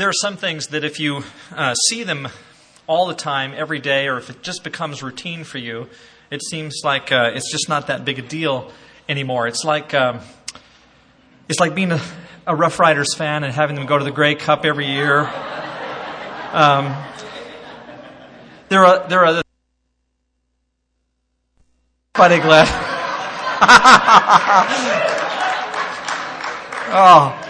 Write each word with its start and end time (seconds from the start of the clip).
there 0.00 0.08
are 0.08 0.14
some 0.14 0.38
things 0.38 0.68
that 0.68 0.82
if 0.82 0.98
you 0.98 1.22
uh, 1.54 1.74
see 1.74 2.04
them 2.04 2.26
all 2.86 3.06
the 3.06 3.14
time, 3.14 3.52
every 3.54 3.78
day, 3.78 4.08
or 4.08 4.16
if 4.16 4.30
it 4.30 4.42
just 4.42 4.64
becomes 4.64 5.02
routine 5.02 5.44
for 5.44 5.58
you, 5.58 5.88
it 6.30 6.42
seems 6.42 6.80
like 6.82 7.12
uh, 7.12 7.32
it's 7.34 7.52
just 7.52 7.68
not 7.68 7.88
that 7.88 8.06
big 8.06 8.18
a 8.18 8.22
deal 8.22 8.72
anymore. 9.10 9.46
It's 9.46 9.62
like 9.62 9.92
um, 9.92 10.20
it's 11.50 11.60
like 11.60 11.74
being 11.74 11.92
a, 11.92 12.00
a, 12.46 12.54
Roughriders 12.54 13.14
fan 13.14 13.44
and 13.44 13.52
having 13.52 13.76
them 13.76 13.84
go 13.84 13.98
to 13.98 14.04
the 14.04 14.10
Grey 14.10 14.36
Cup 14.36 14.64
every 14.64 14.86
year. 14.86 15.30
Um, 16.54 16.96
there 18.70 18.86
are 18.86 19.06
there 19.06 19.26
are. 19.26 19.42
Buddy 22.14 22.38
glad. 22.38 22.68
oh. 26.92 27.49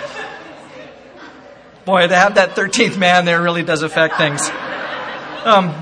Boy, 1.84 2.06
to 2.06 2.14
have 2.14 2.34
that 2.34 2.50
13th 2.50 2.98
man 2.98 3.24
there 3.24 3.40
really 3.40 3.62
does 3.62 3.82
affect 3.82 4.16
things. 4.16 4.50
Um, 5.44 5.74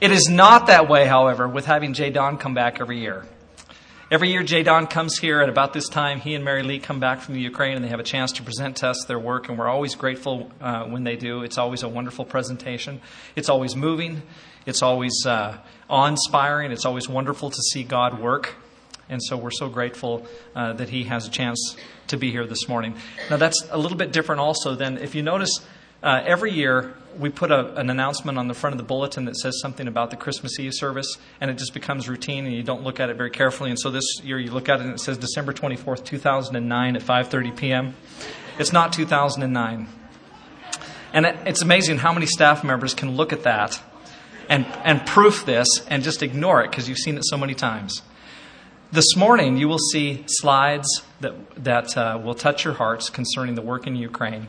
it 0.00 0.12
is 0.12 0.28
not 0.28 0.68
that 0.68 0.88
way, 0.88 1.06
however, 1.06 1.48
with 1.48 1.66
having 1.66 1.92
Jay 1.92 2.10
Don 2.10 2.38
come 2.38 2.54
back 2.54 2.80
every 2.80 3.00
year. 3.00 3.26
Every 4.08 4.30
year, 4.30 4.44
Jay 4.44 4.62
Don 4.62 4.86
comes 4.86 5.18
here 5.18 5.40
at 5.40 5.48
about 5.48 5.72
this 5.72 5.88
time. 5.88 6.20
He 6.20 6.34
and 6.34 6.44
Mary 6.44 6.62
Lee 6.62 6.78
come 6.78 7.00
back 7.00 7.20
from 7.20 7.34
the 7.34 7.40
Ukraine 7.40 7.74
and 7.74 7.84
they 7.84 7.88
have 7.88 7.98
a 8.00 8.04
chance 8.04 8.32
to 8.32 8.44
present 8.44 8.76
to 8.76 8.88
us 8.88 9.04
their 9.06 9.18
work, 9.18 9.48
and 9.48 9.58
we're 9.58 9.68
always 9.68 9.96
grateful 9.96 10.52
uh, 10.60 10.84
when 10.84 11.02
they 11.02 11.16
do. 11.16 11.42
It's 11.42 11.58
always 11.58 11.82
a 11.82 11.88
wonderful 11.88 12.24
presentation. 12.24 13.00
It's 13.34 13.48
always 13.48 13.74
moving. 13.74 14.22
It's 14.66 14.82
always 14.82 15.26
uh, 15.26 15.58
awe 15.88 16.06
inspiring. 16.06 16.70
It's 16.70 16.84
always 16.84 17.08
wonderful 17.08 17.50
to 17.50 17.62
see 17.72 17.82
God 17.82 18.20
work. 18.20 18.54
And 19.10 19.22
so 19.22 19.36
we're 19.36 19.50
so 19.50 19.68
grateful 19.68 20.26
uh, 20.56 20.72
that 20.74 20.88
he 20.88 21.04
has 21.04 21.26
a 21.26 21.30
chance 21.30 21.76
to 22.06 22.16
be 22.16 22.30
here 22.30 22.46
this 22.46 22.68
morning. 22.68 22.94
Now, 23.28 23.36
that's 23.36 23.66
a 23.70 23.76
little 23.76 23.98
bit 23.98 24.12
different 24.12 24.40
also 24.40 24.74
than 24.74 24.96
if 24.98 25.14
you 25.14 25.22
notice 25.22 25.60
uh, 26.02 26.22
every 26.24 26.52
year 26.52 26.94
we 27.18 27.28
put 27.28 27.50
a, 27.50 27.74
an 27.74 27.90
announcement 27.90 28.38
on 28.38 28.48
the 28.48 28.54
front 28.54 28.72
of 28.72 28.78
the 28.78 28.84
bulletin 28.84 29.26
that 29.26 29.36
says 29.36 29.60
something 29.60 29.86
about 29.86 30.10
the 30.10 30.16
Christmas 30.16 30.58
Eve 30.58 30.72
service, 30.72 31.18
and 31.40 31.50
it 31.50 31.58
just 31.58 31.74
becomes 31.74 32.08
routine, 32.08 32.46
and 32.46 32.54
you 32.54 32.62
don't 32.62 32.82
look 32.82 33.00
at 33.00 33.10
it 33.10 33.16
very 33.16 33.30
carefully. 33.30 33.68
And 33.68 33.78
so 33.78 33.90
this 33.90 34.04
year 34.22 34.38
you 34.38 34.50
look 34.50 34.68
at 34.68 34.80
it, 34.80 34.86
and 34.86 34.94
it 34.94 35.00
says 35.00 35.18
December 35.18 35.52
24th, 35.52 36.04
2009 36.04 36.96
at 36.96 37.02
5:30 37.02 37.56
p.m. 37.56 37.94
It's 38.58 38.72
not 38.72 38.92
2009. 38.92 39.88
And 41.12 41.26
it, 41.26 41.36
it's 41.46 41.62
amazing 41.62 41.98
how 41.98 42.12
many 42.12 42.26
staff 42.26 42.62
members 42.62 42.94
can 42.94 43.16
look 43.16 43.32
at 43.32 43.42
that 43.42 43.82
and, 44.48 44.66
and 44.84 45.04
proof 45.06 45.44
this 45.44 45.66
and 45.88 46.02
just 46.02 46.22
ignore 46.22 46.62
it 46.62 46.70
because 46.70 46.88
you've 46.88 46.98
seen 46.98 47.16
it 47.16 47.24
so 47.24 47.36
many 47.36 47.54
times. 47.54 48.02
This 48.92 49.14
morning, 49.14 49.56
you 49.56 49.68
will 49.68 49.78
see 49.78 50.24
slides 50.26 50.88
that, 51.20 51.34
that 51.62 51.96
uh, 51.96 52.20
will 52.20 52.34
touch 52.34 52.64
your 52.64 52.74
hearts 52.74 53.08
concerning 53.08 53.54
the 53.54 53.62
work 53.62 53.86
in 53.86 53.94
Ukraine. 53.94 54.48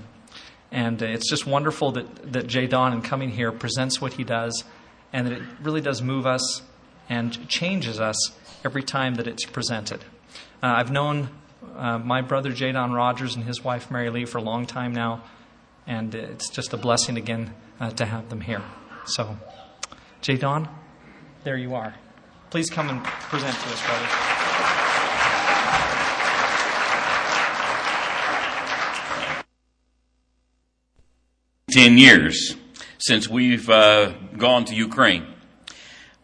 And 0.72 1.00
it's 1.00 1.30
just 1.30 1.46
wonderful 1.46 1.92
that, 1.92 2.34
that 2.34 2.48
Jay 2.48 2.66
Don, 2.66 2.92
in 2.92 3.04
coming 3.04 3.30
here, 3.30 3.52
presents 3.52 4.02
what 4.02 4.14
he 4.14 4.24
does, 4.24 4.64
and 5.14 5.28
that 5.28 5.34
it 5.34 5.44
really 5.62 5.80
does 5.80 6.02
move 6.02 6.26
us 6.26 6.64
and 7.08 7.48
changes 7.50 8.00
us 8.00 8.18
every 8.66 8.82
time 8.82 9.14
that 9.16 9.28
it's 9.28 9.46
presented. 9.46 10.00
Uh, 10.64 10.74
I've 10.76 10.92
known 10.92 11.30
uh, 11.76 12.00
my 12.00 12.22
brother 12.22 12.52
Jay 12.52 12.72
Don 12.72 12.94
Rogers 12.94 13.36
and 13.36 13.46
his 13.46 13.64
wife 13.64 13.92
Mary 13.92 14.10
Lee 14.10 14.26
for 14.26 14.40
a 14.40 14.44
long 14.44 14.66
time 14.66 14.92
now, 14.92 15.24
and 15.86 16.16
it's 16.16 16.50
just 16.50 16.74
a 16.74 16.78
blessing 16.78 17.16
again 17.16 17.54
uh, 17.80 17.92
to 17.92 18.06
have 18.06 18.30
them 18.30 18.42
here. 18.42 18.64
So, 19.06 19.38
Jay 20.22 20.38
Don, 20.38 20.68
there 21.44 21.58
you 21.58 21.76
are. 21.76 21.94
Please 22.50 22.72
come 22.72 22.90
and 22.90 23.04
present 23.04 23.56
to 23.56 23.70
us, 23.70 23.86
brother. 23.86 24.31
Ten 31.72 31.98
years 31.98 32.58
since 32.98 33.30
we've 33.30 33.70
uh, 33.70 34.12
gone 34.38 34.66
to 34.66 34.76
Ukraine. 34.76 35.26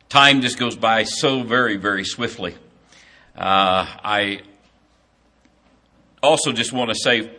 Time 0.10 0.42
just 0.42 0.60
goes 0.60 0.76
by 0.76 1.04
so 1.04 1.42
very, 1.42 1.78
very 1.78 2.04
swiftly. 2.04 2.54
Uh, 3.34 3.88
I 4.04 4.42
also 6.22 6.52
just 6.52 6.74
want 6.74 6.90
to 6.90 6.96
say 6.96 7.32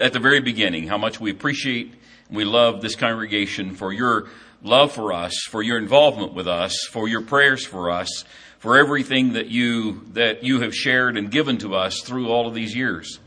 at 0.00 0.14
the 0.14 0.20
very 0.20 0.40
beginning 0.40 0.88
how 0.88 0.96
much 0.96 1.20
we 1.20 1.30
appreciate 1.30 1.92
and 2.28 2.36
we 2.38 2.46
love 2.46 2.80
this 2.80 2.96
congregation 2.96 3.74
for 3.74 3.92
your 3.92 4.28
love 4.62 4.92
for 4.92 5.12
us, 5.12 5.34
for 5.50 5.62
your 5.62 5.76
involvement 5.76 6.32
with 6.32 6.48
us, 6.48 6.88
for 6.90 7.08
your 7.08 7.20
prayers 7.20 7.66
for 7.66 7.90
us, 7.90 8.24
for 8.58 8.78
everything 8.78 9.34
that 9.34 9.48
you, 9.48 10.06
that 10.14 10.44
you 10.44 10.60
have 10.62 10.74
shared 10.74 11.18
and 11.18 11.30
given 11.30 11.58
to 11.58 11.74
us 11.74 12.00
through 12.00 12.30
all 12.30 12.48
of 12.48 12.54
these 12.54 12.74
years. 12.74 13.18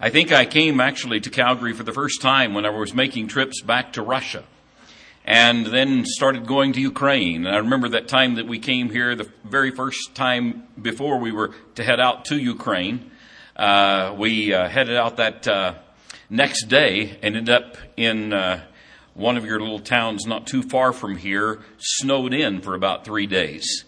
I 0.00 0.10
think 0.10 0.30
I 0.30 0.44
came 0.44 0.78
actually 0.78 1.18
to 1.22 1.30
Calgary 1.30 1.72
for 1.72 1.82
the 1.82 1.92
first 1.92 2.22
time 2.22 2.54
when 2.54 2.64
I 2.64 2.70
was 2.70 2.94
making 2.94 3.26
trips 3.26 3.60
back 3.60 3.94
to 3.94 4.02
Russia 4.02 4.44
and 5.24 5.66
then 5.66 6.04
started 6.06 6.46
going 6.46 6.72
to 6.74 6.80
Ukraine. 6.80 7.44
And 7.44 7.52
I 7.52 7.58
remember 7.58 7.88
that 7.88 8.06
time 8.06 8.36
that 8.36 8.46
we 8.46 8.60
came 8.60 8.90
here, 8.90 9.16
the 9.16 9.28
very 9.42 9.72
first 9.72 10.14
time 10.14 10.68
before 10.80 11.18
we 11.18 11.32
were 11.32 11.50
to 11.74 11.82
head 11.82 11.98
out 11.98 12.26
to 12.26 12.38
Ukraine. 12.38 13.10
Uh, 13.56 14.14
we 14.16 14.54
uh, 14.54 14.68
headed 14.68 14.96
out 14.96 15.16
that 15.16 15.48
uh, 15.48 15.74
next 16.30 16.66
day, 16.68 17.18
and 17.20 17.34
ended 17.34 17.50
up 17.50 17.76
in 17.96 18.32
uh, 18.32 18.62
one 19.14 19.36
of 19.36 19.44
your 19.44 19.58
little 19.58 19.80
towns 19.80 20.26
not 20.26 20.46
too 20.46 20.62
far 20.62 20.92
from 20.92 21.16
here, 21.16 21.58
snowed 21.76 22.32
in 22.32 22.60
for 22.60 22.76
about 22.76 23.04
three 23.04 23.26
days. 23.26 23.84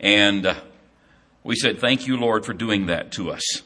And 0.00 0.46
uh, 0.46 0.54
we 1.44 1.56
said, 1.56 1.78
Thank 1.78 2.06
you, 2.06 2.16
Lord, 2.16 2.46
for 2.46 2.54
doing 2.54 2.86
that 2.86 3.12
to 3.12 3.30
us. 3.30 3.62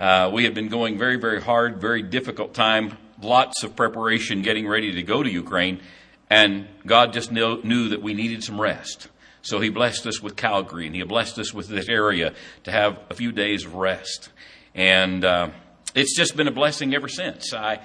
Uh, 0.00 0.30
we 0.32 0.44
had 0.44 0.54
been 0.54 0.68
going 0.68 0.96
very, 0.96 1.16
very 1.16 1.42
hard, 1.42 1.78
very 1.78 2.00
difficult 2.00 2.54
time, 2.54 2.96
lots 3.20 3.62
of 3.62 3.76
preparation 3.76 4.40
getting 4.40 4.66
ready 4.66 4.92
to 4.92 5.02
go 5.02 5.22
to 5.22 5.30
Ukraine, 5.30 5.78
and 6.30 6.66
God 6.86 7.12
just 7.12 7.30
knew, 7.30 7.60
knew 7.64 7.90
that 7.90 8.00
we 8.00 8.14
needed 8.14 8.42
some 8.42 8.58
rest. 8.58 9.08
So 9.42 9.60
He 9.60 9.68
blessed 9.68 10.06
us 10.06 10.22
with 10.22 10.36
Calgary, 10.36 10.86
and 10.86 10.96
He 10.96 11.02
blessed 11.02 11.38
us 11.38 11.52
with 11.52 11.68
this 11.68 11.86
area 11.90 12.32
to 12.64 12.72
have 12.72 12.98
a 13.10 13.14
few 13.14 13.30
days 13.30 13.66
of 13.66 13.74
rest. 13.74 14.30
And 14.74 15.22
uh, 15.22 15.50
it's 15.94 16.16
just 16.16 16.34
been 16.34 16.48
a 16.48 16.52
blessing 16.52 16.94
ever 16.94 17.08
since. 17.08 17.52
I, 17.52 17.80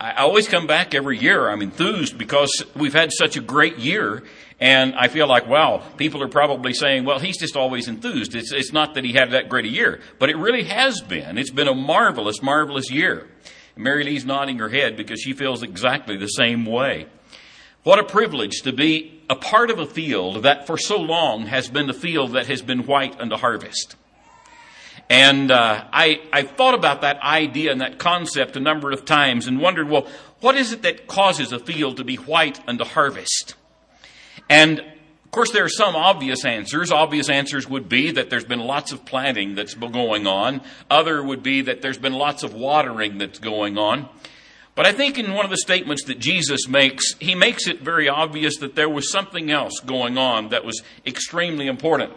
I 0.00 0.22
always 0.22 0.46
come 0.46 0.68
back 0.68 0.94
every 0.94 1.18
year. 1.18 1.48
I'm 1.48 1.60
enthused 1.60 2.18
because 2.18 2.64
we've 2.76 2.92
had 2.92 3.10
such 3.12 3.36
a 3.36 3.40
great 3.40 3.78
year. 3.78 4.22
And 4.60 4.94
I 4.94 5.08
feel 5.08 5.26
like, 5.26 5.48
wow, 5.48 5.82
people 5.96 6.22
are 6.22 6.28
probably 6.28 6.72
saying, 6.72 7.04
well, 7.04 7.18
he's 7.18 7.36
just 7.36 7.56
always 7.56 7.88
enthused. 7.88 8.36
It's, 8.36 8.52
it's 8.52 8.72
not 8.72 8.94
that 8.94 9.04
he 9.04 9.12
had 9.12 9.32
that 9.32 9.48
great 9.48 9.64
a 9.64 9.68
year, 9.68 10.00
but 10.20 10.30
it 10.30 10.36
really 10.36 10.64
has 10.64 11.00
been. 11.00 11.36
It's 11.36 11.50
been 11.50 11.66
a 11.66 11.74
marvelous, 11.74 12.40
marvelous 12.42 12.92
year. 12.92 13.28
Mary 13.76 14.04
Lee's 14.04 14.24
nodding 14.24 14.58
her 14.58 14.68
head 14.68 14.96
because 14.96 15.20
she 15.20 15.32
feels 15.32 15.64
exactly 15.64 16.16
the 16.16 16.26
same 16.26 16.64
way. 16.64 17.06
What 17.82 17.98
a 17.98 18.04
privilege 18.04 18.62
to 18.62 18.72
be 18.72 19.20
a 19.28 19.36
part 19.36 19.70
of 19.70 19.80
a 19.80 19.86
field 19.86 20.44
that 20.44 20.66
for 20.66 20.78
so 20.78 20.98
long 20.98 21.46
has 21.46 21.68
been 21.68 21.88
the 21.88 21.92
field 21.92 22.32
that 22.32 22.46
has 22.46 22.62
been 22.62 22.86
white 22.86 23.20
unto 23.20 23.36
harvest. 23.36 23.96
And 25.10 25.50
uh, 25.50 25.84
I, 25.92 26.20
I 26.32 26.42
thought 26.42 26.74
about 26.74 27.00
that 27.00 27.20
idea 27.22 27.72
and 27.72 27.80
that 27.80 27.98
concept 27.98 28.56
a 28.56 28.60
number 28.60 28.90
of 28.90 29.04
times 29.04 29.46
and 29.46 29.58
wondered, 29.58 29.88
well, 29.88 30.06
what 30.40 30.54
is 30.54 30.72
it 30.72 30.82
that 30.82 31.06
causes 31.06 31.52
a 31.52 31.58
field 31.58 31.96
to 31.96 32.04
be 32.04 32.16
white 32.16 32.60
and 32.66 32.78
to 32.78 32.84
harvest? 32.84 33.54
And 34.50 34.80
of 34.80 35.32
course, 35.32 35.50
there 35.50 35.64
are 35.64 35.70
some 35.70 35.94
obvious 35.94 36.44
answers. 36.44 36.90
Obvious 36.90 37.28
answers 37.28 37.68
would 37.68 37.88
be 37.88 38.12
that 38.12 38.30
there's 38.30 38.44
been 38.44 38.60
lots 38.60 38.92
of 38.92 39.04
planting 39.04 39.54
that's 39.54 39.74
been 39.74 39.92
going 39.92 40.26
on. 40.26 40.62
Other 40.90 41.22
would 41.22 41.42
be 41.42 41.62
that 41.62 41.82
there's 41.82 41.98
been 41.98 42.14
lots 42.14 42.42
of 42.42 42.54
watering 42.54 43.18
that's 43.18 43.38
going 43.38 43.76
on. 43.76 44.08
But 44.74 44.86
I 44.86 44.92
think 44.92 45.18
in 45.18 45.34
one 45.34 45.44
of 45.44 45.50
the 45.50 45.58
statements 45.58 46.04
that 46.04 46.18
Jesus 46.18 46.68
makes, 46.68 47.14
he 47.18 47.34
makes 47.34 47.66
it 47.66 47.82
very 47.82 48.08
obvious 48.08 48.58
that 48.58 48.74
there 48.74 48.88
was 48.88 49.10
something 49.10 49.50
else 49.50 49.80
going 49.80 50.16
on 50.16 50.50
that 50.50 50.64
was 50.64 50.82
extremely 51.04 51.66
important. 51.66 52.12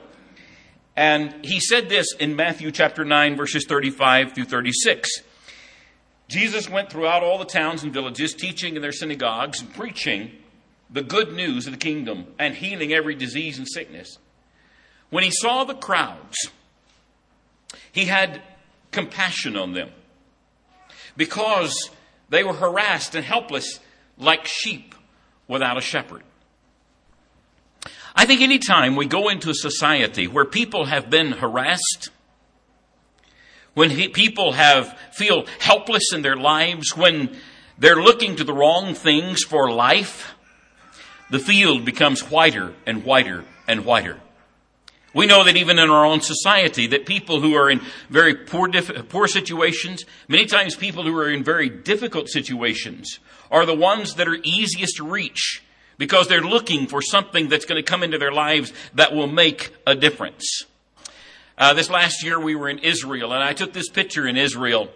And 0.95 1.45
he 1.45 1.59
said 1.59 1.89
this 1.89 2.13
in 2.19 2.35
Matthew 2.35 2.71
chapter 2.71 3.05
9, 3.05 3.35
verses 3.35 3.65
35 3.67 4.33
through 4.33 4.45
36. 4.45 5.09
Jesus 6.27 6.69
went 6.69 6.89
throughout 6.89 7.23
all 7.23 7.37
the 7.37 7.45
towns 7.45 7.83
and 7.83 7.93
villages, 7.93 8.33
teaching 8.33 8.75
in 8.75 8.81
their 8.81 8.91
synagogues 8.91 9.61
and 9.61 9.73
preaching 9.73 10.31
the 10.89 11.01
good 11.01 11.33
news 11.33 11.65
of 11.67 11.73
the 11.73 11.79
kingdom 11.79 12.27
and 12.37 12.55
healing 12.55 12.93
every 12.93 13.15
disease 13.15 13.57
and 13.57 13.67
sickness. 13.67 14.17
When 15.09 15.23
he 15.23 15.31
saw 15.31 15.63
the 15.63 15.73
crowds, 15.73 16.49
he 17.91 18.05
had 18.05 18.41
compassion 18.91 19.55
on 19.55 19.73
them 19.73 19.89
because 21.15 21.89
they 22.29 22.43
were 22.43 22.53
harassed 22.53 23.15
and 23.15 23.25
helpless 23.25 23.79
like 24.17 24.45
sheep 24.45 24.95
without 25.47 25.77
a 25.77 25.81
shepherd. 25.81 26.23
I 28.15 28.25
think 28.25 28.41
anytime 28.41 28.95
we 28.95 29.05
go 29.05 29.29
into 29.29 29.49
a 29.49 29.53
society 29.55 30.27
where 30.27 30.45
people 30.45 30.85
have 30.85 31.09
been 31.09 31.33
harassed, 31.33 32.09
when 33.73 33.89
he, 33.89 34.09
people 34.09 34.51
have 34.53 34.97
feel 35.13 35.45
helpless 35.59 36.13
in 36.13 36.21
their 36.21 36.35
lives, 36.35 36.95
when 36.95 37.37
they're 37.77 38.01
looking 38.01 38.35
to 38.35 38.43
the 38.43 38.53
wrong 38.53 38.93
things 38.93 39.43
for 39.43 39.71
life, 39.71 40.35
the 41.29 41.39
field 41.39 41.85
becomes 41.85 42.29
whiter 42.29 42.73
and 42.85 43.05
whiter 43.05 43.45
and 43.67 43.85
whiter. 43.85 44.19
We 45.13 45.25
know 45.25 45.43
that 45.43 45.57
even 45.57 45.77
in 45.79 45.89
our 45.89 46.05
own 46.05 46.21
society, 46.21 46.87
that 46.87 47.05
people 47.05 47.41
who 47.41 47.55
are 47.55 47.69
in 47.69 47.81
very 48.09 48.33
poor, 48.35 48.69
poor 49.09 49.27
situations, 49.27 50.05
many 50.27 50.45
times 50.45 50.75
people 50.75 51.03
who 51.03 51.17
are 51.17 51.29
in 51.29 51.43
very 51.43 51.69
difficult 51.69 52.29
situations, 52.29 53.19
are 53.49 53.65
the 53.65 53.75
ones 53.75 54.15
that 54.15 54.27
are 54.27 54.37
easiest 54.43 54.97
to 54.97 55.07
reach 55.07 55.61
because 56.01 56.27
they're 56.27 56.41
looking 56.41 56.87
for 56.87 56.99
something 56.99 57.47
that's 57.47 57.65
going 57.65 57.77
to 57.77 57.87
come 57.87 58.01
into 58.01 58.17
their 58.17 58.31
lives 58.31 58.73
that 58.95 59.13
will 59.13 59.27
make 59.27 59.71
a 59.85 59.93
difference. 59.93 60.65
Uh, 61.59 61.75
this 61.75 61.91
last 61.91 62.23
year 62.23 62.39
we 62.39 62.55
were 62.55 62.69
in 62.69 62.79
Israel 62.79 63.31
and 63.33 63.43
I 63.43 63.53
took 63.53 63.71
this 63.71 63.87
picture 63.87 64.27
in 64.27 64.35
Israel 64.35 64.89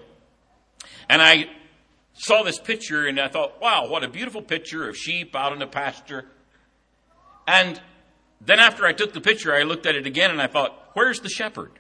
and 1.08 1.22
I 1.22 1.46
saw 2.16 2.42
this 2.42 2.58
picture 2.58 3.06
and 3.06 3.20
I 3.20 3.28
thought, 3.28 3.62
wow, 3.62 3.88
what 3.88 4.04
a 4.04 4.08
beautiful 4.08 4.42
picture 4.42 4.90
of 4.90 4.98
sheep 4.98 5.36
out 5.36 5.54
in 5.54 5.60
the 5.60 5.68
pasture. 5.68 6.26
And 7.48 7.80
then 8.42 8.58
after 8.58 8.88
I 8.88 8.92
took 8.92 9.14
the 9.14 9.22
picture, 9.22 9.54
I 9.54 9.62
looked 9.62 9.86
at 9.86 9.94
it 9.94 10.08
again 10.08 10.32
and 10.32 10.42
I 10.42 10.48
thought, 10.48 10.90
where's 10.94 11.20
the 11.20 11.30
shepherd? 11.30 11.74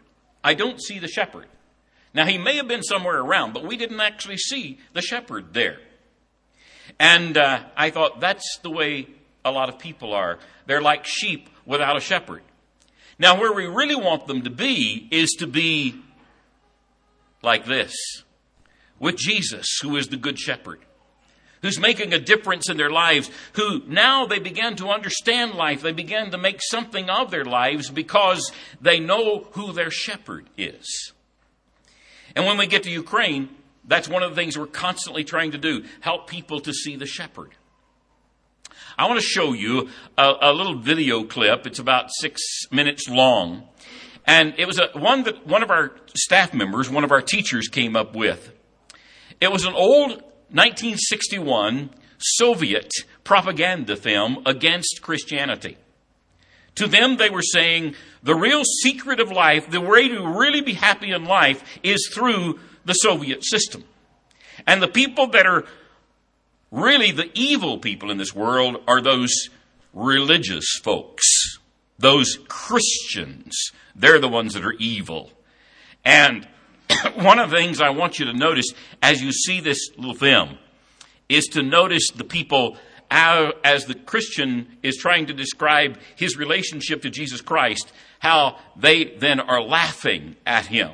I 0.43 0.53
don't 0.53 0.79
see 0.79 0.99
the 0.99 1.07
shepherd. 1.07 1.47
Now 2.13 2.27
he 2.27 2.37
may 2.37 2.57
have 2.57 2.67
been 2.67 2.83
somewhere 2.83 3.21
around, 3.21 3.55
but 3.55 3.65
we 3.65 3.75
didn't 3.75 4.01
actually 4.01 4.37
see 4.37 4.77
the 4.93 5.01
shepherd 5.01 5.55
there. 5.55 5.79
And 6.99 7.37
uh, 7.37 7.63
I 7.75 7.89
thought 7.89 8.19
that's 8.19 8.59
the 8.63 8.69
way 8.69 9.07
a 9.43 9.51
lot 9.51 9.69
of 9.69 9.79
people 9.79 10.13
are. 10.13 10.39
They're 10.65 10.81
like 10.81 11.05
sheep 11.05 11.49
without 11.65 11.97
a 11.97 11.99
shepherd. 11.99 12.41
Now, 13.17 13.39
where 13.39 13.53
we 13.53 13.65
really 13.65 13.95
want 13.95 14.27
them 14.27 14.41
to 14.43 14.49
be 14.49 15.07
is 15.11 15.31
to 15.39 15.47
be 15.47 15.95
like 17.41 17.65
this 17.65 17.93
with 18.99 19.17
Jesus, 19.17 19.79
who 19.81 19.95
is 19.95 20.07
the 20.07 20.17
Good 20.17 20.39
Shepherd, 20.39 20.79
who's 21.61 21.79
making 21.79 22.13
a 22.13 22.19
difference 22.19 22.69
in 22.69 22.77
their 22.77 22.89
lives, 22.89 23.29
who 23.53 23.83
now 23.87 24.25
they 24.25 24.39
begin 24.39 24.75
to 24.77 24.89
understand 24.89 25.53
life. 25.53 25.81
They 25.81 25.91
begin 25.91 26.31
to 26.31 26.37
make 26.37 26.61
something 26.61 27.09
of 27.09 27.31
their 27.31 27.45
lives 27.45 27.89
because 27.89 28.51
they 28.81 28.99
know 28.99 29.47
who 29.51 29.71
their 29.71 29.91
shepherd 29.91 30.49
is. 30.57 31.13
And 32.35 32.45
when 32.45 32.57
we 32.57 32.67
get 32.67 32.83
to 32.83 32.91
Ukraine, 32.91 33.49
that's 33.87 34.07
one 34.07 34.23
of 34.23 34.31
the 34.31 34.35
things 34.35 34.57
we're 34.57 34.67
constantly 34.67 35.23
trying 35.23 35.51
to 35.51 35.57
do 35.57 35.83
help 36.01 36.27
people 36.27 36.59
to 36.61 36.73
see 36.73 36.95
the 36.95 37.05
shepherd. 37.05 37.51
I 38.97 39.07
want 39.07 39.19
to 39.19 39.25
show 39.25 39.53
you 39.53 39.89
a, 40.17 40.33
a 40.41 40.53
little 40.53 40.79
video 40.79 41.23
clip. 41.23 41.67
It's 41.67 41.79
about 41.79 42.11
six 42.11 42.41
minutes 42.71 43.09
long. 43.09 43.63
And 44.25 44.55
it 44.57 44.65
was 44.65 44.79
a, 44.79 44.89
one 44.97 45.23
that 45.23 45.45
one 45.45 45.63
of 45.63 45.69
our 45.69 45.91
staff 46.15 46.53
members, 46.53 46.89
one 46.89 47.03
of 47.03 47.11
our 47.11 47.21
teachers 47.21 47.67
came 47.67 47.95
up 47.95 48.15
with. 48.15 48.51
It 49.41 49.51
was 49.51 49.65
an 49.65 49.73
old 49.73 50.11
1961 50.51 51.89
Soviet 52.17 52.91
propaganda 53.23 53.95
film 53.95 54.41
against 54.45 55.01
Christianity. 55.01 55.77
To 56.75 56.87
them, 56.87 57.17
they 57.17 57.29
were 57.29 57.41
saying 57.41 57.95
the 58.23 58.35
real 58.35 58.63
secret 58.81 59.19
of 59.19 59.31
life, 59.31 59.69
the 59.69 59.81
way 59.81 60.07
to 60.09 60.27
really 60.27 60.61
be 60.61 60.73
happy 60.73 61.11
in 61.11 61.25
life, 61.25 61.63
is 61.83 62.09
through 62.13 62.59
the 62.85 62.93
Soviet 62.93 63.43
system. 63.43 63.83
And 64.65 64.81
the 64.81 64.87
people 64.87 65.27
that 65.27 65.45
are 65.45 65.65
really 66.71 67.11
the 67.11 67.29
evil 67.33 67.77
people 67.77 68.11
in 68.11 68.17
this 68.17 68.33
world 68.33 68.81
are 68.87 69.01
those 69.01 69.49
religious 69.93 70.79
folks, 70.83 71.25
those 71.97 72.37
Christians. 72.47 73.71
They're 73.95 74.19
the 74.19 74.29
ones 74.29 74.53
that 74.53 74.65
are 74.65 74.73
evil. 74.73 75.31
And 76.03 76.47
one 77.15 77.39
of 77.39 77.49
the 77.49 77.57
things 77.57 77.81
I 77.81 77.89
want 77.89 78.19
you 78.19 78.25
to 78.25 78.33
notice 78.33 78.67
as 79.01 79.21
you 79.21 79.31
see 79.31 79.59
this 79.59 79.89
little 79.97 80.13
film 80.13 80.57
is 81.27 81.45
to 81.47 81.63
notice 81.63 82.09
the 82.11 82.23
people 82.23 82.77
as 83.09 83.85
the 83.85 83.95
Christian 83.95 84.77
is 84.83 84.97
trying 84.97 85.27
to 85.27 85.33
describe 85.33 85.97
his 86.15 86.37
relationship 86.37 87.01
to 87.03 87.09
Jesus 87.09 87.41
Christ, 87.41 87.91
how 88.19 88.57
they 88.75 89.05
then 89.05 89.39
are 89.39 89.61
laughing 89.61 90.35
at 90.45 90.65
him. 90.67 90.91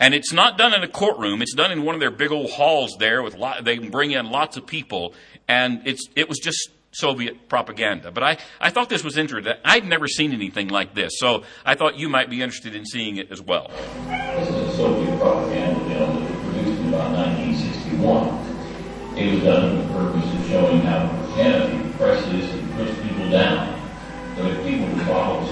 And 0.00 0.14
it's 0.14 0.32
not 0.32 0.56
done 0.56 0.74
in 0.74 0.82
a 0.82 0.88
courtroom. 0.88 1.42
It's 1.42 1.54
done 1.54 1.72
in 1.72 1.82
one 1.82 1.94
of 1.94 2.00
their 2.00 2.10
big 2.10 2.30
old 2.30 2.50
halls 2.50 2.96
there 2.98 3.22
with 3.22 3.34
lot, 3.34 3.64
they 3.64 3.78
bring 3.78 4.12
in 4.12 4.30
lots 4.30 4.56
of 4.56 4.66
people. 4.66 5.14
And 5.48 5.82
it's, 5.86 6.08
it 6.14 6.28
was 6.28 6.38
just 6.38 6.70
Soviet 6.92 7.48
propaganda. 7.48 8.10
But 8.10 8.22
I, 8.22 8.38
I 8.60 8.70
thought 8.70 8.88
this 8.88 9.04
was 9.04 9.16
interesting. 9.16 9.54
I'd 9.64 9.86
never 9.86 10.06
seen 10.06 10.32
anything 10.32 10.68
like 10.68 10.94
this. 10.94 11.12
So 11.18 11.44
I 11.64 11.74
thought 11.74 11.96
you 11.96 12.08
might 12.08 12.30
be 12.30 12.42
interested 12.42 12.74
in 12.74 12.86
seeing 12.86 13.16
it 13.16 13.30
as 13.30 13.42
well. 13.42 13.70
This 14.06 14.48
is 14.48 14.54
a 14.54 14.76
Soviet 14.76 15.18
propaganda 15.18 15.80
film 15.80 16.24
that 16.24 16.30
was 16.30 16.54
produced 16.54 16.80
in 16.80 16.88
about 16.88 17.12
1961. 17.12 18.48
It 19.18 19.34
was 19.34 19.42
done 19.42 19.78
with 19.78 19.88
the 19.88 19.94
purpose 19.94 20.32
of 20.32 20.46
showing 20.48 20.80
how 20.82 21.08
Christianity 21.08 21.92
presses 21.96 22.54
and 22.54 22.72
puts 22.74 22.94
people 23.02 23.30
down. 23.30 23.74
So 24.36 24.46
if 24.46 24.64
people 24.64 24.88
follow 25.06 25.44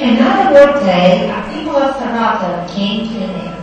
Another 0.00 0.54
workday, 0.54 1.28
a 1.28 1.42
people 1.52 1.74
of 1.74 1.96
Saratov 1.96 2.72
came 2.72 3.08
to 3.08 3.16
an 3.16 3.30
end. 3.30 3.57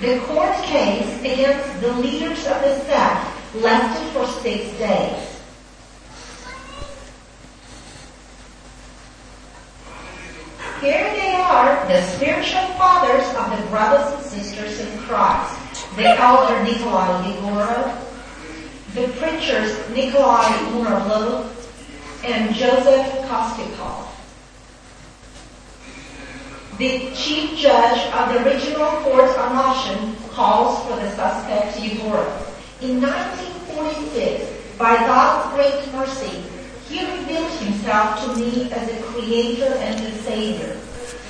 The 0.00 0.18
court 0.20 0.54
case 0.64 1.20
against 1.20 1.80
the 1.82 1.92
leaders 1.92 2.46
of 2.46 2.62
the 2.62 2.74
sect 2.86 3.54
lasted 3.56 4.08
for 4.12 4.26
six 4.40 4.64
days. 4.78 5.40
Here 10.80 11.12
they 11.12 11.34
are, 11.34 11.86
the 11.86 12.00
spiritual 12.16 12.66
fathers 12.78 13.28
of 13.36 13.50
the 13.60 13.66
brothers 13.68 14.14
and 14.14 14.24
sisters 14.24 14.80
in 14.80 14.98
Christ. 15.00 15.54
The 15.96 16.08
elder 16.18 16.62
Nikolai 16.62 17.34
Yegorov, 17.34 18.00
the 18.94 19.08
preachers 19.18 19.76
Nikolai 19.90 20.48
Muravlov 20.72 21.44
and 22.24 22.54
Joseph 22.54 23.06
Kostikov. 23.28 24.09
The 26.80 27.12
chief 27.14 27.58
judge 27.58 28.00
of 28.14 28.32
the 28.32 28.40
regional 28.40 28.88
court 29.04 29.28
of 29.36 29.52
on 29.52 30.16
calls 30.32 30.82
for 30.86 30.96
the 30.96 31.10
suspect 31.10 31.76
to 31.76 31.82
Yegorov. 31.82 32.56
In 32.80 33.02
1946, 33.02 34.48
By 34.78 34.96
God's 34.96 35.52
great 35.52 35.76
mercy, 35.92 36.40
He 36.88 37.04
revealed 37.04 37.52
Himself 37.60 38.24
to 38.24 38.40
me 38.40 38.72
as 38.72 38.88
a 38.88 39.02
Creator 39.12 39.76
and 39.76 40.00
a 40.06 40.12
Savior. 40.24 40.80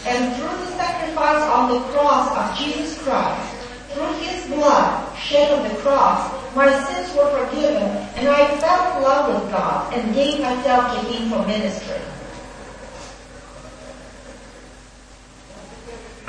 And 0.07 0.37
through 0.37 0.55
the 0.55 0.71
sacrifice 0.79 1.43
on 1.43 1.75
the 1.75 1.81
cross 1.99 2.31
of 2.31 2.57
Jesus 2.57 3.03
Christ, 3.03 3.51
through 3.91 4.23
His 4.23 4.47
blood 4.47 5.19
shed 5.19 5.51
on 5.51 5.67
the 5.67 5.75
cross, 5.83 6.31
my 6.55 6.71
sins 6.85 7.13
were 7.17 7.27
forgiven, 7.27 7.91
and 8.15 8.29
I 8.29 8.57
fell 8.59 8.97
in 8.97 9.03
love 9.03 9.35
with 9.35 9.51
God 9.51 9.93
and 9.95 10.15
gave 10.15 10.39
myself 10.39 10.95
to 10.95 11.11
Him 11.11 11.29
for 11.29 11.45
ministry. 11.45 11.99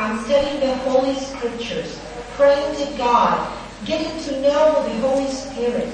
I'm 0.01 0.19
studying 0.25 0.59
the 0.61 0.75
Holy 0.77 1.13
Scriptures, 1.13 1.99
praying 2.31 2.75
to 2.77 2.97
God, 2.97 3.55
getting 3.85 4.19
to 4.23 4.41
know 4.41 4.81
the 4.81 5.07
Holy 5.07 5.29
Spirit. 5.29 5.93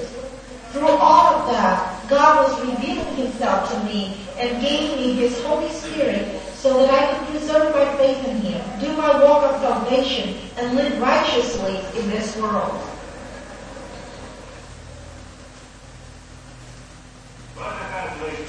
Through 0.72 0.88
all 0.88 1.26
of 1.26 1.50
that, 1.52 2.08
God 2.08 2.48
was 2.48 2.58
revealing 2.66 3.16
Himself 3.16 3.70
to 3.70 3.84
me 3.84 4.16
and 4.38 4.62
gave 4.62 4.96
me 4.96 5.12
His 5.12 5.38
Holy 5.44 5.68
Spirit 5.68 6.40
so 6.54 6.78
that 6.78 6.90
I 6.90 7.18
could 7.18 7.28
preserve 7.28 7.74
my 7.74 7.96
faith 7.98 8.26
in 8.26 8.36
Him, 8.38 8.80
do 8.80 8.96
my 8.96 9.22
walk 9.22 9.44
of 9.44 9.60
salvation, 9.60 10.36
and 10.56 10.74
live 10.74 10.98
righteously 11.02 11.76
in 12.00 12.08
this 12.08 12.34
world. 12.38 12.80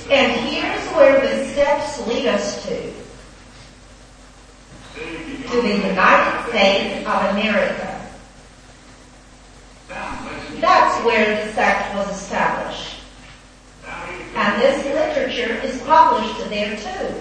And 0.09 0.31
here's 0.47 0.87
where 0.93 1.19
the 1.19 1.51
steps 1.51 2.07
lead 2.07 2.27
us 2.27 2.65
to. 2.65 2.98
To 5.49 5.61
the 5.63 5.67
United 5.67 6.49
States 6.49 7.07
of 7.07 7.31
America. 7.31 8.07
That's 10.59 11.03
where 11.03 11.43
the 11.43 11.51
sect 11.53 11.95
was 11.95 12.09
established. 12.11 12.99
And 14.35 14.61
this 14.61 14.85
literature 14.85 15.55
is 15.65 15.81
published 15.81 16.49
there 16.49 16.77
too. 16.77 17.15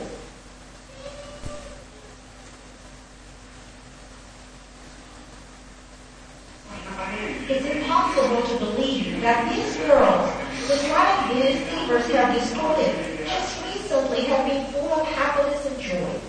It's 7.49 7.67
impossible 7.67 8.43
to 8.43 8.65
believe 8.65 9.23
that 9.23 9.51
these 9.55 9.77
girls, 9.87 10.31
whose 10.61 10.83
lives 10.91 11.33
these 11.33 11.61
deceivers 11.65 12.11
have 12.13 12.35
distorted, 12.35 13.27
just 13.27 13.65
recently 13.65 14.25
have 14.25 14.47
been 14.47 14.67
full 14.73 14.93
of 14.93 15.07
happiness 15.09 15.65
and 15.65 15.81
joy. 15.81 16.21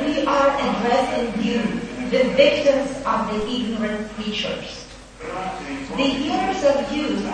We 0.00 0.26
addressing 0.84 1.42
you, 1.42 1.62
the 2.10 2.24
victims 2.34 2.90
of 3.06 3.28
the 3.28 3.48
ignorant 3.50 4.10
preachers. 4.12 4.86
The 5.96 6.02
years 6.02 6.64
of 6.64 6.92
youth 6.92 7.24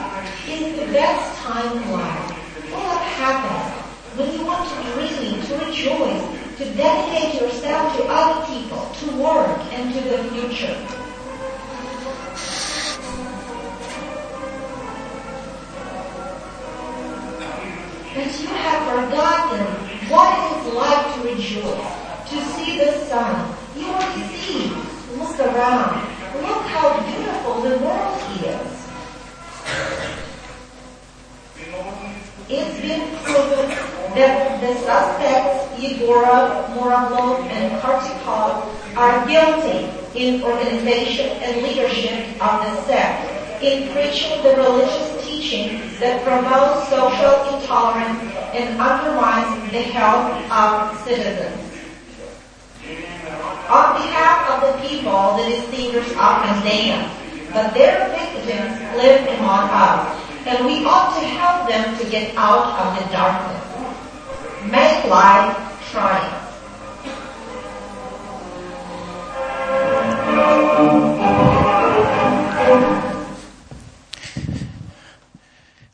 is 0.49 0.79
the 0.79 0.87
best 0.93 1.37
time 1.43 1.77
in 1.77 1.91
life, 1.91 2.31
of 2.73 3.01
happiness, 3.19 3.73
when 4.17 4.33
you 4.39 4.47
want 4.47 4.69
to 4.69 4.93
dream, 4.93 5.43
to 5.47 5.55
rejoice, 5.67 6.59
to 6.59 6.75
dedicate 6.75 7.41
yourself 7.41 7.97
to 7.97 8.05
other 8.05 8.47
people, 8.47 8.89
to 9.01 9.17
work, 9.17 9.59
and 9.73 9.95
to 9.95 10.01
the 10.01 10.19
future. 10.31 10.77
But 18.15 18.41
you 18.41 18.49
have 18.49 19.09
forgotten 19.09 19.67
what 20.09 20.39
it 20.39 20.67
is 20.67 20.75
like 20.75 21.15
to 21.15 21.21
rejoice, 21.23 22.10
to 22.31 22.45
see 22.55 22.79
the 22.79 22.93
sun. 23.07 23.57
You 23.77 23.87
are 23.87 24.17
deceived. 24.17 24.77
Look 25.19 25.41
around. 25.41 26.07
Look 26.41 26.63
how 26.71 27.03
beautiful 27.03 27.61
the 27.63 27.77
world 27.79 28.23
is. 28.39 28.71
It's 32.49 32.81
been 32.81 33.17
proven 33.25 33.69
that 34.15 34.61
the 34.61 34.75
suspects, 34.87 35.83
Yegorov, 35.83 36.75
Muravlov, 36.75 37.51
and 37.51 37.81
Kartikov, 37.83 38.63
are 38.97 39.27
guilty 39.27 39.91
in 40.15 40.43
organization 40.43 41.31
and 41.43 41.63
leadership 41.63 42.41
of 42.41 42.63
the 42.63 42.83
sect, 42.83 43.63
in 43.63 43.93
preaching 43.93 44.41
the 44.45 44.55
religious 44.57 45.25
teaching 45.25 45.81
that 45.99 46.23
promotes 46.23 46.89
social 46.89 47.59
intolerance 47.59 48.21
and 48.55 48.81
undermines 48.81 49.73
the 49.73 49.83
health 49.83 50.31
of 50.51 51.05
citizens. 51.05 51.70
On 53.71 53.95
behalf 53.95 54.51
of 54.51 54.67
the 54.67 54.89
people, 54.89 55.37
that 55.37 55.49
is 55.49 55.65
the 55.67 55.71
deceivers 55.71 56.17
often 56.17 56.61
dance, 56.67 57.07
but 57.53 57.73
their 57.73 58.09
victims 58.11 58.81
live 58.97 59.29
among 59.39 59.71
us, 59.71 60.21
and 60.45 60.67
we 60.67 60.85
ought 60.85 61.15
to 61.15 61.25
help 61.25 61.69
them 61.69 61.97
to 61.97 62.11
get 62.11 62.35
out 62.37 62.67
of 62.81 62.99
the 62.99 63.13
darkness. 63.13 63.63
Make 64.73 65.05
life 65.05 65.57
triumph. 65.93 66.41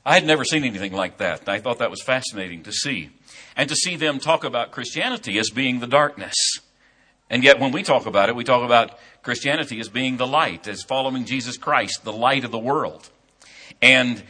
I 0.06 0.14
had 0.14 0.24
never 0.24 0.44
seen 0.44 0.64
anything 0.64 0.94
like 0.94 1.18
that. 1.18 1.46
I 1.46 1.58
thought 1.58 1.80
that 1.80 1.90
was 1.90 2.02
fascinating 2.02 2.62
to 2.62 2.72
see. 2.72 3.10
And 3.54 3.68
to 3.68 3.76
see 3.76 3.96
them 3.96 4.18
talk 4.18 4.44
about 4.44 4.70
Christianity 4.70 5.38
as 5.38 5.50
being 5.50 5.80
the 5.80 5.86
darkness. 5.86 6.34
And 7.28 7.42
yet, 7.42 7.58
when 7.58 7.72
we 7.72 7.82
talk 7.82 8.06
about 8.06 8.28
it, 8.28 8.36
we 8.36 8.44
talk 8.44 8.64
about 8.64 8.98
Christianity 9.22 9.80
as 9.80 9.88
being 9.88 10.16
the 10.16 10.26
light, 10.26 10.68
as 10.68 10.82
following 10.82 11.24
Jesus 11.24 11.56
Christ, 11.56 12.04
the 12.04 12.12
light 12.12 12.44
of 12.44 12.52
the 12.52 12.58
world. 12.58 13.10
And 13.82 14.22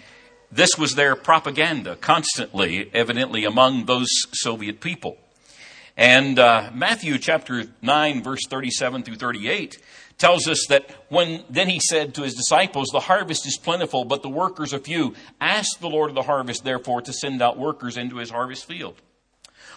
this 0.51 0.79
was 0.79 0.95
their 0.95 1.15
propaganda 1.15 1.97
constantly, 1.97 2.91
evidently, 2.95 3.45
among 3.45 3.85
those 3.85 4.09
Soviet 4.33 4.81
people. 4.81 5.19
And 5.97 6.39
uh, 6.39 6.71
Matthew 6.75 7.19
chapter 7.19 7.65
9, 7.83 8.23
verse 8.23 8.41
37 8.49 9.03
through 9.03 9.17
38 9.17 9.79
tells 10.19 10.49
us 10.49 10.67
that 10.69 10.91
when 11.09 11.45
then 11.51 11.69
he 11.69 11.81
said 11.81 12.15
to 12.15 12.23
his 12.23 12.35
disciples, 12.35 12.89
The 12.89 13.01
harvest 13.01 13.47
is 13.47 13.59
plentiful, 13.59 14.05
but 14.05 14.23
the 14.23 14.29
workers 14.29 14.73
are 14.73 14.79
few. 14.79 15.15
Ask 15.41 15.81
the 15.81 15.89
Lord 15.89 16.11
of 16.11 16.15
the 16.15 16.23
harvest, 16.23 16.65
therefore, 16.65 17.03
to 17.03 17.13
send 17.13 17.43
out 17.43 17.59
workers 17.59 17.97
into 17.97 18.17
his 18.17 18.31
harvest 18.31 18.67
field. 18.67 19.01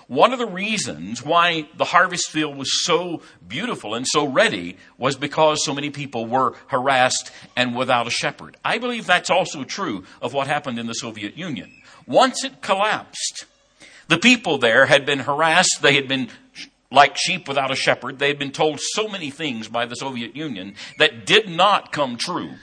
One 0.09 0.33
of 0.33 0.39
the 0.39 0.47
reasons 0.47 1.23
why 1.23 1.69
the 1.77 1.85
harvest 1.85 2.31
field 2.31 2.57
was 2.57 2.83
so 2.83 3.21
beautiful 3.47 3.93
and 3.93 4.07
so 4.07 4.27
ready 4.27 4.75
was 4.97 5.15
because 5.15 5.63
so 5.63 5.71
many 5.71 5.91
people 5.91 6.25
were 6.25 6.55
harassed 6.65 7.31
and 7.55 7.75
without 7.75 8.07
a 8.07 8.09
shepherd. 8.09 8.57
I 8.65 8.79
believe 8.79 9.05
that's 9.05 9.29
also 9.29 9.63
true 9.63 10.05
of 10.19 10.33
what 10.33 10.47
happened 10.47 10.79
in 10.79 10.87
the 10.87 10.95
Soviet 10.95 11.37
Union. 11.37 11.71
Once 12.07 12.43
it 12.43 12.59
collapsed, 12.63 13.45
the 14.07 14.17
people 14.17 14.57
there 14.57 14.87
had 14.87 15.05
been 15.05 15.19
harassed, 15.19 15.77
they 15.83 15.93
had 15.93 16.07
been 16.07 16.29
like 16.89 17.15
sheep 17.15 17.47
without 17.47 17.69
a 17.69 17.75
shepherd. 17.75 18.17
They 18.17 18.29
had 18.29 18.39
been 18.39 18.51
told 18.51 18.79
so 18.81 19.07
many 19.07 19.29
things 19.29 19.67
by 19.67 19.85
the 19.85 19.93
Soviet 19.93 20.35
Union 20.35 20.73
that 20.97 21.27
did 21.27 21.47
not 21.47 21.91
come 21.91 22.17
true. 22.17 22.53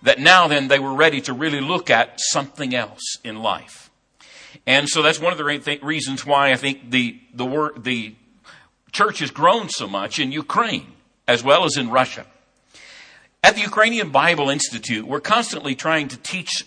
That 0.00 0.18
now 0.18 0.48
then 0.48 0.68
they 0.68 0.78
were 0.78 0.94
ready 0.94 1.20
to 1.20 1.34
really 1.34 1.60
look 1.60 1.90
at 1.90 2.18
something 2.20 2.74
else 2.74 3.18
in 3.22 3.42
life. 3.42 3.87
And 4.68 4.86
so 4.86 5.00
that's 5.00 5.18
one 5.18 5.32
of 5.32 5.38
the 5.38 5.78
reasons 5.82 6.26
why 6.26 6.52
I 6.52 6.56
think 6.56 6.90
the, 6.90 7.18
the, 7.32 7.46
word, 7.46 7.84
the 7.84 8.14
church 8.92 9.20
has 9.20 9.30
grown 9.30 9.70
so 9.70 9.88
much 9.88 10.18
in 10.18 10.30
Ukraine 10.30 10.92
as 11.26 11.42
well 11.42 11.64
as 11.64 11.78
in 11.78 11.88
Russia. 11.88 12.26
At 13.42 13.54
the 13.54 13.62
Ukrainian 13.62 14.10
Bible 14.10 14.50
Institute, 14.50 15.06
we're 15.06 15.20
constantly 15.20 15.74
trying 15.74 16.08
to 16.08 16.18
teach 16.18 16.66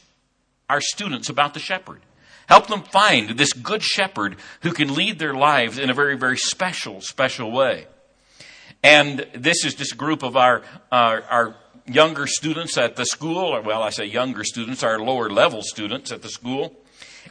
our 0.67 0.81
students 0.81 1.29
about 1.29 1.53
the 1.53 1.59
shepherd. 1.59 2.01
Help 2.47 2.65
them 2.65 2.81
find 2.81 3.37
this 3.37 3.53
good 3.53 3.83
shepherd 3.83 4.37
who 4.63 4.71
can 4.71 4.95
lead 4.95 5.19
their 5.19 5.35
lives 5.35 5.77
in 5.77 5.91
a 5.91 5.93
very, 5.93 6.17
very 6.17 6.37
special, 6.37 7.01
special 7.01 7.51
way. 7.51 7.85
And 8.81 9.27
this 9.35 9.63
is 9.63 9.75
just 9.75 9.93
a 9.93 9.95
group 9.95 10.23
of 10.23 10.35
our, 10.35 10.63
our, 10.91 11.21
our 11.21 11.55
younger 11.85 12.25
students 12.25 12.79
at 12.79 12.95
the 12.95 13.05
school, 13.05 13.55
or 13.55 13.61
well, 13.61 13.83
I 13.83 13.91
say 13.91 14.05
younger 14.05 14.43
students, 14.43 14.81
our 14.81 14.97
lower 14.97 15.29
level 15.29 15.61
students 15.61 16.11
at 16.11 16.23
the 16.23 16.29
school. 16.29 16.80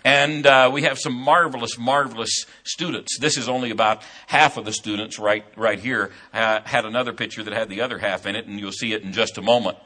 And 0.04 0.46
uh, 0.46 0.70
we 0.72 0.82
have 0.82 0.98
some 0.98 1.14
marvelous, 1.14 1.78
marvelous 1.78 2.46
students. 2.64 3.18
This 3.18 3.36
is 3.36 3.48
only 3.48 3.70
about 3.70 4.02
half 4.26 4.56
of 4.56 4.64
the 4.64 4.72
students 4.72 5.18
right, 5.18 5.44
right 5.56 5.78
here. 5.78 6.10
Had 6.32 6.84
another 6.84 7.12
picture 7.12 7.42
that 7.42 7.52
had 7.52 7.68
the 7.68 7.82
other 7.82 7.98
half 7.98 8.26
in 8.26 8.36
it, 8.36 8.46
and 8.46 8.58
you'll 8.58 8.72
see 8.72 8.92
it 8.92 9.02
in 9.02 9.12
just 9.12 9.38
a 9.38 9.42
moment. 9.42 9.76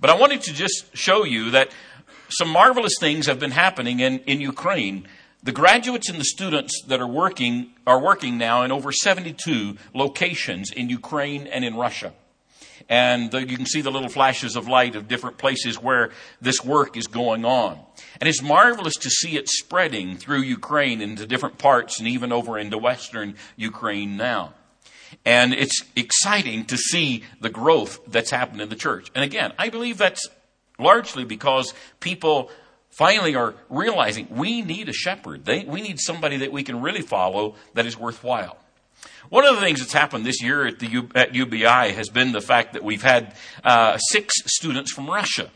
But 0.00 0.10
I 0.10 0.16
wanted 0.16 0.42
to 0.42 0.52
just 0.52 0.96
show 0.96 1.24
you 1.24 1.50
that 1.52 1.70
some 2.28 2.48
marvelous 2.48 2.94
things 2.98 3.26
have 3.26 3.38
been 3.38 3.52
happening 3.52 4.00
in, 4.00 4.18
in 4.20 4.40
Ukraine. 4.40 5.06
The 5.42 5.52
graduates 5.52 6.08
and 6.08 6.18
the 6.18 6.24
students 6.24 6.82
that 6.88 7.00
are 7.00 7.06
working 7.06 7.70
are 7.86 8.00
working 8.00 8.36
now 8.36 8.62
in 8.62 8.72
over 8.72 8.90
72 8.90 9.76
locations 9.94 10.72
in 10.72 10.88
Ukraine 10.88 11.46
and 11.46 11.64
in 11.64 11.76
Russia. 11.76 12.12
And 12.88 13.30
the, 13.32 13.46
you 13.46 13.56
can 13.56 13.66
see 13.66 13.80
the 13.80 13.90
little 13.90 14.08
flashes 14.08 14.54
of 14.54 14.68
light 14.68 14.94
of 14.94 15.08
different 15.08 15.38
places 15.38 15.80
where 15.80 16.10
this 16.40 16.64
work 16.64 16.96
is 16.96 17.08
going 17.08 17.44
on. 17.44 17.80
And 18.20 18.28
it's 18.28 18.42
marvelous 18.42 18.94
to 18.94 19.10
see 19.10 19.36
it 19.36 19.48
spreading 19.48 20.16
through 20.16 20.42
Ukraine 20.42 21.00
into 21.00 21.26
different 21.26 21.58
parts 21.58 21.98
and 21.98 22.06
even 22.06 22.30
over 22.30 22.58
into 22.58 22.78
western 22.78 23.34
Ukraine 23.56 24.16
now. 24.16 24.54
And 25.24 25.52
it's 25.52 25.82
exciting 25.96 26.66
to 26.66 26.76
see 26.76 27.24
the 27.40 27.50
growth 27.50 28.00
that's 28.06 28.30
happened 28.30 28.60
in 28.60 28.68
the 28.68 28.76
church. 28.76 29.10
And 29.14 29.24
again, 29.24 29.52
I 29.58 29.68
believe 29.68 29.98
that's 29.98 30.28
largely 30.78 31.24
because 31.24 31.74
people 32.00 32.50
finally 32.90 33.34
are 33.34 33.54
realizing 33.68 34.28
we 34.30 34.62
need 34.62 34.88
a 34.88 34.92
shepherd. 34.92 35.44
They, 35.44 35.64
we 35.64 35.80
need 35.80 35.98
somebody 35.98 36.38
that 36.38 36.52
we 36.52 36.62
can 36.62 36.80
really 36.80 37.02
follow 37.02 37.56
that 37.74 37.86
is 37.86 37.98
worthwhile. 37.98 38.58
One 39.28 39.44
of 39.44 39.56
the 39.56 39.60
things 39.60 39.80
that's 39.80 39.92
happened 39.92 40.24
this 40.24 40.40
year 40.40 40.66
at, 40.66 40.78
the 40.78 40.86
U, 40.86 41.08
at 41.14 41.34
UBI 41.34 41.92
has 41.92 42.08
been 42.08 42.32
the 42.32 42.40
fact 42.40 42.74
that 42.74 42.84
we've 42.84 43.02
had 43.02 43.34
uh, 43.64 43.98
six 43.98 44.32
students 44.46 44.92
from 44.92 45.08
Russia. 45.08 45.50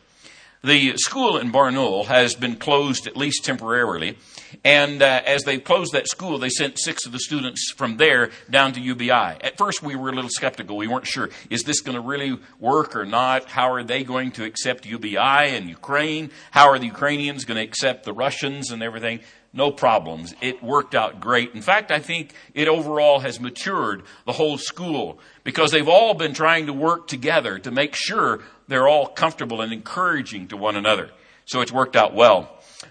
The 0.62 0.94
school 0.98 1.38
in 1.38 1.52
Barnaul 1.52 2.04
has 2.06 2.34
been 2.34 2.56
closed 2.56 3.06
at 3.06 3.16
least 3.16 3.46
temporarily, 3.46 4.18
and 4.62 5.00
uh, 5.00 5.22
as 5.24 5.44
they 5.44 5.58
closed 5.58 5.94
that 5.94 6.06
school, 6.06 6.36
they 6.36 6.50
sent 6.50 6.78
six 6.78 7.06
of 7.06 7.12
the 7.12 7.18
students 7.18 7.72
from 7.74 7.96
there 7.96 8.30
down 8.50 8.74
to 8.74 8.80
UBI. 8.80 9.10
At 9.10 9.56
first, 9.56 9.82
we 9.82 9.96
were 9.96 10.10
a 10.10 10.12
little 10.12 10.28
skeptical. 10.28 10.76
We 10.76 10.86
weren't 10.86 11.06
sure 11.06 11.30
is 11.48 11.64
this 11.64 11.80
going 11.80 11.94
to 11.94 12.02
really 12.02 12.38
work 12.58 12.94
or 12.94 13.06
not? 13.06 13.46
How 13.46 13.72
are 13.72 13.82
they 13.82 14.04
going 14.04 14.32
to 14.32 14.44
accept 14.44 14.84
UBI 14.84 15.16
and 15.16 15.66
Ukraine? 15.66 16.30
How 16.50 16.68
are 16.68 16.78
the 16.78 16.86
Ukrainians 16.86 17.46
going 17.46 17.56
to 17.56 17.64
accept 17.64 18.04
the 18.04 18.12
Russians 18.12 18.70
and 18.70 18.82
everything? 18.82 19.20
No 19.52 19.70
problems. 19.70 20.34
It 20.40 20.62
worked 20.62 20.94
out 20.94 21.20
great. 21.20 21.54
In 21.54 21.62
fact, 21.62 21.90
I 21.90 21.98
think 21.98 22.34
it 22.54 22.68
overall 22.68 23.20
has 23.20 23.40
matured 23.40 24.04
the 24.24 24.32
whole 24.32 24.58
school 24.58 25.18
because 25.42 25.72
they've 25.72 25.88
all 25.88 26.14
been 26.14 26.34
trying 26.34 26.66
to 26.66 26.72
work 26.72 27.08
together 27.08 27.58
to 27.58 27.70
make 27.70 27.94
sure 27.94 28.40
they're 28.68 28.88
all 28.88 29.06
comfortable 29.06 29.60
and 29.60 29.72
encouraging 29.72 30.48
to 30.48 30.56
one 30.56 30.76
another. 30.76 31.10
So 31.46 31.60
it's 31.60 31.72
worked 31.72 31.96
out 31.96 32.14
well. 32.14 32.48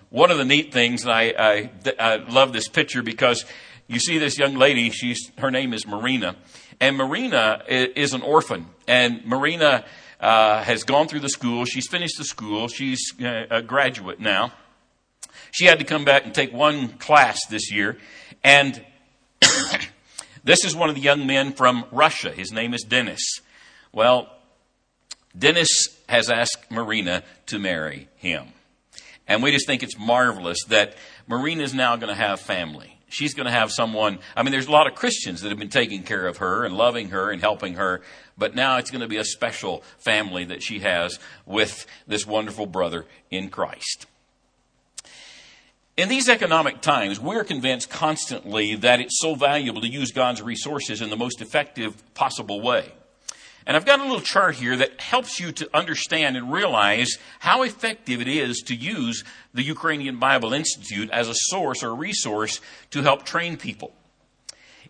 One 0.09 0.31
of 0.31 0.37
the 0.37 0.45
neat 0.45 0.73
things, 0.73 1.03
and 1.03 1.11
I, 1.11 1.33
I, 1.37 1.71
I 1.97 2.15
love 2.17 2.51
this 2.51 2.67
picture 2.67 3.01
because 3.01 3.45
you 3.87 3.99
see 3.99 4.17
this 4.17 4.37
young 4.37 4.55
lady, 4.55 4.89
she's, 4.89 5.31
her 5.37 5.51
name 5.51 5.73
is 5.73 5.87
Marina, 5.87 6.35
and 6.79 6.97
Marina 6.97 7.63
is 7.67 8.13
an 8.13 8.21
orphan, 8.21 8.67
and 8.87 9.25
Marina 9.25 9.85
uh, 10.19 10.61
has 10.63 10.83
gone 10.83 11.07
through 11.07 11.21
the 11.21 11.29
school. 11.29 11.65
She's 11.65 11.87
finished 11.87 12.17
the 12.17 12.25
school. 12.25 12.67
She's 12.67 13.13
uh, 13.21 13.45
a 13.49 13.61
graduate 13.61 14.19
now. 14.19 14.51
She 15.51 15.65
had 15.65 15.79
to 15.79 15.85
come 15.85 16.05
back 16.05 16.25
and 16.25 16.33
take 16.33 16.53
one 16.53 16.89
class 16.89 17.39
this 17.49 17.71
year. 17.71 17.97
And 18.43 18.83
this 20.43 20.63
is 20.65 20.75
one 20.75 20.89
of 20.89 20.95
the 20.95 21.01
young 21.01 21.25
men 21.25 21.53
from 21.53 21.85
Russia. 21.91 22.31
His 22.31 22.51
name 22.51 22.73
is 22.73 22.83
Dennis. 22.83 23.41
Well, 23.91 24.29
Dennis 25.37 25.69
has 26.07 26.29
asked 26.29 26.69
Marina 26.71 27.23
to 27.47 27.59
marry 27.59 28.07
him. 28.15 28.47
And 29.27 29.43
we 29.43 29.51
just 29.51 29.67
think 29.67 29.83
it's 29.83 29.97
marvelous 29.97 30.57
that 30.69 30.95
Marina 31.27 31.63
is 31.63 31.73
now 31.73 31.95
going 31.95 32.09
to 32.09 32.19
have 32.19 32.39
family. 32.39 32.99
She's 33.09 33.33
going 33.33 33.45
to 33.45 33.51
have 33.51 33.71
someone. 33.71 34.19
I 34.35 34.43
mean, 34.43 34.51
there's 34.51 34.67
a 34.67 34.71
lot 34.71 34.87
of 34.87 34.95
Christians 34.95 35.41
that 35.41 35.49
have 35.49 35.57
been 35.59 35.69
taking 35.69 36.03
care 36.03 36.27
of 36.27 36.37
her 36.37 36.65
and 36.65 36.75
loving 36.75 37.09
her 37.09 37.31
and 37.31 37.41
helping 37.41 37.75
her, 37.75 38.01
but 38.37 38.55
now 38.55 38.77
it's 38.77 38.91
going 38.91 39.01
to 39.01 39.07
be 39.07 39.17
a 39.17 39.23
special 39.23 39.83
family 39.97 40.45
that 40.45 40.61
she 40.63 40.79
has 40.79 41.19
with 41.45 41.85
this 42.07 42.25
wonderful 42.25 42.65
brother 42.65 43.05
in 43.31 43.49
Christ. 43.49 44.05
In 45.99 46.07
these 46.07 46.29
economic 46.29 46.79
times, 46.79 47.19
we're 47.19 47.43
convinced 47.43 47.89
constantly 47.89 48.73
that 48.73 49.01
it's 49.01 49.19
so 49.19 49.35
valuable 49.35 49.81
to 49.81 49.87
use 49.89 50.13
God's 50.13 50.41
resources 50.41 51.01
in 51.01 51.09
the 51.09 51.17
most 51.17 51.41
effective 51.41 52.01
possible 52.13 52.61
way. 52.61 52.93
And 53.67 53.75
I've 53.75 53.85
got 53.85 53.99
a 53.99 54.03
little 54.03 54.21
chart 54.21 54.55
here 54.55 54.77
that 54.77 55.01
helps 55.01 55.41
you 55.41 55.51
to 55.51 55.69
understand 55.75 56.37
and 56.37 56.53
realize 56.53 57.17
how 57.39 57.63
effective 57.63 58.21
it 58.21 58.29
is 58.29 58.61
to 58.67 58.75
use 58.75 59.25
the 59.53 59.61
Ukrainian 59.61 60.19
Bible 60.19 60.53
Institute 60.53 61.09
as 61.11 61.27
a 61.27 61.35
source 61.35 61.83
or 61.83 61.93
resource 61.93 62.61
to 62.91 63.01
help 63.01 63.25
train 63.25 63.57
people. 63.57 63.91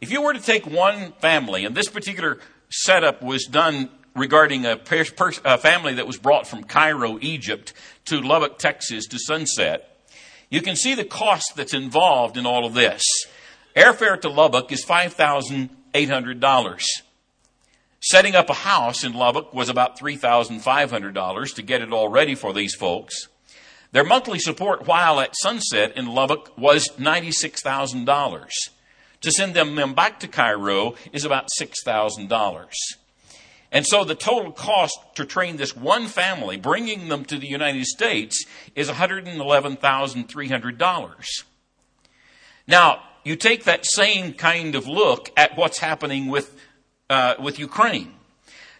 If 0.01 0.11
you 0.11 0.21
were 0.21 0.33
to 0.33 0.39
take 0.39 0.67
one 0.67 1.13
family, 1.13 1.65
and 1.65 1.73
this 1.73 1.89
particular 1.89 2.37
setup 2.69 3.23
was 3.23 3.45
done 3.45 3.89
regarding 4.15 4.67
a, 4.67 4.79
a 5.43 5.57
family 5.57 5.95
that 5.95 6.05
was 6.05 6.19
brought 6.19 6.45
from 6.45 6.65
Cairo, 6.65 7.17
Egypt 7.19 7.73
to 8.05 8.21
Lubbock, 8.21 8.59
Texas 8.59 9.07
to 9.07 9.17
Sunset, 9.17 9.89
you 10.49 10.61
can 10.61 10.75
see 10.75 10.95
the 10.95 11.05
cost 11.05 11.53
that's 11.55 11.73
involved 11.73 12.37
in 12.37 12.45
all 12.45 12.65
of 12.65 12.73
this. 12.73 13.03
Airfare 13.75 14.19
to 14.21 14.29
Lubbock 14.29 14.71
is 14.71 14.83
$5,800. 14.85 16.83
Setting 18.01 18.35
up 18.35 18.49
a 18.49 18.53
house 18.53 19.03
in 19.03 19.13
Lubbock 19.13 19.53
was 19.53 19.69
about 19.69 19.99
$3,500 19.99 21.55
to 21.55 21.61
get 21.61 21.81
it 21.81 21.91
all 21.91 22.07
ready 22.07 22.33
for 22.33 22.53
these 22.53 22.73
folks. 22.73 23.27
Their 23.91 24.03
monthly 24.03 24.39
support 24.39 24.87
while 24.87 25.19
at 25.19 25.35
Sunset 25.35 25.97
in 25.97 26.07
Lubbock 26.07 26.57
was 26.57 26.89
$96,000. 26.97 28.49
To 29.21 29.31
send 29.31 29.53
them 29.53 29.93
back 29.93 30.19
to 30.21 30.27
Cairo 30.27 30.95
is 31.11 31.25
about 31.25 31.49
$6,000. 31.59 32.69
And 33.71 33.85
so 33.85 34.03
the 34.03 34.15
total 34.15 34.51
cost 34.51 34.97
to 35.15 35.25
train 35.25 35.57
this 35.57 35.75
one 35.75 36.07
family, 36.07 36.57
bringing 36.57 37.07
them 37.07 37.23
to 37.25 37.37
the 37.37 37.45
United 37.47 37.85
States, 37.85 38.43
is 38.75 38.89
$111,300. 38.89 41.43
Now, 42.67 43.03
you 43.23 43.35
take 43.35 43.65
that 43.65 43.85
same 43.85 44.33
kind 44.33 44.73
of 44.75 44.87
look 44.87 45.29
at 45.37 45.55
what's 45.55 45.77
happening 45.79 46.27
with, 46.27 46.59
uh, 47.09 47.35
with 47.39 47.59
Ukraine. 47.59 48.13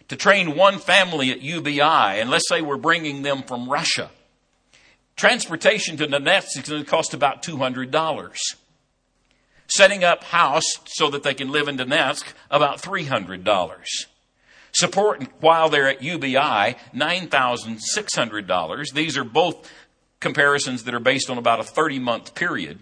To 0.08 0.16
train 0.16 0.56
one 0.56 0.78
family 0.78 1.30
at 1.30 1.40
UBI, 1.40 1.80
and 1.80 2.30
let's 2.30 2.48
say 2.48 2.60
we're 2.60 2.76
bringing 2.76 3.22
them 3.22 3.44
from 3.44 3.68
Russia, 3.68 4.10
transportation 5.14 5.96
to 5.98 6.08
Donetsk 6.08 6.58
is 6.58 6.68
going 6.68 6.82
to 6.82 6.88
cost 6.88 7.14
about 7.14 7.44
$200. 7.44 8.36
Setting 9.68 10.02
up 10.02 10.24
house 10.24 10.64
so 10.86 11.10
that 11.10 11.22
they 11.22 11.34
can 11.34 11.52
live 11.52 11.68
in 11.68 11.76
Donetsk, 11.76 12.24
about 12.50 12.82
$300. 12.82 13.84
Support 14.72 15.24
while 15.40 15.68
they're 15.68 15.88
at 15.88 16.02
UBI, 16.02 16.76
$9,600. 16.94 18.92
These 18.94 19.16
are 19.16 19.24
both 19.24 19.70
comparisons 20.20 20.84
that 20.84 20.94
are 20.94 21.00
based 21.00 21.28
on 21.30 21.38
about 21.38 21.60
a 21.60 21.64
30 21.64 21.98
month 21.98 22.34
period. 22.34 22.78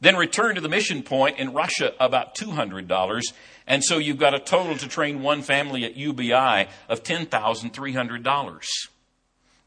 Then 0.00 0.16
return 0.16 0.54
to 0.54 0.60
the 0.60 0.68
mission 0.68 1.02
point 1.02 1.38
in 1.38 1.52
Russia, 1.52 1.92
about 1.98 2.36
$200. 2.36 3.22
And 3.66 3.82
so 3.84 3.98
you've 3.98 4.18
got 4.18 4.34
a 4.34 4.38
total 4.38 4.76
to 4.76 4.88
train 4.88 5.22
one 5.22 5.42
family 5.42 5.84
at 5.84 5.96
UBI 5.96 6.68
of 6.88 7.02
$10,300. 7.02 8.64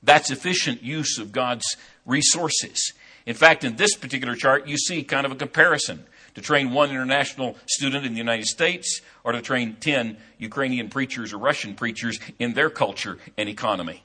That's 0.04 0.32
efficient 0.32 0.82
use 0.82 1.18
of 1.20 1.32
God's 1.32 1.76
resources. 2.06 2.94
In 3.26 3.36
fact, 3.36 3.64
in 3.64 3.76
this 3.76 3.96
particular 3.96 4.36
chart, 4.36 4.68
you 4.68 4.78
see 4.78 5.04
kind 5.04 5.26
of 5.26 5.32
a 5.32 5.36
comparison 5.36 6.06
to 6.36 6.42
train 6.42 6.72
one 6.72 6.90
international 6.90 7.58
student 7.66 8.06
in 8.06 8.14
the 8.14 8.18
United 8.18 8.46
States 8.46 9.02
or 9.24 9.32
to 9.32 9.42
train 9.42 9.78
10 9.80 10.18
Ukrainian 10.38 10.90
preachers 10.90 11.34
or 11.34 11.38
Russian 11.38 11.76
preachers 11.76 12.20
in 12.40 12.54
their 12.54 12.70
culture 12.70 13.18
and 13.38 13.50
economy. 13.50 14.04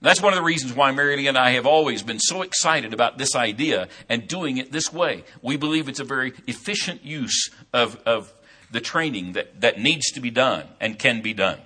That's 0.00 0.22
one 0.22 0.32
of 0.32 0.36
the 0.36 0.44
reasons 0.44 0.74
why 0.74 0.92
Mary 0.92 1.16
Lee 1.16 1.26
and 1.26 1.36
I 1.36 1.50
have 1.50 1.66
always 1.66 2.04
been 2.04 2.20
so 2.20 2.42
excited 2.42 2.94
about 2.94 3.18
this 3.18 3.34
idea 3.34 3.88
and 4.08 4.28
doing 4.28 4.58
it 4.58 4.70
this 4.70 4.92
way. 4.92 5.24
We 5.42 5.56
believe 5.56 5.88
it's 5.88 5.98
a 5.98 6.04
very 6.04 6.34
efficient 6.46 7.04
use 7.04 7.50
of, 7.72 8.00
of 8.06 8.32
the 8.70 8.80
training 8.80 9.32
that, 9.32 9.60
that 9.60 9.80
needs 9.80 10.12
to 10.12 10.20
be 10.20 10.30
done 10.30 10.68
and 10.80 10.98
can 10.98 11.20
be 11.20 11.34
done. 11.34 11.60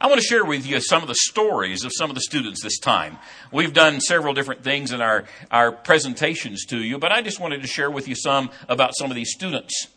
I 0.00 0.06
want 0.06 0.20
to 0.20 0.26
share 0.26 0.44
with 0.44 0.64
you 0.64 0.80
some 0.80 1.02
of 1.02 1.08
the 1.08 1.16
stories 1.16 1.84
of 1.84 1.90
some 1.92 2.08
of 2.08 2.14
the 2.14 2.20
students 2.20 2.62
this 2.62 2.78
time. 2.78 3.18
We've 3.50 3.72
done 3.72 4.00
several 4.00 4.32
different 4.32 4.62
things 4.62 4.92
in 4.92 5.00
our, 5.00 5.24
our 5.50 5.72
presentations 5.72 6.64
to 6.66 6.78
you, 6.78 6.98
but 6.98 7.10
I 7.10 7.20
just 7.20 7.40
wanted 7.40 7.62
to 7.62 7.66
share 7.66 7.90
with 7.90 8.06
you 8.06 8.14
some 8.14 8.50
about 8.68 8.92
some 8.96 9.10
of 9.10 9.16
these 9.16 9.32
students. 9.32 9.88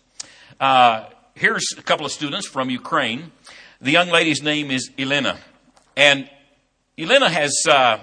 Uh, 0.59 1.05
here's 1.35 1.67
a 1.77 1.83
couple 1.83 2.03
of 2.03 2.11
students 2.11 2.47
from 2.47 2.71
Ukraine. 2.71 3.31
The 3.79 3.91
young 3.91 4.09
lady's 4.09 4.41
name 4.41 4.71
is 4.71 4.89
Elena. 4.97 5.37
And 5.95 6.27
Elena 6.97 7.29
has 7.29 7.53
uh, 7.69 7.99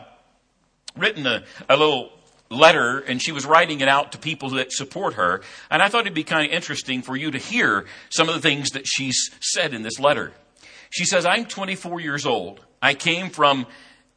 written 0.96 1.26
a, 1.26 1.42
a 1.68 1.76
little 1.76 2.12
letter 2.48 3.00
and 3.00 3.20
she 3.20 3.32
was 3.32 3.44
writing 3.44 3.80
it 3.80 3.88
out 3.88 4.12
to 4.12 4.18
people 4.18 4.50
that 4.50 4.70
support 4.70 5.14
her. 5.14 5.42
And 5.68 5.82
I 5.82 5.88
thought 5.88 6.02
it'd 6.02 6.14
be 6.14 6.22
kind 6.22 6.46
of 6.46 6.52
interesting 6.52 7.02
for 7.02 7.16
you 7.16 7.32
to 7.32 7.38
hear 7.38 7.86
some 8.08 8.28
of 8.28 8.36
the 8.36 8.40
things 8.40 8.70
that 8.70 8.86
she's 8.86 9.30
said 9.40 9.74
in 9.74 9.82
this 9.82 9.98
letter. 9.98 10.32
She 10.90 11.04
says, 11.04 11.26
I'm 11.26 11.44
24 11.46 12.00
years 12.00 12.26
old. 12.26 12.64
I 12.80 12.94
came 12.94 13.30
from 13.30 13.66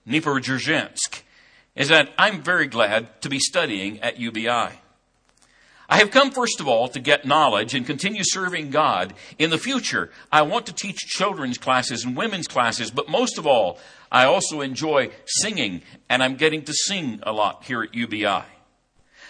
Dniprodzerzhinsk. 0.08 1.22
Is 1.76 1.90
that 1.90 2.10
I'm 2.18 2.42
very 2.42 2.68
glad 2.68 3.22
to 3.22 3.30
be 3.30 3.40
studying 3.40 4.02
at 4.02 4.20
UBI. 4.20 4.78
I 5.92 5.98
have 5.98 6.12
come, 6.12 6.32
first 6.32 6.62
of 6.62 6.70
all, 6.70 6.88
to 6.88 7.02
get 7.02 7.26
knowledge 7.26 7.74
and 7.74 7.86
continue 7.86 8.24
serving 8.24 8.70
God. 8.70 9.14
In 9.38 9.50
the 9.50 9.58
future, 9.58 10.10
I 10.32 10.42
want 10.44 10.66
to 10.68 10.74
teach 10.74 10.98
children's 10.98 11.58
classes 11.58 12.06
and 12.06 12.16
women's 12.16 12.48
classes, 12.48 12.92
but 12.92 13.10
most 13.10 13.38
of 13.38 13.46
all, 13.46 13.78
I 14.10 14.24
also 14.24 14.62
enjoy 14.62 15.12
singing, 15.26 15.82
and 16.10 16.24
I'm 16.24 16.36
getting 16.36 16.64
to 16.64 16.74
sing 16.74 17.20
a 17.24 17.34
lot 17.34 17.66
here 17.66 17.84
at 17.84 17.94
UBI. 17.94 18.44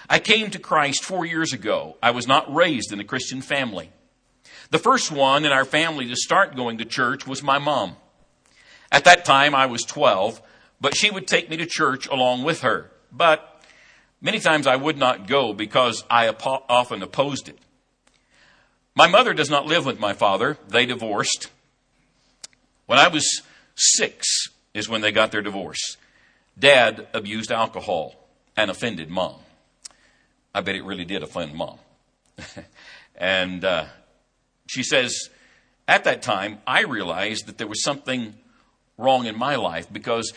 I 0.07 0.19
came 0.19 0.51
to 0.51 0.59
Christ 0.59 1.03
four 1.03 1.25
years 1.25 1.51
ago. 1.51 1.97
I 2.01 2.11
was 2.11 2.27
not 2.27 2.53
raised 2.53 2.93
in 2.93 2.99
a 2.99 3.05
Christian 3.05 3.41
family. 3.41 3.91
The 4.71 4.79
first 4.79 5.11
one 5.11 5.43
in 5.43 5.51
our 5.51 5.65
family 5.65 6.07
to 6.07 6.15
start 6.15 6.55
going 6.55 6.77
to 6.77 6.85
church 6.85 7.27
was 7.27 7.43
my 7.43 7.59
mom. 7.59 7.97
At 8.89 9.03
that 9.03 9.25
time, 9.25 9.53
I 9.53 9.65
was 9.65 9.83
12, 9.83 10.41
but 10.79 10.95
she 10.95 11.11
would 11.11 11.27
take 11.27 11.49
me 11.49 11.57
to 11.57 11.65
church 11.65 12.07
along 12.07 12.43
with 12.43 12.61
her. 12.61 12.89
But 13.11 13.63
many 14.21 14.39
times 14.39 14.67
I 14.67 14.77
would 14.77 14.97
not 14.97 15.27
go 15.27 15.53
because 15.53 16.05
I 16.09 16.29
often 16.29 17.03
opposed 17.03 17.49
it. 17.49 17.59
My 18.95 19.07
mother 19.07 19.33
does 19.33 19.49
not 19.49 19.65
live 19.65 19.85
with 19.85 19.99
my 19.99 20.13
father. 20.13 20.57
They 20.69 20.85
divorced. 20.85 21.49
When 22.85 22.97
I 22.97 23.09
was 23.09 23.41
six 23.75 24.49
is 24.73 24.87
when 24.87 25.01
they 25.01 25.11
got 25.11 25.31
their 25.31 25.41
divorce. 25.41 25.97
Dad 26.57 27.07
abused 27.13 27.51
alcohol 27.51 28.15
and 28.55 28.71
offended 28.71 29.09
mom. 29.09 29.35
I 30.53 30.61
bet 30.61 30.75
it 30.75 30.83
really 30.83 31.05
did 31.05 31.23
offend 31.23 31.55
mom. 31.55 31.77
and 33.15 33.63
uh, 33.63 33.85
she 34.71 34.83
says, 34.83 35.29
at 35.85 36.05
that 36.05 36.21
time, 36.21 36.59
I 36.65 36.83
realized 36.83 37.47
that 37.47 37.57
there 37.57 37.67
was 37.67 37.83
something 37.83 38.35
wrong 38.97 39.25
in 39.25 39.37
my 39.37 39.57
life 39.57 39.91
because 39.91 40.31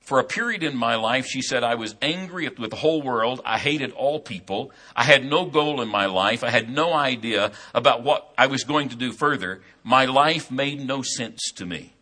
for 0.00 0.18
a 0.18 0.24
period 0.24 0.64
in 0.64 0.76
my 0.76 0.96
life, 0.96 1.24
she 1.26 1.40
said, 1.40 1.62
I 1.62 1.76
was 1.76 1.94
angry 2.02 2.48
with 2.48 2.70
the 2.70 2.76
whole 2.76 3.00
world. 3.00 3.40
I 3.44 3.58
hated 3.58 3.92
all 3.92 4.18
people. 4.18 4.72
I 4.96 5.04
had 5.04 5.24
no 5.24 5.44
goal 5.44 5.80
in 5.80 5.88
my 5.88 6.06
life. 6.06 6.42
I 6.42 6.50
had 6.50 6.68
no 6.68 6.94
idea 6.94 7.52
about 7.72 8.02
what 8.02 8.34
I 8.36 8.48
was 8.48 8.64
going 8.64 8.88
to 8.88 8.96
do 8.96 9.12
further. 9.12 9.62
My 9.84 10.04
life 10.04 10.50
made 10.50 10.84
no 10.84 11.02
sense 11.02 11.52
to 11.54 11.64
me. 11.64 11.94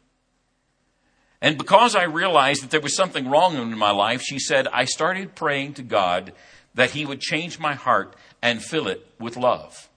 And 1.42 1.58
because 1.58 1.94
I 1.94 2.04
realized 2.04 2.62
that 2.62 2.70
there 2.70 2.80
was 2.80 2.96
something 2.96 3.28
wrong 3.28 3.58
in 3.58 3.76
my 3.76 3.90
life, 3.90 4.22
she 4.22 4.38
said, 4.38 4.68
I 4.68 4.86
started 4.86 5.34
praying 5.34 5.74
to 5.74 5.82
God 5.82 6.32
that 6.72 6.92
He 6.92 7.04
would 7.04 7.20
change 7.20 7.58
my 7.58 7.74
heart 7.74 8.16
and 8.40 8.62
fill 8.62 8.88
it 8.88 9.06
with 9.20 9.36
love. 9.36 9.90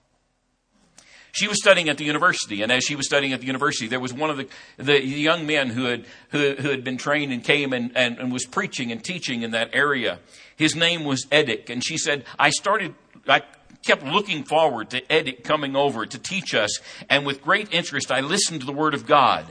She 1.32 1.46
was 1.46 1.60
studying 1.60 1.88
at 1.88 1.98
the 1.98 2.04
university, 2.04 2.62
and 2.62 2.72
as 2.72 2.84
she 2.84 2.96
was 2.96 3.06
studying 3.06 3.32
at 3.32 3.40
the 3.40 3.46
university, 3.46 3.86
there 3.86 4.00
was 4.00 4.12
one 4.12 4.30
of 4.30 4.36
the, 4.38 4.48
the 4.76 5.04
young 5.04 5.46
men 5.46 5.68
who 5.68 5.84
had, 5.84 6.06
who, 6.30 6.54
who 6.54 6.70
had 6.70 6.84
been 6.84 6.96
trained 6.96 7.32
and 7.32 7.44
came 7.44 7.72
and, 7.72 7.92
and, 7.96 8.18
and 8.18 8.32
was 8.32 8.46
preaching 8.46 8.90
and 8.90 9.04
teaching 9.04 9.42
in 9.42 9.50
that 9.50 9.70
area. 9.72 10.20
His 10.56 10.74
name 10.74 11.04
was 11.04 11.26
Edic, 11.26 11.70
and 11.70 11.84
she 11.84 11.98
said, 11.98 12.24
I 12.38 12.50
started, 12.50 12.94
I 13.26 13.42
kept 13.84 14.04
looking 14.04 14.44
forward 14.44 14.90
to 14.90 15.00
Edic 15.02 15.44
coming 15.44 15.76
over 15.76 16.06
to 16.06 16.18
teach 16.18 16.54
us, 16.54 16.70
and 17.08 17.26
with 17.26 17.42
great 17.42 17.72
interest, 17.72 18.10
I 18.10 18.20
listened 18.20 18.60
to 18.60 18.66
the 18.66 18.72
Word 18.72 18.94
of 18.94 19.06
God. 19.06 19.46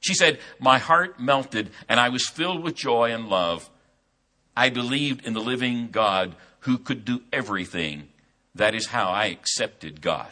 She 0.00 0.14
said, 0.14 0.38
My 0.60 0.78
heart 0.78 1.18
melted, 1.18 1.70
and 1.88 1.98
I 1.98 2.10
was 2.10 2.28
filled 2.28 2.62
with 2.62 2.74
joy 2.74 3.12
and 3.12 3.28
love. 3.28 3.68
I 4.56 4.70
believed 4.70 5.24
in 5.24 5.34
the 5.34 5.40
living 5.40 5.88
God 5.90 6.34
who 6.60 6.78
could 6.78 7.04
do 7.04 7.22
everything. 7.32 8.08
That 8.54 8.74
is 8.74 8.86
how 8.86 9.10
I 9.10 9.26
accepted 9.26 10.00
God. 10.00 10.28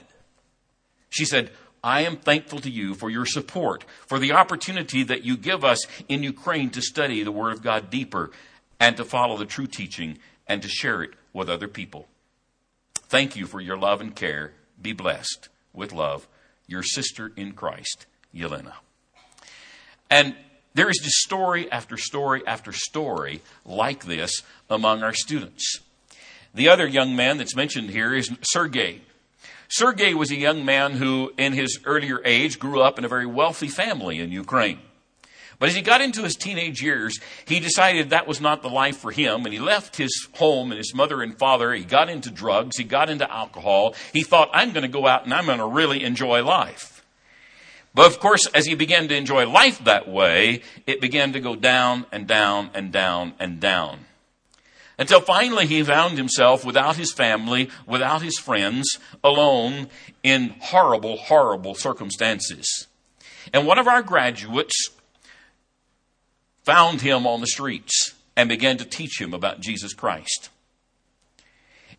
She 1.09 1.25
said, 1.25 1.51
I 1.83 2.03
am 2.03 2.16
thankful 2.16 2.59
to 2.61 2.71
you 2.71 2.95
for 2.95 3.11
your 3.11 3.27
support, 3.27 3.85
for 4.07 4.19
the 4.19 4.33
opportunity 4.33 5.03
that 5.05 5.25
you 5.25 5.37
give 5.37 5.64
us 5.64 5.87
in 6.09 6.23
Ukraine 6.23 6.71
to 6.71 6.83
study 6.83 7.23
the 7.23 7.33
Word 7.33 7.53
of 7.53 7.62
God 7.62 7.90
deeper 7.90 8.31
and 8.81 8.97
to 8.97 9.05
follow 9.05 9.37
the 9.37 9.45
true 9.45 9.66
teaching 9.66 10.19
and 10.47 10.62
to 10.62 10.69
share 10.69 11.03
it 11.03 11.12
with 11.33 11.49
other 11.49 11.69
people. 11.69 12.09
Thank 12.95 13.37
you 13.37 13.47
for 13.47 13.61
your 13.61 13.77
love 13.77 14.01
and 14.01 14.14
care. 14.14 14.53
Be 14.81 14.92
blessed. 14.92 15.49
With 15.73 15.92
love, 15.92 16.27
your 16.66 16.83
sister 16.83 17.33
in 17.37 17.53
Christ, 17.53 18.07
Yelena. 18.35 18.73
And 20.11 20.35
there 20.75 20.88
is 20.88 20.99
just 21.03 21.16
story 21.16 21.71
after 21.71 21.97
story 21.97 22.42
after 22.47 22.73
story 22.73 23.42
like 23.64 24.07
this 24.07 24.42
among 24.69 25.03
our 25.03 25.12
students. 25.12 25.81
The 26.55 26.69
other 26.69 26.87
young 26.87 27.14
man 27.14 27.38
that's 27.38 27.55
mentioned 27.55 27.90
here 27.90 28.14
is 28.14 28.31
Sergei. 28.42 29.03
Sergei 29.68 30.14
was 30.14 30.31
a 30.31 30.37
young 30.37 30.64
man 30.64 30.92
who, 30.92 31.33
in 31.37 31.52
his 31.52 31.81
earlier 31.85 32.20
age, 32.24 32.59
grew 32.59 32.81
up 32.81 32.98
in 32.98 33.05
a 33.05 33.09
very 33.09 33.26
wealthy 33.26 33.68
family 33.68 34.20
in 34.20 34.31
Ukraine. 34.31 34.79
But 35.59 35.70
as 35.70 35.74
he 35.74 35.83
got 35.83 36.02
into 36.02 36.22
his 36.22 36.37
teenage 36.37 36.83
years, 36.83 37.18
he 37.46 37.61
decided 37.61 38.11
that 38.11 38.26
was 38.26 38.40
not 38.40 38.62
the 38.62 38.68
life 38.68 38.98
for 38.98 39.11
him, 39.11 39.44
and 39.44 39.52
he 39.52 39.59
left 39.59 39.96
his 39.96 40.29
home 40.35 40.70
and 40.70 40.79
his 40.79 40.94
mother 40.94 41.22
and 41.22 41.38
father. 41.38 41.72
He 41.72 41.85
got 41.85 42.11
into 42.11 42.31
drugs, 42.31 42.76
he 42.76 42.85
got 42.85 43.09
into 43.09 43.31
alcohol. 43.33 43.94
He 44.12 44.22
thought, 44.22 44.50
I'm 44.52 44.72
going 44.72 44.83
to 44.83 44.88
go 44.88 45.07
out 45.07 45.24
and 45.24 45.33
I'm 45.33 45.46
going 45.46 45.59
to 45.59 45.66
really 45.66 46.05
enjoy 46.05 46.44
life. 46.44 47.05
But 47.94 48.07
of 48.07 48.20
course, 48.20 48.46
as 48.48 48.66
he 48.66 48.74
began 48.74 49.09
to 49.09 49.16
enjoy 49.16 49.48
life 49.48 49.83
that 49.85 50.07
way, 50.07 50.61
it 50.87 51.00
began 51.00 51.33
to 51.33 51.40
go 51.40 51.57
down 51.57 52.05
and 52.12 52.26
down 52.26 52.70
and 52.74 52.92
down 52.92 53.33
and 53.38 53.59
down. 53.59 54.00
Until 54.98 55.20
finally 55.20 55.66
he 55.66 55.82
found 55.82 56.16
himself 56.16 56.64
without 56.64 56.96
his 56.96 57.12
family, 57.12 57.68
without 57.87 58.22
his 58.22 58.38
friends, 58.38 58.98
alone 59.22 59.88
in 60.22 60.54
horrible, 60.61 61.16
horrible 61.16 61.74
circumstances. 61.74 62.87
And 63.52 63.66
one 63.66 63.78
of 63.78 63.87
our 63.87 64.02
graduates 64.02 64.90
found 66.64 67.02
him 67.02 67.26
on 67.26 67.40
the 67.40 67.46
streets 67.46 68.14
and 68.37 68.48
began 68.48 68.78
to 68.78 68.85
teach 68.85 69.20
him 69.20 69.35
about 69.35 69.61
Jesus 69.61 69.92
Christ. 69.92 70.50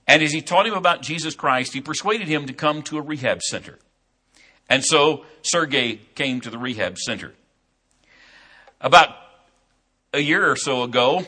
And 0.08 0.24
as 0.24 0.32
he 0.32 0.42
taught 0.42 0.66
him 0.66 0.74
about 0.74 1.02
Jesus 1.02 1.36
Christ, 1.36 1.74
he 1.74 1.82
persuaded 1.82 2.28
him 2.28 2.48
to 2.48 2.54
come 2.54 2.82
to 2.84 2.98
a 2.98 3.02
rehab 3.02 3.42
center. 3.42 3.78
And 4.70 4.84
so 4.84 5.26
Sergei 5.42 6.02
came 6.16 6.42
to 6.42 6.50
the 6.50 6.58
rehab 6.58 6.98
center. 6.98 7.34
About 8.82 9.10
a 10.14 10.20
year 10.20 10.50
or 10.50 10.56
so 10.56 10.84
ago, 10.84 11.26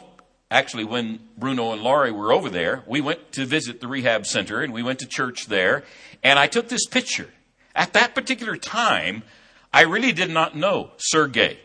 actually, 0.52 0.86
when 0.86 1.20
Bruno 1.38 1.72
and 1.72 1.82
Laurie 1.82 2.12
were 2.12 2.32
over 2.32 2.50
there, 2.50 2.84
we 2.88 3.02
went 3.02 3.32
to 3.34 3.46
visit 3.46 3.82
the 3.82 3.88
rehab 3.88 4.26
center 4.26 4.62
and 4.62 4.74
we 4.74 4.84
went 4.84 5.00
to 5.00 5.08
church 5.08 5.48
there. 5.48 5.84
And 6.24 6.38
I 6.40 6.48
took 6.48 6.70
this 6.70 6.86
picture. 6.86 7.30
At 7.76 7.94
that 7.94 8.16
particular 8.16 8.58
time, 8.58 9.24
I 9.72 9.82
really 9.82 10.12
did 10.12 10.30
not 10.30 10.56
know 10.56 10.92
Sergey. 10.98 11.60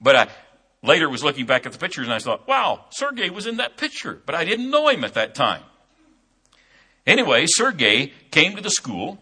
But 0.00 0.16
I 0.16 0.28
later 0.82 1.08
was 1.08 1.24
looking 1.24 1.46
back 1.46 1.66
at 1.66 1.72
the 1.72 1.78
pictures 1.78 2.06
and 2.06 2.14
I 2.14 2.18
thought, 2.18 2.46
wow, 2.46 2.84
Sergey 2.90 3.30
was 3.30 3.46
in 3.46 3.56
that 3.56 3.76
picture. 3.76 4.20
But 4.26 4.34
I 4.34 4.44
didn't 4.44 4.70
know 4.70 4.88
him 4.88 5.04
at 5.04 5.14
that 5.14 5.34
time. 5.34 5.62
Anyway, 7.06 7.46
Sergey 7.46 8.12
came 8.30 8.56
to 8.56 8.62
the 8.62 8.70
school. 8.70 9.18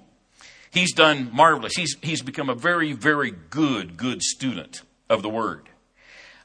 He's 0.70 0.92
done 0.92 1.31
marvelous. 1.33 1.74
He's, 1.77 1.96
he's 2.03 2.22
become 2.22 2.48
a 2.48 2.55
very, 2.55 2.92
very 2.92 3.31
good, 3.31 3.96
good 3.96 4.22
student 4.22 4.83
of 5.09 5.22
the 5.22 5.29
Word. 5.29 5.68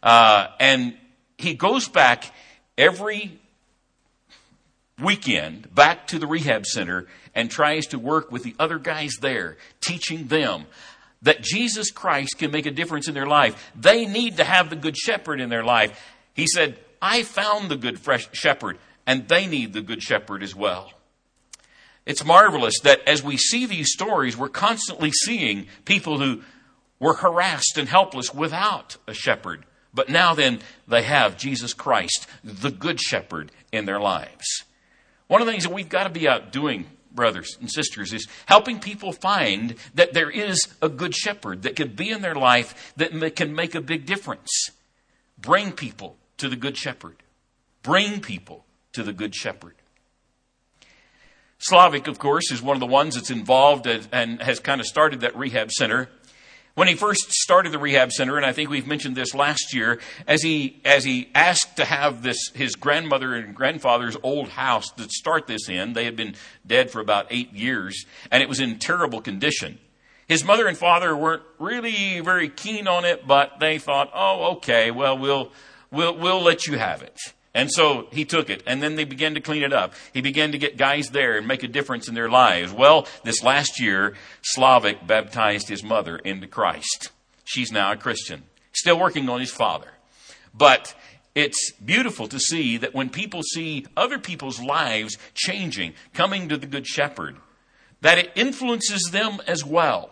Uh, 0.04 0.48
and 0.60 0.96
he 1.38 1.54
goes 1.54 1.88
back 1.88 2.32
every 2.80 3.38
weekend 5.00 5.74
back 5.76 6.08
to 6.08 6.18
the 6.18 6.26
rehab 6.26 6.66
center 6.66 7.06
and 7.36 7.52
tries 7.52 7.88
to 7.88 8.00
work 8.00 8.32
with 8.32 8.44
the 8.44 8.56
other 8.58 8.80
guys 8.80 9.12
there, 9.22 9.58
teaching 9.82 10.28
them 10.28 10.66
that 11.22 11.42
Jesus 11.42 11.92
Christ 11.92 12.38
can 12.38 12.52
make 12.52 12.66
a 12.66 12.72
difference 12.72 13.08
in 13.08 13.14
their 13.14 13.28
life. 13.28 13.72
They 13.76 14.06
need 14.06 14.38
to 14.38 14.44
have 14.44 14.70
the 14.70 14.76
good 14.76 14.98
shepherd 14.98 15.42
in 15.42 15.50
their 15.50 15.64
life. 15.64 16.02
He 16.34 16.48
said, 16.48 16.80
I 17.02 17.24
found 17.24 17.70
the 17.70 17.76
good 17.76 18.00
shepherd, 18.32 18.78
and 19.06 19.28
they 19.28 19.46
need 19.46 19.74
the 19.74 19.82
good 19.82 20.02
shepherd 20.02 20.42
as 20.42 20.56
well. 20.56 20.92
It's 22.06 22.26
marvelous 22.26 22.80
that 22.84 23.02
as 23.08 23.22
we 23.22 23.38
see 23.38 23.66
these 23.66 23.92
stories, 23.92 24.38
we're 24.38 24.50
constantly 24.50 25.12
seeing 25.12 25.68
people 25.86 26.20
who 26.20 26.42
were 27.00 27.16
harassed 27.16 27.78
and 27.78 27.88
helpless 27.88 28.34
without 28.34 28.98
a 29.06 29.14
shepherd. 29.14 29.66
But 29.94 30.10
now 30.10 30.34
then, 30.34 30.60
they 30.88 31.04
have 31.04 31.38
Jesus 31.38 31.74
Christ, 31.74 32.28
the 32.44 32.72
Good 32.72 33.00
Shepherd, 33.00 33.52
in 33.72 33.86
their 33.86 34.00
lives. 34.00 34.64
One 35.28 35.42
of 35.42 35.48
the 35.48 35.52
things 35.52 35.64
that 35.64 35.74
we've 35.74 35.90
got 35.90 36.04
to 36.04 36.10
be 36.10 36.28
out 36.28 36.52
doing, 36.52 36.86
brothers 37.12 37.58
and 37.60 37.72
sisters, 37.72 38.14
is 38.14 38.28
helping 38.46 38.80
people 38.80 39.12
find 39.12 39.76
that 39.96 40.14
there 40.14 40.30
is 40.30 40.60
a 40.82 40.90
Good 40.90 41.16
Shepherd 41.16 41.64
that 41.64 41.76
can 41.76 41.90
be 41.90 42.10
in 42.10 42.22
their 42.22 42.36
life 42.36 42.94
that 42.98 43.36
can 43.36 43.56
make 43.56 43.76
a 43.76 43.82
big 43.82 44.06
difference. 44.06 44.70
Bring 45.40 45.72
people 45.72 46.18
to 46.38 46.50
the 46.50 46.56
Good 46.56 46.78
Shepherd. 46.78 47.18
Bring 47.82 48.22
people 48.22 48.66
to 48.94 49.04
the 49.04 49.14
Good 49.14 49.34
Shepherd. 49.34 49.76
Slavik, 51.60 52.08
of 52.08 52.20
course, 52.20 52.52
is 52.52 52.62
one 52.62 52.76
of 52.76 52.80
the 52.80 52.86
ones 52.86 53.16
that's 53.16 53.32
involved 53.32 53.86
and 53.86 54.42
has 54.42 54.60
kind 54.60 54.80
of 54.80 54.88
started 54.88 55.22
that 55.22 55.36
rehab 55.36 55.72
center. 55.72 56.10
When 56.80 56.88
he 56.88 56.96
first 56.96 57.34
started 57.34 57.74
the 57.74 57.78
rehab 57.78 58.10
center, 58.14 58.38
and 58.38 58.46
I 58.46 58.54
think 58.54 58.70
we've 58.70 58.88
mentioned 58.88 59.14
this 59.14 59.36
last 59.36 59.74
year, 59.74 60.00
as 60.26 60.42
he, 60.42 60.80
as 60.86 61.04
he 61.04 61.30
asked 61.36 61.76
to 61.76 61.84
have 61.84 62.24
this, 62.24 62.38
his 62.56 62.78
grandmother 62.78 63.36
and 63.36 63.54
grandfather's 63.54 64.16
old 64.24 64.48
house 64.48 64.90
to 64.92 65.10
start 65.10 65.46
this 65.46 65.68
in, 65.68 65.92
they 65.92 66.06
had 66.06 66.16
been 66.16 66.36
dead 66.66 66.90
for 66.90 67.02
about 67.02 67.28
eight 67.32 67.52
years, 67.52 68.06
and 68.32 68.42
it 68.42 68.48
was 68.48 68.62
in 68.62 68.80
terrible 68.80 69.20
condition. 69.20 69.78
His 70.30 70.46
mother 70.46 70.68
and 70.68 70.78
father 70.78 71.14
weren't 71.18 71.44
really 71.60 72.22
very 72.22 72.48
keen 72.48 72.88
on 72.88 73.04
it, 73.04 73.28
but 73.28 73.60
they 73.60 73.78
thought, 73.78 74.10
oh, 74.14 74.54
okay, 74.54 74.90
well, 74.90 75.18
we'll, 75.18 75.52
we'll, 75.92 76.16
we'll 76.16 76.42
let 76.42 76.66
you 76.66 76.78
have 76.78 77.02
it. 77.02 77.20
And 77.54 77.72
so 77.72 78.08
he 78.12 78.26
took 78.26 78.50
it, 78.50 78.62
and 78.68 78.82
then 78.82 78.96
they 78.96 79.06
began 79.06 79.34
to 79.34 79.42
clean 79.42 79.64
it 79.64 79.74
up. 79.74 79.94
He 80.14 80.22
began 80.22 80.52
to 80.52 80.60
get 80.60 80.78
guys 80.78 81.10
there 81.10 81.38
and 81.38 81.48
make 81.48 81.64
a 81.64 81.68
difference 81.68 82.08
in 82.08 82.14
their 82.14 82.30
lives. 82.30 82.72
Well, 82.72 83.08
this 83.24 83.42
last 83.42 83.80
year, 83.82 84.16
Slavik 84.56 85.08
baptized 85.08 85.68
his 85.68 85.84
mother 85.84 86.18
into 86.18 86.46
Christ. 86.48 87.10
She's 87.46 87.72
now 87.72 87.92
a 87.92 87.98
Christian, 87.98 88.44
still 88.72 89.00
working 89.00 89.28
on 89.30 89.40
his 89.40 89.52
father. 89.52 89.90
But 90.54 90.94
it's 91.34 91.72
beautiful 91.74 92.28
to 92.28 92.40
see 92.40 92.78
that 92.78 92.94
when 92.94 93.10
people 93.10 93.42
see 93.42 93.86
other 93.98 94.20
people's 94.20 94.62
lives 94.62 95.18
changing, 95.34 95.94
coming 96.14 96.50
to 96.50 96.58
the 96.58 96.68
Good 96.68 96.86
Shepherd, 96.86 97.38
that 98.02 98.20
it 98.20 98.32
influences 98.36 99.10
them 99.12 99.40
as 99.48 99.66
well. 99.66 100.12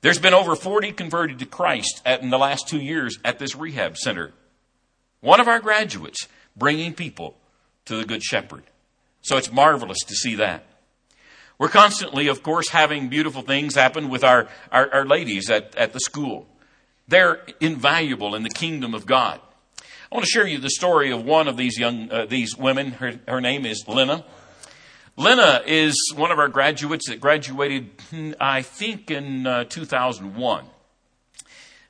There's 0.00 0.18
been 0.18 0.34
over 0.34 0.56
40 0.56 0.92
converted 0.92 1.38
to 1.38 1.46
Christ 1.46 2.02
in 2.04 2.30
the 2.30 2.38
last 2.38 2.68
two 2.68 2.80
years 2.80 3.16
at 3.24 3.38
this 3.38 3.54
rehab 3.54 3.96
center 3.96 4.32
one 5.24 5.40
of 5.40 5.48
our 5.48 5.58
graduates 5.58 6.28
bringing 6.54 6.92
people 6.92 7.34
to 7.86 7.96
the 7.96 8.04
Good 8.04 8.22
Shepherd. 8.22 8.62
So 9.22 9.38
it's 9.38 9.50
marvelous 9.50 9.98
to 10.06 10.14
see 10.14 10.34
that. 10.36 10.66
We're 11.58 11.68
constantly, 11.68 12.28
of 12.28 12.42
course, 12.42 12.68
having 12.68 13.08
beautiful 13.08 13.40
things 13.40 13.74
happen 13.74 14.10
with 14.10 14.22
our, 14.22 14.48
our, 14.70 14.92
our 14.92 15.06
ladies 15.06 15.48
at, 15.48 15.74
at 15.76 15.94
the 15.94 16.00
school. 16.00 16.46
They're 17.08 17.42
invaluable 17.58 18.34
in 18.34 18.42
the 18.42 18.50
kingdom 18.50 18.94
of 18.94 19.06
God. 19.06 19.40
I 19.80 20.14
want 20.14 20.26
to 20.26 20.30
share 20.30 20.46
you 20.46 20.58
the 20.58 20.70
story 20.70 21.10
of 21.10 21.24
one 21.24 21.48
of 21.48 21.56
these 21.56 21.78
young, 21.78 22.10
uh, 22.10 22.26
these 22.26 22.56
women. 22.56 22.92
Her, 22.92 23.18
her 23.26 23.40
name 23.40 23.64
is 23.64 23.88
Lena. 23.88 24.24
Lena 25.16 25.62
is 25.64 26.12
one 26.14 26.32
of 26.32 26.38
our 26.38 26.48
graduates 26.48 27.08
that 27.08 27.20
graduated, 27.20 27.90
hmm, 28.10 28.32
I 28.38 28.62
think, 28.62 29.10
in 29.10 29.46
uh, 29.46 29.64
2001. 29.64 30.66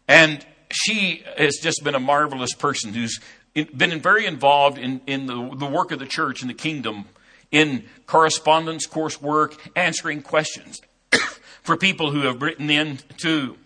And 0.06 0.46
she 0.74 1.24
has 1.38 1.56
just 1.62 1.84
been 1.84 1.94
a 1.94 2.00
marvelous 2.00 2.52
person 2.52 2.92
who's 2.92 3.20
been 3.54 4.00
very 4.00 4.26
involved 4.26 4.76
in, 4.76 5.00
in 5.06 5.26
the, 5.26 5.54
the 5.56 5.66
work 5.66 5.92
of 5.92 6.00
the 6.00 6.06
church 6.06 6.40
and 6.42 6.50
the 6.50 6.54
kingdom 6.54 7.04
in 7.52 7.84
correspondence, 8.06 8.86
coursework, 8.86 9.56
answering 9.76 10.20
questions 10.20 10.80
for 11.62 11.76
people 11.76 12.10
who 12.10 12.22
have 12.22 12.42
written 12.42 12.68
in 12.68 12.98
to, 13.18 13.56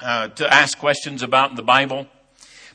uh, 0.00 0.28
to 0.28 0.52
ask 0.52 0.78
questions 0.78 1.22
about 1.22 1.54
the 1.56 1.62
Bible. 1.62 2.06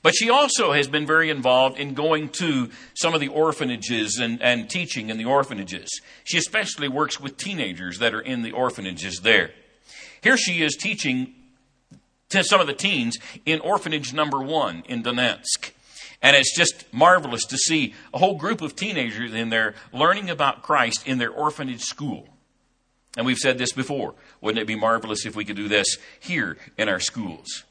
But 0.03 0.13
she 0.15 0.29
also 0.29 0.73
has 0.73 0.87
been 0.87 1.07
very 1.07 1.31
involved 1.31 1.79
in 1.79 1.95
going 1.95 2.29
to 2.29 2.69
some 2.93 3.15
of 3.15 3.19
the 3.19 3.27
orphanages 3.27 4.17
and, 4.17 4.41
and 4.41 4.69
teaching 4.69 5.09
in 5.09 5.17
the 5.17 5.25
orphanages. 5.25 6.01
She 6.23 6.37
especially 6.37 6.87
works 6.87 7.19
with 7.19 7.37
teenagers 7.37 7.97
that 7.99 8.13
are 8.13 8.21
in 8.21 8.43
the 8.43 8.51
orphanages 8.51 9.21
there. 9.21 9.51
Here 10.21 10.37
she 10.37 10.61
is 10.61 10.75
teaching 10.75 11.33
to 12.31 12.43
some 12.43 12.59
of 12.59 12.67
the 12.67 12.73
teens 12.73 13.17
in 13.45 13.59
orphanage 13.59 14.13
number 14.13 14.39
one 14.39 14.83
in 14.87 15.03
Donetsk. 15.03 15.71
And 16.21 16.35
it's 16.35 16.55
just 16.55 16.85
marvelous 16.93 17.45
to 17.45 17.57
see 17.57 17.93
a 18.13 18.19
whole 18.19 18.37
group 18.37 18.61
of 18.61 18.75
teenagers 18.75 19.33
in 19.33 19.49
there 19.49 19.73
learning 19.91 20.29
about 20.29 20.61
Christ 20.61 21.07
in 21.07 21.17
their 21.17 21.31
orphanage 21.31 21.81
school. 21.81 22.27
And 23.17 23.25
we've 23.25 23.37
said 23.37 23.57
this 23.57 23.71
before. 23.71 24.15
Wouldn't 24.39 24.61
it 24.61 24.67
be 24.67 24.75
marvelous 24.75 25.25
if 25.25 25.35
we 25.35 25.45
could 25.45 25.55
do 25.55 25.67
this 25.67 25.97
here 26.19 26.57
in 26.77 26.89
our 26.89 26.99
schools? 26.99 27.63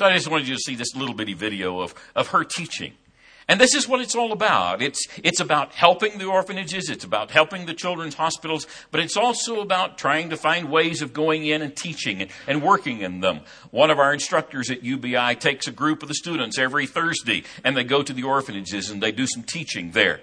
So 0.00 0.06
I 0.06 0.14
just 0.14 0.30
wanted 0.30 0.48
you 0.48 0.54
to 0.54 0.60
see 0.62 0.76
this 0.76 0.96
little 0.96 1.14
bitty 1.14 1.34
video 1.34 1.80
of, 1.80 1.94
of 2.16 2.28
her 2.28 2.42
teaching. 2.42 2.94
And 3.46 3.60
this 3.60 3.74
is 3.74 3.86
what 3.86 4.00
it's 4.00 4.16
all 4.16 4.32
about. 4.32 4.80
It's, 4.80 5.06
it's 5.22 5.40
about 5.40 5.74
helping 5.74 6.16
the 6.16 6.24
orphanages. 6.24 6.88
It's 6.88 7.04
about 7.04 7.32
helping 7.32 7.66
the 7.66 7.74
children's 7.74 8.14
hospitals, 8.14 8.66
but 8.90 9.02
it's 9.02 9.18
also 9.18 9.60
about 9.60 9.98
trying 9.98 10.30
to 10.30 10.38
find 10.38 10.70
ways 10.70 11.02
of 11.02 11.12
going 11.12 11.44
in 11.44 11.60
and 11.60 11.76
teaching 11.76 12.22
and, 12.22 12.30
and 12.46 12.62
working 12.62 13.02
in 13.02 13.20
them. 13.20 13.40
One 13.72 13.90
of 13.90 13.98
our 13.98 14.14
instructors 14.14 14.70
at 14.70 14.82
UBI 14.82 15.34
takes 15.34 15.68
a 15.68 15.70
group 15.70 16.02
of 16.02 16.08
the 16.08 16.14
students 16.14 16.58
every 16.58 16.86
Thursday 16.86 17.42
and 17.62 17.76
they 17.76 17.84
go 17.84 18.02
to 18.02 18.14
the 18.14 18.22
orphanages 18.22 18.88
and 18.88 19.02
they 19.02 19.12
do 19.12 19.26
some 19.26 19.42
teaching 19.42 19.90
there. 19.90 20.22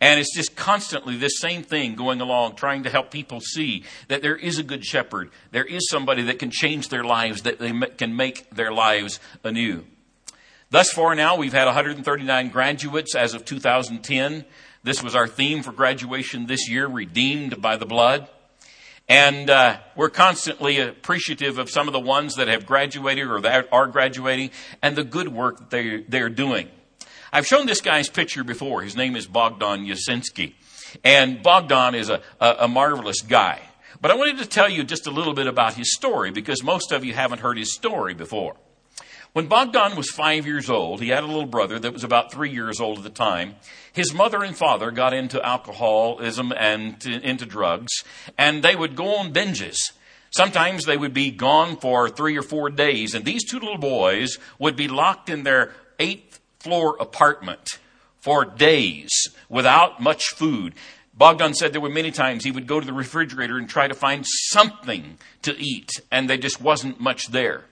And 0.00 0.18
it's 0.18 0.34
just 0.34 0.56
constantly 0.56 1.16
this 1.16 1.38
same 1.38 1.62
thing 1.62 1.94
going 1.94 2.20
along, 2.20 2.56
trying 2.56 2.82
to 2.84 2.90
help 2.90 3.10
people 3.10 3.40
see 3.40 3.84
that 4.08 4.22
there 4.22 4.36
is 4.36 4.58
a 4.58 4.62
good 4.62 4.84
shepherd. 4.84 5.30
There 5.50 5.64
is 5.64 5.88
somebody 5.88 6.22
that 6.24 6.38
can 6.38 6.50
change 6.50 6.88
their 6.88 7.04
lives, 7.04 7.42
that 7.42 7.58
they 7.58 7.72
can 7.72 8.16
make 8.16 8.50
their 8.50 8.72
lives 8.72 9.20
anew. 9.44 9.84
Thus 10.70 10.90
far 10.90 11.14
now, 11.14 11.36
we've 11.36 11.52
had 11.52 11.66
139 11.66 12.48
graduates 12.48 13.14
as 13.14 13.34
of 13.34 13.44
2010. 13.44 14.44
This 14.82 15.02
was 15.02 15.14
our 15.14 15.28
theme 15.28 15.62
for 15.62 15.70
graduation 15.70 16.46
this 16.46 16.68
year, 16.68 16.86
redeemed 16.86 17.60
by 17.60 17.76
the 17.76 17.86
blood. 17.86 18.28
And 19.08 19.50
uh, 19.50 19.78
we're 19.94 20.10
constantly 20.10 20.78
appreciative 20.78 21.58
of 21.58 21.68
some 21.68 21.88
of 21.88 21.92
the 21.92 22.00
ones 22.00 22.36
that 22.36 22.48
have 22.48 22.64
graduated 22.64 23.28
or 23.28 23.40
that 23.42 23.68
are 23.70 23.86
graduating 23.86 24.50
and 24.80 24.96
the 24.96 25.04
good 25.04 25.28
work 25.28 25.58
that 25.58 25.70
they, 25.70 25.98
they're 26.08 26.30
doing. 26.30 26.70
I've 27.32 27.46
shown 27.46 27.64
this 27.64 27.80
guy's 27.80 28.10
picture 28.10 28.44
before. 28.44 28.82
His 28.82 28.94
name 28.94 29.16
is 29.16 29.26
Bogdan 29.26 29.86
Yasinski. 29.86 30.52
And 31.02 31.42
Bogdan 31.42 31.94
is 31.94 32.10
a, 32.10 32.20
a, 32.38 32.56
a 32.60 32.68
marvelous 32.68 33.22
guy. 33.22 33.60
But 34.02 34.10
I 34.10 34.16
wanted 34.16 34.38
to 34.38 34.46
tell 34.46 34.68
you 34.68 34.84
just 34.84 35.06
a 35.06 35.10
little 35.10 35.32
bit 35.32 35.46
about 35.46 35.72
his 35.72 35.94
story 35.94 36.30
because 36.30 36.62
most 36.62 36.92
of 36.92 37.06
you 37.06 37.14
haven't 37.14 37.38
heard 37.38 37.56
his 37.56 37.72
story 37.72 38.12
before. 38.12 38.56
When 39.32 39.46
Bogdan 39.46 39.96
was 39.96 40.10
five 40.10 40.46
years 40.46 40.68
old, 40.68 41.00
he 41.00 41.08
had 41.08 41.24
a 41.24 41.26
little 41.26 41.46
brother 41.46 41.78
that 41.78 41.94
was 41.94 42.04
about 42.04 42.30
three 42.30 42.50
years 42.50 42.80
old 42.80 42.98
at 42.98 43.04
the 43.04 43.08
time. 43.08 43.54
His 43.94 44.12
mother 44.12 44.42
and 44.42 44.54
father 44.54 44.90
got 44.90 45.14
into 45.14 45.42
alcoholism 45.42 46.52
and 46.54 47.00
to, 47.00 47.12
into 47.12 47.46
drugs, 47.46 48.04
and 48.36 48.62
they 48.62 48.76
would 48.76 48.94
go 48.94 49.16
on 49.16 49.32
binges. 49.32 49.78
Sometimes 50.32 50.84
they 50.84 50.98
would 50.98 51.14
be 51.14 51.30
gone 51.30 51.78
for 51.78 52.10
three 52.10 52.36
or 52.36 52.42
four 52.42 52.68
days, 52.68 53.14
and 53.14 53.24
these 53.24 53.44
two 53.44 53.58
little 53.58 53.78
boys 53.78 54.36
would 54.58 54.76
be 54.76 54.88
locked 54.88 55.30
in 55.30 55.44
their 55.44 55.72
eight 55.98 56.31
floor 56.62 56.96
apartment 57.00 57.78
for 58.20 58.44
days 58.44 59.10
without 59.48 60.00
much 60.00 60.28
food. 60.28 60.74
Bogdan 61.14 61.54
said 61.54 61.72
there 61.72 61.80
were 61.80 61.90
many 61.90 62.10
times 62.10 62.44
he 62.44 62.50
would 62.50 62.66
go 62.66 62.80
to 62.80 62.86
the 62.86 62.92
refrigerator 62.92 63.58
and 63.58 63.68
try 63.68 63.86
to 63.86 63.94
find 63.94 64.24
something 64.26 65.18
to 65.42 65.54
eat, 65.58 65.90
and 66.10 66.30
there 66.30 66.38
just 66.38 66.60
wasn't 66.60 67.00
much 67.00 67.28
there. 67.28 67.64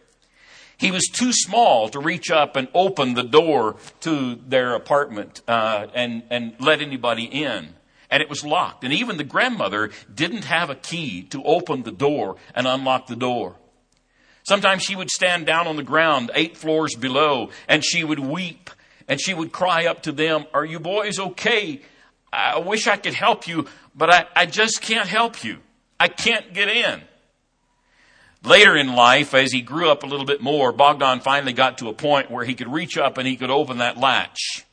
He 0.77 0.91
was 0.91 1.09
too 1.13 1.33
small 1.33 1.89
to 1.91 2.01
reach 2.01 2.31
up 2.31 2.57
and 2.57 2.69
open 2.75 3.15
the 3.15 3.23
door 3.23 3.77
to 4.01 4.39
their 4.47 4.75
apartment 4.75 5.43
uh, 5.47 5.87
and, 5.95 6.23
and 6.31 6.55
let 6.59 6.81
anybody 6.81 7.25
in. 7.25 7.75
And 8.11 8.23
it 8.23 8.31
was 8.31 8.45
locked. 8.45 8.83
And 8.83 8.93
even 8.93 9.19
the 9.19 9.25
grandmother 9.25 9.91
didn't 10.13 10.45
have 10.45 10.71
a 10.71 10.75
key 10.75 11.23
to 11.25 11.45
open 11.45 11.83
the 11.83 11.93
door 11.93 12.37
and 12.55 12.67
unlock 12.67 13.07
the 13.07 13.15
door. 13.15 13.57
Sometimes 14.43 14.83
she 14.83 14.97
would 14.97 15.11
stand 15.11 15.45
down 15.45 15.67
on 15.67 15.77
the 15.77 15.83
ground 15.83 16.31
eight 16.35 16.57
floors 16.57 16.97
below 16.97 17.51
and 17.69 17.85
she 17.85 18.03
would 18.03 18.19
weep 18.19 18.71
and 19.11 19.21
she 19.21 19.35
would 19.35 19.51
cry 19.51 19.87
up 19.87 20.05
to 20.05 20.13
them, 20.13 20.47
Are 20.55 20.65
you 20.65 20.79
boys 20.79 21.19
okay? 21.19 21.83
I 22.33 22.61
wish 22.61 22.87
I 22.87 22.97
could 22.97 23.13
help 23.13 23.49
you, 23.49 23.67
but 23.93 24.09
I, 24.09 24.27
I 24.37 24.47
just 24.47 24.81
can't 24.81 25.09
help 25.09 25.43
you. 25.43 25.59
I 25.99 26.07
can't 26.07 26.55
get 26.55 26.69
in. 26.69 27.03
Later 28.45 28.77
in 28.77 28.95
life, 28.95 29.35
as 29.35 29.51
he 29.53 29.63
grew 29.63 29.91
up 29.91 30.05
a 30.05 30.07
little 30.07 30.25
bit 30.25 30.41
more, 30.41 30.73
Bogdan 30.73 31.21
finally 31.21 31.53
got 31.53 31.79
to 31.79 31.89
a 31.89 31.93
point 31.93 32.31
where 32.31 32.45
he 32.45 32.55
could 32.55 32.73
reach 32.73 32.97
up 32.97 33.19
and 33.19 33.27
he 33.27 33.37
could 33.37 33.51
open 33.51 33.79
that 33.79 33.99
latch. 33.99 34.65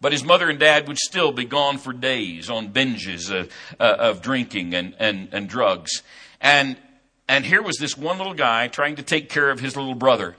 But 0.00 0.12
his 0.12 0.24
mother 0.24 0.48
and 0.48 0.58
dad 0.58 0.88
would 0.88 0.98
still 0.98 1.30
be 1.30 1.44
gone 1.44 1.76
for 1.76 1.92
days 1.92 2.48
on 2.48 2.72
binges 2.72 3.30
of, 3.30 3.52
uh, 3.78 3.96
of 3.98 4.22
drinking 4.22 4.72
and, 4.74 4.94
and, 4.98 5.28
and 5.32 5.46
drugs. 5.50 6.02
And, 6.40 6.78
and 7.28 7.44
here 7.44 7.62
was 7.62 7.76
this 7.76 7.94
one 7.94 8.16
little 8.16 8.32
guy 8.32 8.68
trying 8.68 8.96
to 8.96 9.02
take 9.02 9.28
care 9.28 9.50
of 9.50 9.60
his 9.60 9.76
little 9.76 9.94
brother 9.94 10.34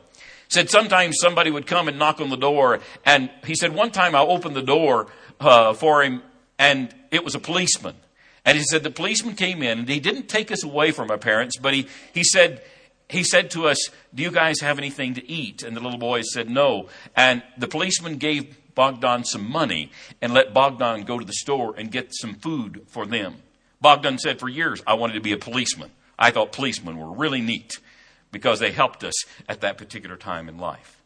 said 0.51 0.69
sometimes 0.69 1.17
somebody 1.19 1.49
would 1.49 1.65
come 1.65 1.87
and 1.87 1.97
knock 1.97 2.19
on 2.19 2.29
the 2.29 2.37
door, 2.37 2.79
and 3.05 3.29
he 3.45 3.55
said 3.55 3.73
one 3.73 3.91
time 3.91 4.15
I 4.15 4.19
opened 4.19 4.55
the 4.55 4.61
door 4.61 5.07
uh, 5.39 5.73
for 5.73 6.03
him, 6.03 6.21
and 6.59 6.93
it 7.09 7.23
was 7.23 7.35
a 7.35 7.39
policeman. 7.39 7.95
And 8.43 8.57
he 8.57 8.63
said 8.63 8.83
the 8.83 8.91
policeman 8.91 9.35
came 9.35 9.63
in, 9.63 9.79
and 9.79 9.89
he 9.89 9.99
didn't 9.99 10.27
take 10.27 10.51
us 10.51 10.63
away 10.63 10.91
from 10.91 11.09
our 11.09 11.17
parents, 11.17 11.57
but 11.57 11.73
he, 11.73 11.87
he 12.13 12.23
said 12.23 12.61
he 13.07 13.23
said 13.23 13.51
to 13.51 13.67
us, 13.67 13.77
"Do 14.13 14.23
you 14.23 14.31
guys 14.31 14.61
have 14.61 14.77
anything 14.77 15.13
to 15.15 15.29
eat?" 15.29 15.63
And 15.63 15.75
the 15.75 15.81
little 15.81 15.99
boys 15.99 16.31
said 16.33 16.49
no. 16.49 16.87
And 17.15 17.43
the 17.57 17.67
policeman 17.67 18.17
gave 18.17 18.57
Bogdan 18.73 19.25
some 19.25 19.49
money 19.49 19.91
and 20.21 20.33
let 20.33 20.53
Bogdan 20.53 21.03
go 21.03 21.19
to 21.19 21.25
the 21.25 21.33
store 21.33 21.75
and 21.77 21.91
get 21.91 22.13
some 22.13 22.35
food 22.35 22.85
for 22.87 23.05
them. 23.05 23.35
Bogdan 23.81 24.17
said 24.17 24.39
for 24.39 24.47
years, 24.47 24.81
I 24.87 24.93
wanted 24.93 25.13
to 25.13 25.21
be 25.21 25.33
a 25.33 25.37
policeman. 25.37 25.91
I 26.17 26.31
thought 26.31 26.51
policemen 26.51 26.97
were 26.97 27.11
really 27.11 27.41
neat 27.41 27.79
because 28.31 28.59
they 28.59 28.71
helped 28.71 29.03
us 29.03 29.13
at 29.47 29.61
that 29.61 29.77
particular 29.77 30.15
time 30.15 30.47
in 30.49 30.57
life. 30.57 30.97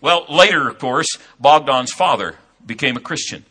Well, 0.00 0.26
later, 0.28 0.68
of 0.68 0.78
course, 0.78 1.18
Bogdan's 1.38 1.92
father 1.92 2.36
became 2.64 2.96
a 2.96 3.00
Christian. 3.00 3.44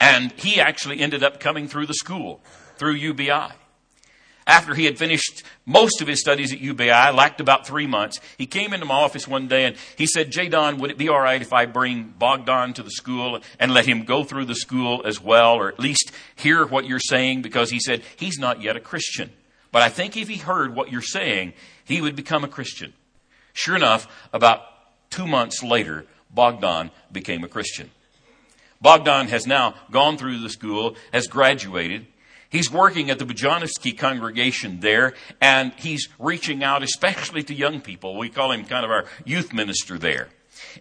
And 0.00 0.32
he 0.32 0.60
actually 0.60 1.00
ended 1.00 1.22
up 1.22 1.40
coming 1.40 1.68
through 1.68 1.86
the 1.86 1.94
school, 1.94 2.40
through 2.76 2.94
UBI. 2.94 3.52
After 4.48 4.74
he 4.74 4.84
had 4.84 4.96
finished 4.96 5.42
most 5.64 6.00
of 6.00 6.06
his 6.06 6.20
studies 6.20 6.52
at 6.52 6.60
UBI, 6.60 7.10
lacked 7.10 7.40
about 7.40 7.66
three 7.66 7.88
months, 7.88 8.20
he 8.38 8.46
came 8.46 8.72
into 8.72 8.86
my 8.86 8.94
office 8.94 9.26
one 9.26 9.48
day 9.48 9.64
and 9.64 9.76
he 9.96 10.06
said, 10.06 10.30
J. 10.30 10.48
Don, 10.48 10.78
would 10.78 10.92
it 10.92 10.98
be 10.98 11.08
all 11.08 11.20
right 11.20 11.42
if 11.42 11.52
I 11.52 11.66
bring 11.66 12.14
Bogdan 12.16 12.72
to 12.74 12.84
the 12.84 12.90
school 12.90 13.40
and 13.58 13.74
let 13.74 13.86
him 13.86 14.04
go 14.04 14.22
through 14.22 14.44
the 14.44 14.54
school 14.54 15.02
as 15.04 15.20
well, 15.20 15.54
or 15.54 15.68
at 15.68 15.80
least 15.80 16.12
hear 16.36 16.64
what 16.64 16.86
you're 16.86 17.00
saying? 17.00 17.42
Because 17.42 17.70
he 17.70 17.80
said, 17.80 18.02
he's 18.14 18.38
not 18.38 18.62
yet 18.62 18.76
a 18.76 18.80
Christian. 18.80 19.32
But 19.72 19.82
I 19.82 19.88
think 19.88 20.16
if 20.16 20.28
he 20.28 20.36
heard 20.36 20.74
what 20.74 20.90
you're 20.90 21.02
saying, 21.02 21.52
he 21.84 22.00
would 22.00 22.16
become 22.16 22.44
a 22.44 22.48
Christian. 22.48 22.92
Sure 23.52 23.76
enough, 23.76 24.06
about 24.32 24.62
two 25.10 25.26
months 25.26 25.62
later, 25.62 26.04
Bogdan 26.30 26.90
became 27.12 27.44
a 27.44 27.48
Christian. 27.48 27.90
Bogdan 28.80 29.28
has 29.28 29.46
now 29.46 29.74
gone 29.90 30.18
through 30.18 30.40
the 30.40 30.50
school, 30.50 30.96
has 31.12 31.26
graduated. 31.26 32.06
He's 32.48 32.70
working 32.70 33.10
at 33.10 33.18
the 33.18 33.24
Bujanowski 33.24 33.96
congregation 33.96 34.80
there, 34.80 35.14
and 35.40 35.72
he's 35.76 36.08
reaching 36.18 36.62
out 36.62 36.82
especially 36.82 37.42
to 37.44 37.54
young 37.54 37.80
people. 37.80 38.16
We 38.16 38.28
call 38.28 38.52
him 38.52 38.64
kind 38.64 38.84
of 38.84 38.90
our 38.90 39.06
youth 39.24 39.52
minister 39.52 39.98
there. 39.98 40.28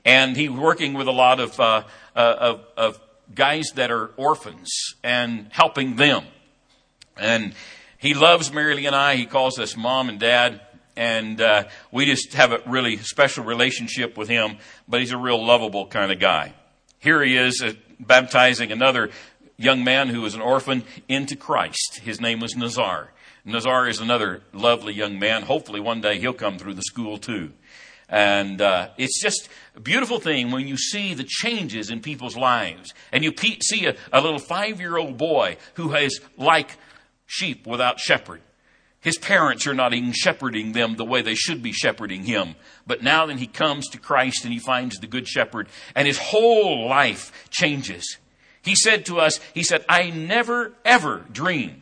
And 0.03 0.35
he's 0.35 0.51
working 0.51 0.93
with 0.93 1.07
a 1.07 1.11
lot 1.11 1.39
of, 1.39 1.59
uh, 1.59 1.83
uh, 2.15 2.35
of, 2.39 2.65
of 2.77 3.01
guys 3.33 3.65
that 3.75 3.91
are 3.91 4.07
orphans 4.17 4.95
and 5.03 5.47
helping 5.51 5.95
them. 5.95 6.25
And 7.17 7.53
he 8.05 8.13
loves 8.13 8.53
Mary 8.53 8.85
and 8.85 8.95
I. 8.95 9.15
He 9.15 9.25
calls 9.25 9.59
us 9.59 9.75
mom 9.75 10.09
and 10.09 10.19
dad. 10.19 10.61
And 10.95 11.41
uh, 11.41 11.65
we 11.91 12.05
just 12.05 12.33
have 12.33 12.51
a 12.51 12.61
really 12.65 12.97
special 12.97 13.43
relationship 13.43 14.17
with 14.17 14.29
him, 14.29 14.57
but 14.87 15.01
he's 15.01 15.11
a 15.11 15.17
real 15.17 15.43
lovable 15.45 15.87
kind 15.87 16.11
of 16.11 16.19
guy. 16.19 16.53
Here 16.99 17.21
he 17.23 17.35
is 17.35 17.61
uh, 17.61 17.73
baptizing 17.99 18.71
another 18.71 19.09
young 19.57 19.83
man 19.83 20.09
who 20.09 20.21
was 20.21 20.35
an 20.35 20.41
orphan 20.41 20.83
into 21.09 21.35
Christ. 21.35 21.99
His 22.03 22.21
name 22.21 22.39
was 22.39 22.55
Nazar. 22.55 23.11
Nazar 23.43 23.87
is 23.87 23.99
another 23.99 24.41
lovely 24.53 24.93
young 24.93 25.19
man. 25.19 25.43
Hopefully, 25.43 25.79
one 25.79 26.01
day 26.01 26.17
he'll 26.17 26.33
come 26.33 26.57
through 26.57 26.73
the 26.75 26.81
school 26.81 27.17
too. 27.17 27.51
And 28.07 28.61
uh, 28.61 28.89
it's 28.97 29.21
just 29.21 29.49
a 29.75 29.79
beautiful 29.79 30.19
thing 30.19 30.51
when 30.51 30.67
you 30.67 30.77
see 30.77 31.13
the 31.13 31.23
changes 31.23 31.89
in 31.89 32.01
people's 32.01 32.37
lives. 32.37 32.93
And 33.11 33.23
you 33.23 33.33
see 33.61 33.85
a, 33.87 33.95
a 34.13 34.21
little 34.21 34.39
five 34.39 34.79
year 34.79 34.97
old 34.97 35.17
boy 35.17 35.57
who 35.73 35.93
is 35.95 36.21
like 36.37 36.77
sheep 37.25 37.65
without 37.65 37.99
shepherd. 37.99 38.41
His 38.99 39.17
parents 39.19 39.67
are 39.67 39.73
not 39.75 39.93
even 39.93 40.13
shepherding 40.13 40.71
them 40.71 40.95
the 40.95 41.05
way 41.05 41.21
they 41.21 41.35
should 41.35 41.61
be 41.61 41.71
shepherding 41.71 42.23
him. 42.23 42.55
But 42.87 43.03
now 43.03 43.27
then 43.27 43.37
he 43.37 43.45
comes 43.45 43.87
to 43.89 43.99
Christ 43.99 44.43
and 44.43 44.51
he 44.51 44.59
finds 44.59 44.97
the 44.97 45.05
good 45.05 45.27
shepherd 45.27 45.67
and 45.95 46.07
his 46.07 46.17
whole 46.17 46.87
life 46.87 47.31
changes. 47.51 48.17
He 48.63 48.73
said 48.73 49.05
to 49.05 49.19
us, 49.19 49.39
he 49.53 49.61
said, 49.61 49.85
I 49.87 50.09
never 50.09 50.73
ever 50.83 51.23
dreamed 51.31 51.81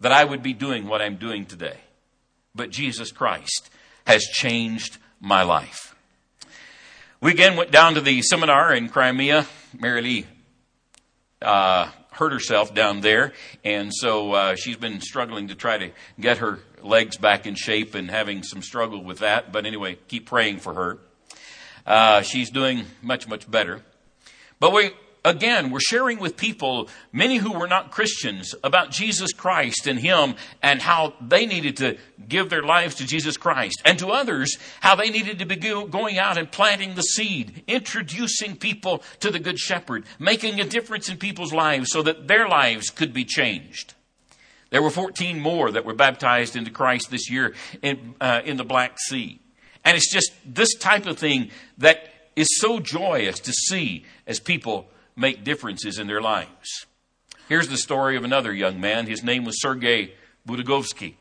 that 0.00 0.12
I 0.12 0.24
would 0.24 0.42
be 0.42 0.52
doing 0.52 0.86
what 0.86 1.00
I'm 1.00 1.16
doing 1.16 1.46
today. 1.46 1.78
But 2.54 2.68
Jesus 2.70 3.10
Christ 3.10 3.70
has 4.06 4.24
changed 4.24 4.98
my 5.20 5.42
life. 5.42 5.94
We 7.22 7.30
again 7.30 7.56
went 7.56 7.70
down 7.70 7.94
to 7.94 8.02
the 8.02 8.20
seminar 8.20 8.74
in 8.74 8.90
Crimea. 8.90 9.46
Mary 9.72 10.02
Lee 10.02 10.26
uh, 11.40 11.90
hurt 12.14 12.32
herself 12.32 12.74
down 12.74 13.00
there, 13.00 13.32
and 13.64 13.92
so 13.92 14.32
uh, 14.32 14.54
she's 14.54 14.76
been 14.76 15.00
struggling 15.00 15.48
to 15.48 15.54
try 15.54 15.78
to 15.78 15.90
get 16.18 16.38
her 16.38 16.60
legs 16.82 17.16
back 17.16 17.46
in 17.46 17.54
shape 17.54 17.94
and 17.94 18.10
having 18.10 18.42
some 18.42 18.62
struggle 18.62 19.02
with 19.02 19.18
that. 19.18 19.52
But 19.52 19.66
anyway, 19.66 19.98
keep 20.08 20.26
praying 20.26 20.58
for 20.58 20.74
her. 20.74 20.98
Uh, 21.86 22.22
she's 22.22 22.50
doing 22.50 22.84
much, 23.02 23.28
much 23.28 23.50
better. 23.50 23.82
But 24.60 24.72
we 24.72 24.92
again, 25.24 25.70
we're 25.70 25.80
sharing 25.80 26.18
with 26.18 26.36
people, 26.36 26.88
many 27.12 27.38
who 27.38 27.52
were 27.52 27.66
not 27.66 27.90
Christians, 27.90 28.54
about 28.62 28.90
Jesus 28.90 29.32
Christ 29.32 29.86
and 29.86 29.98
Him 29.98 30.34
and 30.62 30.82
how 30.82 31.14
they 31.20 31.46
needed 31.46 31.78
to 31.78 31.96
give 32.28 32.50
their 32.50 32.62
lives 32.62 32.96
to 32.96 33.06
Jesus 33.06 33.36
Christ. 33.36 33.80
And 33.84 33.98
to 33.98 34.08
others, 34.08 34.58
how 34.80 34.94
they 34.94 35.10
needed 35.10 35.38
to 35.38 35.46
be 35.46 35.56
going 35.56 36.18
out 36.18 36.36
and 36.36 36.50
planting 36.50 36.94
the 36.94 37.02
seed, 37.02 37.64
introducing 37.66 38.56
people 38.56 39.02
to 39.20 39.30
the 39.30 39.38
Good 39.38 39.58
Shepherd, 39.58 40.04
making 40.18 40.60
a 40.60 40.64
difference 40.64 41.08
in 41.08 41.16
people's 41.16 41.52
lives 41.52 41.90
so 41.90 42.02
that 42.02 42.28
their 42.28 42.48
lives 42.48 42.90
could 42.90 43.12
be 43.12 43.24
changed. 43.24 43.94
There 44.70 44.82
were 44.82 44.90
14 44.90 45.38
more 45.38 45.70
that 45.70 45.84
were 45.84 45.94
baptized 45.94 46.56
into 46.56 46.70
Christ 46.70 47.10
this 47.10 47.30
year 47.30 47.54
in, 47.80 48.14
uh, 48.20 48.42
in 48.44 48.56
the 48.56 48.64
Black 48.64 48.98
Sea. 48.98 49.40
And 49.84 49.96
it's 49.96 50.12
just 50.12 50.32
this 50.44 50.74
type 50.74 51.06
of 51.06 51.18
thing 51.18 51.50
that 51.78 52.10
is 52.34 52.48
so 52.58 52.80
joyous 52.80 53.38
to 53.40 53.52
see 53.52 54.04
as 54.26 54.40
people 54.40 54.88
make 55.16 55.44
differences 55.44 55.98
in 55.98 56.06
their 56.06 56.20
lives. 56.20 56.86
Here's 57.48 57.68
the 57.68 57.76
story 57.76 58.16
of 58.16 58.24
another 58.24 58.52
young 58.52 58.80
man. 58.80 59.06
His 59.06 59.22
name 59.22 59.44
was 59.44 59.60
Sergei 59.60 60.14
Budagovsky. 60.48 61.14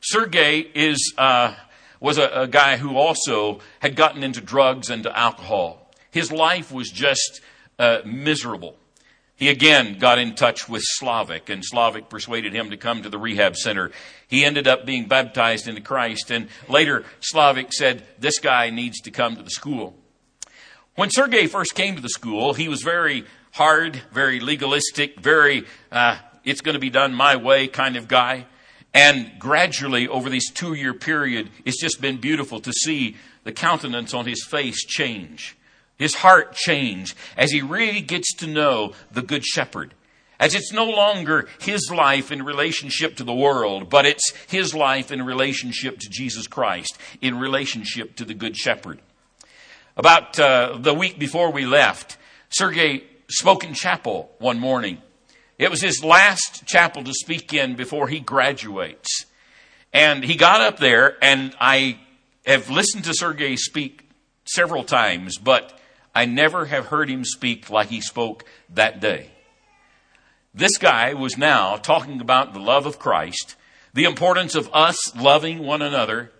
Sergei 0.00 0.58
is, 0.74 1.14
uh, 1.16 1.54
was 2.00 2.18
a, 2.18 2.42
a 2.42 2.48
guy 2.48 2.76
who 2.76 2.96
also 2.96 3.60
had 3.80 3.94
gotten 3.94 4.24
into 4.24 4.40
drugs 4.40 4.90
and 4.90 5.06
alcohol. 5.06 5.90
His 6.10 6.32
life 6.32 6.72
was 6.72 6.90
just 6.90 7.40
uh, 7.78 7.98
miserable. 8.04 8.76
He 9.36 9.48
again 9.48 9.98
got 9.98 10.18
in 10.18 10.34
touch 10.34 10.68
with 10.68 10.84
Slavik, 11.00 11.48
and 11.48 11.64
Slavik 11.64 12.08
persuaded 12.08 12.52
him 12.52 12.70
to 12.70 12.76
come 12.76 13.02
to 13.02 13.08
the 13.08 13.18
rehab 13.18 13.56
center. 13.56 13.90
He 14.28 14.44
ended 14.44 14.68
up 14.68 14.86
being 14.86 15.08
baptized 15.08 15.66
into 15.66 15.80
Christ, 15.80 16.30
and 16.30 16.48
later 16.68 17.04
Slavik 17.20 17.72
said, 17.72 18.04
This 18.18 18.38
guy 18.38 18.70
needs 18.70 19.00
to 19.00 19.10
come 19.10 19.36
to 19.36 19.42
the 19.42 19.50
school. 19.50 19.96
When 20.94 21.10
Sergei 21.10 21.46
first 21.46 21.74
came 21.74 21.96
to 21.96 22.02
the 22.02 22.10
school, 22.10 22.52
he 22.52 22.68
was 22.68 22.82
very 22.82 23.24
hard, 23.52 24.02
very 24.12 24.40
legalistic, 24.40 25.18
very, 25.18 25.64
uh, 25.90 26.18
it's 26.44 26.60
going 26.60 26.74
to 26.74 26.80
be 26.80 26.90
done 26.90 27.14
my 27.14 27.36
way 27.36 27.66
kind 27.66 27.96
of 27.96 28.08
guy. 28.08 28.44
And 28.92 29.32
gradually, 29.38 30.06
over 30.06 30.28
this 30.28 30.50
two 30.50 30.74
year 30.74 30.92
period, 30.92 31.48
it's 31.64 31.80
just 31.80 32.02
been 32.02 32.18
beautiful 32.18 32.60
to 32.60 32.72
see 32.74 33.16
the 33.44 33.52
countenance 33.52 34.12
on 34.12 34.26
his 34.26 34.44
face 34.44 34.84
change, 34.84 35.56
his 35.96 36.16
heart 36.16 36.52
change, 36.52 37.16
as 37.38 37.52
he 37.52 37.62
really 37.62 38.02
gets 38.02 38.34
to 38.36 38.46
know 38.46 38.92
the 39.10 39.22
Good 39.22 39.46
Shepherd. 39.46 39.94
As 40.38 40.54
it's 40.54 40.72
no 40.72 40.84
longer 40.84 41.48
his 41.60 41.90
life 41.90 42.30
in 42.30 42.42
relationship 42.42 43.16
to 43.16 43.24
the 43.24 43.32
world, 43.32 43.88
but 43.88 44.04
it's 44.04 44.32
his 44.46 44.74
life 44.74 45.10
in 45.10 45.22
relationship 45.22 45.98
to 46.00 46.10
Jesus 46.10 46.46
Christ, 46.46 46.98
in 47.22 47.38
relationship 47.38 48.14
to 48.16 48.26
the 48.26 48.34
Good 48.34 48.56
Shepherd. 48.56 49.00
About 49.96 50.38
uh, 50.38 50.78
the 50.78 50.94
week 50.94 51.18
before 51.18 51.52
we 51.52 51.66
left, 51.66 52.16
Sergei 52.48 53.04
spoke 53.28 53.62
in 53.62 53.74
chapel 53.74 54.34
one 54.38 54.58
morning. 54.58 54.98
It 55.58 55.70
was 55.70 55.82
his 55.82 56.02
last 56.02 56.66
chapel 56.66 57.04
to 57.04 57.12
speak 57.12 57.52
in 57.52 57.76
before 57.76 58.08
he 58.08 58.18
graduates. 58.18 59.26
And 59.92 60.24
he 60.24 60.36
got 60.36 60.62
up 60.62 60.78
there, 60.78 61.22
and 61.22 61.54
I 61.60 61.98
have 62.46 62.70
listened 62.70 63.04
to 63.04 63.14
Sergei 63.14 63.56
speak 63.56 64.08
several 64.44 64.82
times, 64.82 65.36
but 65.36 65.78
I 66.14 66.24
never 66.24 66.66
have 66.66 66.86
heard 66.86 67.10
him 67.10 67.24
speak 67.24 67.68
like 67.68 67.88
he 67.88 68.00
spoke 68.00 68.44
that 68.70 69.00
day. 69.00 69.30
This 70.54 70.78
guy 70.78 71.14
was 71.14 71.36
now 71.36 71.76
talking 71.76 72.20
about 72.20 72.54
the 72.54 72.60
love 72.60 72.86
of 72.86 72.98
Christ, 72.98 73.56
the 73.92 74.04
importance 74.04 74.54
of 74.54 74.70
us 74.72 75.14
loving 75.14 75.60
one 75.60 75.82
another, 75.82 76.32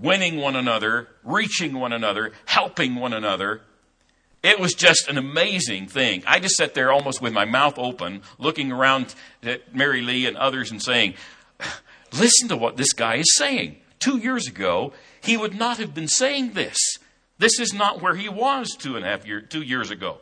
winning 0.00 0.36
one 0.36 0.56
another, 0.56 1.08
reaching 1.22 1.74
one 1.74 1.92
another, 1.92 2.32
helping 2.46 2.94
one 2.96 3.12
another. 3.12 3.62
It 4.42 4.60
was 4.60 4.74
just 4.74 5.08
an 5.08 5.16
amazing 5.16 5.86
thing. 5.86 6.22
I 6.26 6.38
just 6.38 6.56
sat 6.56 6.74
there 6.74 6.92
almost 6.92 7.22
with 7.22 7.32
my 7.32 7.44
mouth 7.44 7.78
open, 7.78 8.22
looking 8.38 8.70
around 8.72 9.14
at 9.42 9.74
Mary 9.74 10.02
Lee 10.02 10.26
and 10.26 10.36
others 10.36 10.70
and 10.70 10.82
saying, 10.82 11.14
Listen 12.12 12.48
to 12.48 12.56
what 12.56 12.76
this 12.76 12.92
guy 12.92 13.16
is 13.16 13.34
saying. 13.34 13.76
Two 13.98 14.18
years 14.18 14.46
ago, 14.46 14.92
he 15.20 15.36
would 15.36 15.58
not 15.58 15.78
have 15.78 15.94
been 15.94 16.08
saying 16.08 16.52
this. 16.52 16.76
This 17.38 17.58
is 17.58 17.72
not 17.72 18.00
where 18.00 18.14
he 18.14 18.28
was 18.28 18.76
two 18.76 18.96
and 18.96 19.04
a 19.04 19.08
half 19.08 19.26
years, 19.26 19.44
two 19.48 19.62
years 19.62 19.90
ago. 19.90 20.18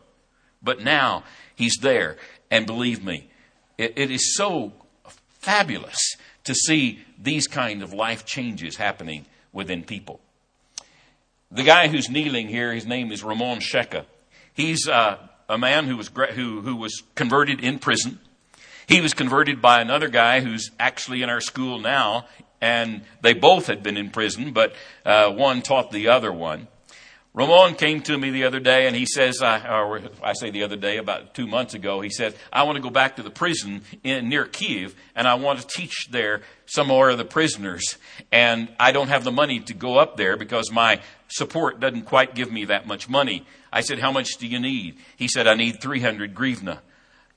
But 0.63 0.83
now 0.83 1.25
he's 1.55 1.77
there. 1.83 2.17
And 2.51 2.67
believe 2.67 3.05
me, 3.05 3.29
it, 3.77 3.95
it 3.97 4.11
is 4.11 4.35
so 4.37 4.73
fabulous 5.41 6.17
to 6.45 6.55
see 6.55 7.01
these 7.19 7.47
kind 7.47 7.83
of 7.83 7.93
life 7.93 8.25
changes 8.25 8.77
happening 8.77 9.27
within 9.53 9.85
people. 9.85 10.21
The 11.51 11.63
guy 11.63 11.89
who's 11.89 12.09
kneeling 12.09 12.49
here, 12.49 12.73
his 12.73 12.87
name 12.87 13.13
is 13.13 13.23
Ramon 13.23 13.59
Sheka. 13.59 14.07
He's 14.55 14.89
uh, 14.89 15.19
a 15.49 15.59
man 15.59 15.87
who 15.87 15.97
was, 15.97 16.11
who, 16.35 16.63
who 16.63 16.77
was 16.77 17.03
converted 17.15 17.61
in 17.61 17.79
prison. 17.79 18.19
He 18.87 19.01
was 19.01 19.15
converted 19.15 19.61
by 19.61 19.81
another 19.81 20.09
guy 20.09 20.41
who's 20.41 20.71
actually 20.81 21.23
in 21.23 21.29
our 21.29 21.41
school 21.41 21.79
now, 21.79 22.27
and 22.61 23.03
they 23.21 23.35
both 23.35 23.67
had 23.67 23.83
been 23.83 23.97
in 23.97 24.11
prison, 24.11 24.53
but 24.53 24.75
uh, 25.05 25.31
one 25.31 25.63
taught 25.63 25.91
the 25.91 26.09
other 26.09 26.33
one. 26.33 26.69
Ramon 27.35 27.77
came 27.77 28.03
to 28.03 28.19
me 28.19 28.31
the 28.31 28.45
other 28.45 28.61
day 28.61 28.87
and 28.87 28.95
he 28.95 29.07
says, 29.07 29.41
or 29.41 30.01
I 30.23 30.35
say 30.35 30.51
the 30.51 30.65
other 30.65 30.77
day, 30.77 30.99
about 30.99 31.33
two 31.35 31.47
months 31.47 31.73
ago, 31.73 32.03
he 32.03 32.11
said, 32.11 32.35
I 32.53 32.65
want 32.65 32.77
to 32.77 32.83
go 32.83 32.91
back 32.91 33.17
to 33.17 33.23
the 33.23 33.31
prison 33.31 33.83
in, 34.05 34.29
near 34.29 34.45
Kiev 34.45 34.95
and 35.17 35.27
I 35.27 35.37
want 35.37 35.59
to 35.61 35.67
teach 35.67 36.09
there 36.11 36.43
some 36.67 36.89
more 36.89 37.09
of 37.09 37.17
the 37.17 37.25
prisoners. 37.25 37.97
And 38.31 38.69
I 38.79 38.93
don't 38.93 39.09
have 39.09 39.25
the 39.25 39.33
money 39.33 39.61
to 39.61 39.73
go 39.73 39.97
up 39.97 40.19
there 40.19 40.37
because 40.37 40.71
my 40.71 41.01
support 41.29 41.81
doesn't 41.81 42.03
quite 42.03 42.35
give 42.35 42.53
me 42.53 42.67
that 42.67 42.87
much 42.87 43.09
money. 43.09 43.47
I 43.73 43.81
said, 43.81 43.99
How 43.99 44.13
much 44.13 44.37
do 44.37 44.47
you 44.47 44.61
need? 44.61 44.99
He 45.17 45.27
said, 45.27 45.47
I 45.47 45.55
need 45.55 45.81
300 45.81 46.35
grivna 46.35 46.81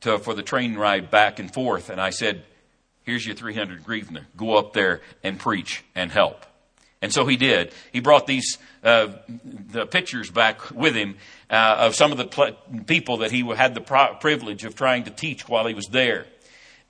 to, 0.01 0.19
for 0.19 0.33
the 0.33 0.43
train 0.43 0.75
ride 0.75 1.09
back 1.09 1.39
and 1.39 1.53
forth. 1.53 1.89
And 1.89 2.01
I 2.01 2.09
said, 2.09 2.43
Here's 3.03 3.25
your 3.25 3.35
300 3.35 3.83
grivna. 3.83 4.25
Go 4.35 4.57
up 4.57 4.73
there 4.73 5.01
and 5.23 5.39
preach 5.39 5.85
and 5.95 6.11
help. 6.11 6.45
And 7.01 7.13
so 7.13 7.25
he 7.25 7.37
did. 7.37 7.71
He 7.91 7.99
brought 7.99 8.25
these 8.25 8.57
uh, 8.83 9.09
the 9.71 9.85
pictures 9.85 10.29
back 10.29 10.71
with 10.71 10.95
him 10.95 11.17
uh, 11.49 11.75
of 11.79 11.95
some 11.95 12.11
of 12.11 12.17
the 12.17 12.25
pl- 12.25 12.55
people 12.85 13.17
that 13.17 13.31
he 13.31 13.41
had 13.53 13.75
the 13.75 13.81
pro- 13.81 14.15
privilege 14.15 14.63
of 14.63 14.75
trying 14.75 15.03
to 15.03 15.11
teach 15.11 15.47
while 15.47 15.67
he 15.67 15.73
was 15.73 15.87
there. 15.87 16.25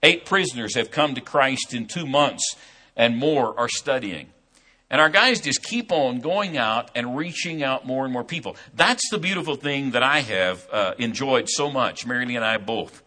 Eight 0.04 0.26
prisoners 0.26 0.76
have 0.76 0.92
come 0.92 1.16
to 1.16 1.22
Christ 1.22 1.74
in 1.74 1.88
two 1.88 2.06
months, 2.06 2.56
and 2.96 3.18
more 3.18 3.60
are 3.60 3.70
studying. 3.70 4.28
And 4.90 5.02
our 5.02 5.10
guys 5.10 5.42
just 5.42 5.64
keep 5.64 5.92
on 5.92 6.20
going 6.20 6.58
out 6.58 6.92
and 6.96 7.18
reaching 7.18 7.64
out 7.64 7.86
more 7.86 8.04
and 8.04 8.14
more 8.14 8.24
people. 8.24 8.56
That's 8.76 9.10
the 9.10 9.18
beautiful 9.18 9.56
thing 9.56 9.92
that 9.92 10.04
I 10.04 10.20
have 10.20 10.68
uh, 10.72 10.94
enjoyed 11.00 11.50
so 11.50 11.72
much, 11.72 12.06
Mary 12.06 12.26
Lee 12.26 12.36
and 12.36 12.46
I 12.46 12.58
both. 12.58 13.02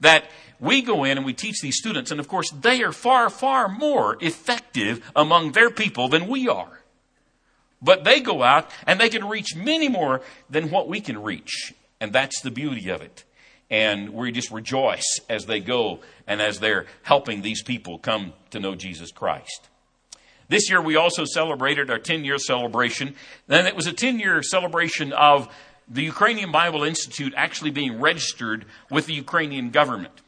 That 0.00 0.24
we 0.60 0.82
go 0.82 1.04
in 1.04 1.16
and 1.18 1.26
we 1.26 1.32
teach 1.32 1.60
these 1.60 1.76
students, 1.76 2.10
and 2.10 2.20
of 2.20 2.28
course, 2.28 2.50
they 2.50 2.82
are 2.82 2.92
far, 2.92 3.30
far 3.30 3.68
more 3.68 4.16
effective 4.20 5.10
among 5.14 5.52
their 5.52 5.70
people 5.70 6.08
than 6.08 6.28
we 6.28 6.48
are. 6.48 6.80
But 7.82 8.04
they 8.04 8.20
go 8.20 8.42
out 8.42 8.70
and 8.86 9.00
they 9.00 9.08
can 9.08 9.28
reach 9.28 9.54
many 9.54 9.88
more 9.88 10.22
than 10.48 10.70
what 10.70 10.88
we 10.88 11.00
can 11.00 11.22
reach. 11.22 11.74
And 12.00 12.12
that's 12.12 12.40
the 12.40 12.50
beauty 12.50 12.88
of 12.88 13.02
it. 13.02 13.24
And 13.70 14.10
we 14.10 14.32
just 14.32 14.50
rejoice 14.50 15.20
as 15.28 15.46
they 15.46 15.60
go 15.60 16.00
and 16.26 16.40
as 16.40 16.60
they're 16.60 16.86
helping 17.02 17.42
these 17.42 17.62
people 17.62 17.98
come 17.98 18.32
to 18.50 18.60
know 18.60 18.74
Jesus 18.74 19.10
Christ. 19.10 19.68
This 20.48 20.70
year 20.70 20.80
we 20.80 20.96
also 20.96 21.24
celebrated 21.24 21.90
our 21.90 21.98
10 21.98 22.24
year 22.24 22.38
celebration. 22.38 23.14
And 23.48 23.66
it 23.66 23.74
was 23.74 23.86
a 23.86 23.92
10 23.92 24.20
year 24.20 24.42
celebration 24.42 25.12
of 25.12 25.48
the 25.88 26.02
Ukrainian 26.02 26.50
Bible 26.50 26.82
Institute 26.84 27.32
actually 27.36 27.70
being 27.70 28.00
registered 28.00 28.64
with 28.90 29.06
the 29.06 29.14
Ukrainian 29.14 29.70
government. 29.70 30.20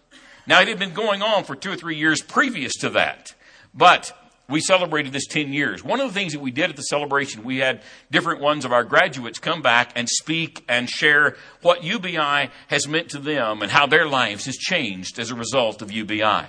Now, 0.46 0.60
it 0.60 0.68
had 0.68 0.78
been 0.78 0.94
going 0.94 1.22
on 1.22 1.44
for 1.44 1.54
two 1.54 1.72
or 1.72 1.76
three 1.76 1.96
years 1.96 2.22
previous 2.22 2.74
to 2.76 2.90
that, 2.90 3.34
but 3.74 4.12
we 4.48 4.60
celebrated 4.60 5.12
this 5.12 5.26
10 5.26 5.52
years. 5.52 5.84
One 5.84 6.00
of 6.00 6.08
the 6.08 6.14
things 6.14 6.32
that 6.32 6.40
we 6.40 6.50
did 6.50 6.70
at 6.70 6.76
the 6.76 6.82
celebration, 6.82 7.44
we 7.44 7.58
had 7.58 7.82
different 8.10 8.40
ones 8.40 8.64
of 8.64 8.72
our 8.72 8.82
graduates 8.82 9.38
come 9.38 9.60
back 9.60 9.92
and 9.94 10.08
speak 10.08 10.64
and 10.68 10.88
share 10.88 11.36
what 11.60 11.84
UBI 11.84 12.48
has 12.68 12.88
meant 12.88 13.10
to 13.10 13.18
them 13.18 13.60
and 13.60 13.70
how 13.70 13.86
their 13.86 14.06
lives 14.06 14.46
has 14.46 14.56
changed 14.56 15.18
as 15.18 15.30
a 15.30 15.34
result 15.34 15.82
of 15.82 15.92
UBI. 15.92 16.46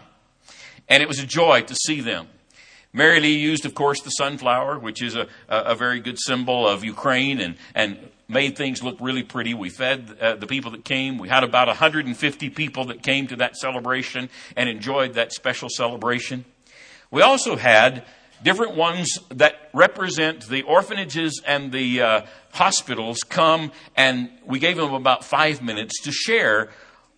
And 0.87 1.03
it 1.03 1.09
was 1.09 1.19
a 1.19 1.25
joy 1.25 1.61
to 1.63 1.75
see 1.75 1.99
them. 1.99 2.27
Mary 2.93 3.19
Lee 3.19 3.37
used, 3.37 3.65
of 3.65 3.75
course, 3.75 4.01
the 4.01 4.11
sunflower, 4.11 4.79
which 4.79 5.03
is 5.03 5.15
a, 5.15 5.27
a, 5.47 5.75
very 5.75 5.99
good 5.99 6.17
symbol 6.17 6.67
of 6.67 6.83
Ukraine 6.83 7.39
and, 7.39 7.55
and 7.75 7.99
made 8.29 8.55
things 8.55 8.81
look 8.81 8.95
really 9.01 9.23
pretty. 9.23 9.53
We 9.53 9.69
fed 9.69 10.17
uh, 10.21 10.35
the 10.35 10.47
people 10.47 10.71
that 10.71 10.85
came. 10.85 11.17
We 11.17 11.27
had 11.27 11.43
about 11.43 11.67
150 11.67 12.49
people 12.51 12.85
that 12.85 13.03
came 13.03 13.27
to 13.27 13.35
that 13.37 13.57
celebration 13.57 14.29
and 14.55 14.69
enjoyed 14.69 15.15
that 15.15 15.33
special 15.33 15.67
celebration. 15.67 16.45
We 17.11 17.23
also 17.23 17.55
had 17.55 18.05
different 18.43 18.75
ones 18.75 19.17
that 19.29 19.69
represent 19.73 20.47
the 20.47 20.61
orphanages 20.61 21.41
and 21.45 21.71
the 21.71 22.01
uh, 22.01 22.21
hospitals 22.53 23.19
come 23.27 23.71
and 23.97 24.29
we 24.45 24.59
gave 24.59 24.77
them 24.77 24.93
about 24.93 25.25
five 25.25 25.61
minutes 25.61 26.01
to 26.03 26.11
share 26.11 26.69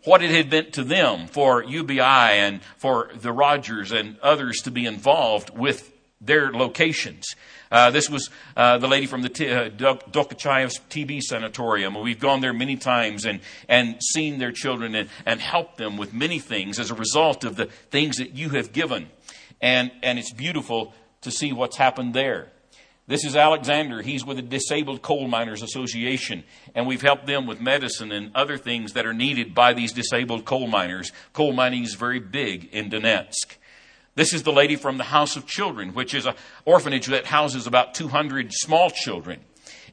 what 0.04 0.24
it 0.24 0.32
had 0.32 0.50
meant 0.50 0.74
to 0.74 0.84
them 0.84 1.28
for 1.28 1.64
UBI 1.64 2.00
and 2.00 2.62
for 2.78 3.12
the 3.14 3.32
Rogers 3.32 3.92
and 3.92 4.18
others 4.20 4.62
to 4.62 4.72
be 4.72 4.86
involved 4.86 5.52
with 5.56 5.94
their 6.20 6.52
locations. 6.52 7.36
Uh, 7.72 7.90
this 7.90 8.10
was 8.10 8.30
uh, 8.58 8.78
the 8.78 8.88
lady 8.88 9.06
from 9.06 9.22
the 9.22 9.30
T- 9.30 9.50
uh, 9.50 9.70
TB 9.70 11.22
Sanatorium. 11.22 12.00
We've 12.02 12.20
gone 12.20 12.42
there 12.42 12.54
many 12.54 12.76
times 12.76 13.26
and, 13.26 13.40
and 13.70 13.98
seen 14.14 14.40
their 14.40 14.52
children 14.52 14.94
and, 14.94 15.10
and 15.26 15.40
helped 15.40 15.78
them 15.78 15.98
with 15.98 16.14
many 16.14 16.40
things 16.40 16.80
as 16.80 16.92
a 16.92 16.96
result 16.96 17.46
of 17.46 17.56
the 17.56 17.66
things 17.66 18.18
that 18.18 18.36
you 18.36 18.50
have 18.50 18.74
given. 18.74 19.08
And, 19.62 19.92
and 20.04 20.20
it's 20.20 20.34
beautiful 20.34 20.94
to 21.22 21.32
see 21.32 21.54
what's 21.54 21.78
happened 21.78 22.14
there. 22.14 22.52
This 23.08 23.26
is 23.26 23.36
Alexander. 23.36 24.02
He's 24.02 24.26
with 24.26 24.38
the 24.38 24.44
Disabled 24.44 25.02
Coal 25.02 25.28
Miners 25.28 25.62
Association, 25.64 26.44
and 26.76 26.88
we've 26.88 27.02
helped 27.02 27.26
them 27.26 27.46
with 27.46 27.60
medicine 27.60 28.12
and 28.12 28.32
other 28.36 28.58
things 28.58 28.94
that 28.94 29.06
are 29.06 29.14
needed 29.14 29.54
by 29.54 29.74
these 29.74 29.92
disabled 29.92 30.46
coal 30.46 30.68
miners. 30.68 31.12
Coal 31.34 31.52
mining 31.52 31.84
is 31.84 31.96
very 31.96 32.20
big 32.20 32.70
in 32.72 32.90
Donetsk. 32.90 33.58
This 34.14 34.34
is 34.34 34.44
the 34.44 34.52
lady 34.52 34.76
from 34.76 34.98
the 34.98 35.06
House 35.06 35.38
of 35.38 35.48
Children, 35.48 35.94
which 35.94 36.14
is 36.14 36.26
an 36.26 36.36
orphanage 36.66 37.06
that 37.08 37.26
houses 37.26 37.66
about 37.66 37.94
200 37.94 38.52
small 38.52 38.90
children. 38.90 39.40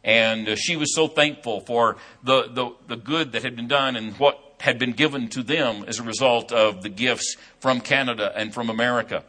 And 0.02 0.48
uh, 0.48 0.56
she 0.56 0.74
was 0.76 0.92
so 0.92 1.06
thankful 1.06 1.60
for 1.60 1.98
the, 2.24 2.48
the, 2.50 2.74
the 2.88 2.96
good 2.96 3.32
that 3.32 3.44
had 3.44 3.54
been 3.54 3.68
done 3.68 3.94
and 3.94 4.14
what 4.14 4.56
had 4.58 4.76
been 4.76 4.92
given 4.92 5.28
to 5.28 5.44
them 5.44 5.84
as 5.86 6.00
a 6.00 6.02
result 6.02 6.50
of 6.50 6.82
the 6.82 6.88
gifts 6.88 7.36
from 7.60 7.80
Canada 7.80 8.32
and 8.34 8.52
from 8.52 8.70
America. 8.70 9.22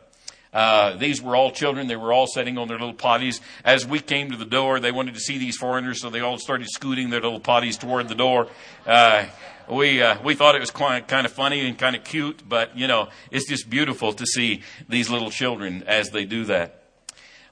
Uh, 0.51 0.97
these 0.97 1.21
were 1.21 1.35
all 1.35 1.51
children. 1.51 1.85
They 1.85 1.95
were 1.95 2.11
all 2.11 2.25
sitting 2.25 2.57
on 2.57 2.67
their 2.67 2.79
little 2.79 2.95
potties. 2.95 3.39
As 3.63 3.85
we 3.85 3.99
came 3.99 4.31
to 4.31 4.37
the 4.37 4.45
door, 4.45 4.79
they 4.79 4.91
wanted 4.91 5.13
to 5.13 5.19
see 5.19 5.37
these 5.37 5.57
foreigners, 5.57 6.01
so 6.01 6.09
they 6.09 6.21
all 6.21 6.39
started 6.39 6.67
scooting 6.67 7.11
their 7.11 7.21
little 7.21 7.39
potties 7.39 7.79
toward 7.79 8.07
the 8.07 8.15
door. 8.15 8.47
Uh, 8.87 9.25
we 9.69 10.01
uh, 10.01 10.21
we 10.23 10.35
thought 10.35 10.55
it 10.55 10.59
was 10.59 10.71
kind 10.71 11.25
of 11.25 11.31
funny 11.31 11.67
and 11.67 11.77
kind 11.77 11.95
of 11.95 12.03
cute, 12.03 12.47
but 12.47 12.77
you 12.77 12.87
know, 12.87 13.09
it's 13.31 13.47
just 13.47 13.69
beautiful 13.69 14.13
to 14.13 14.25
see 14.25 14.61
these 14.87 15.09
little 15.09 15.29
children 15.29 15.83
as 15.87 16.09
they 16.09 16.25
do 16.25 16.45
that. 16.45 16.79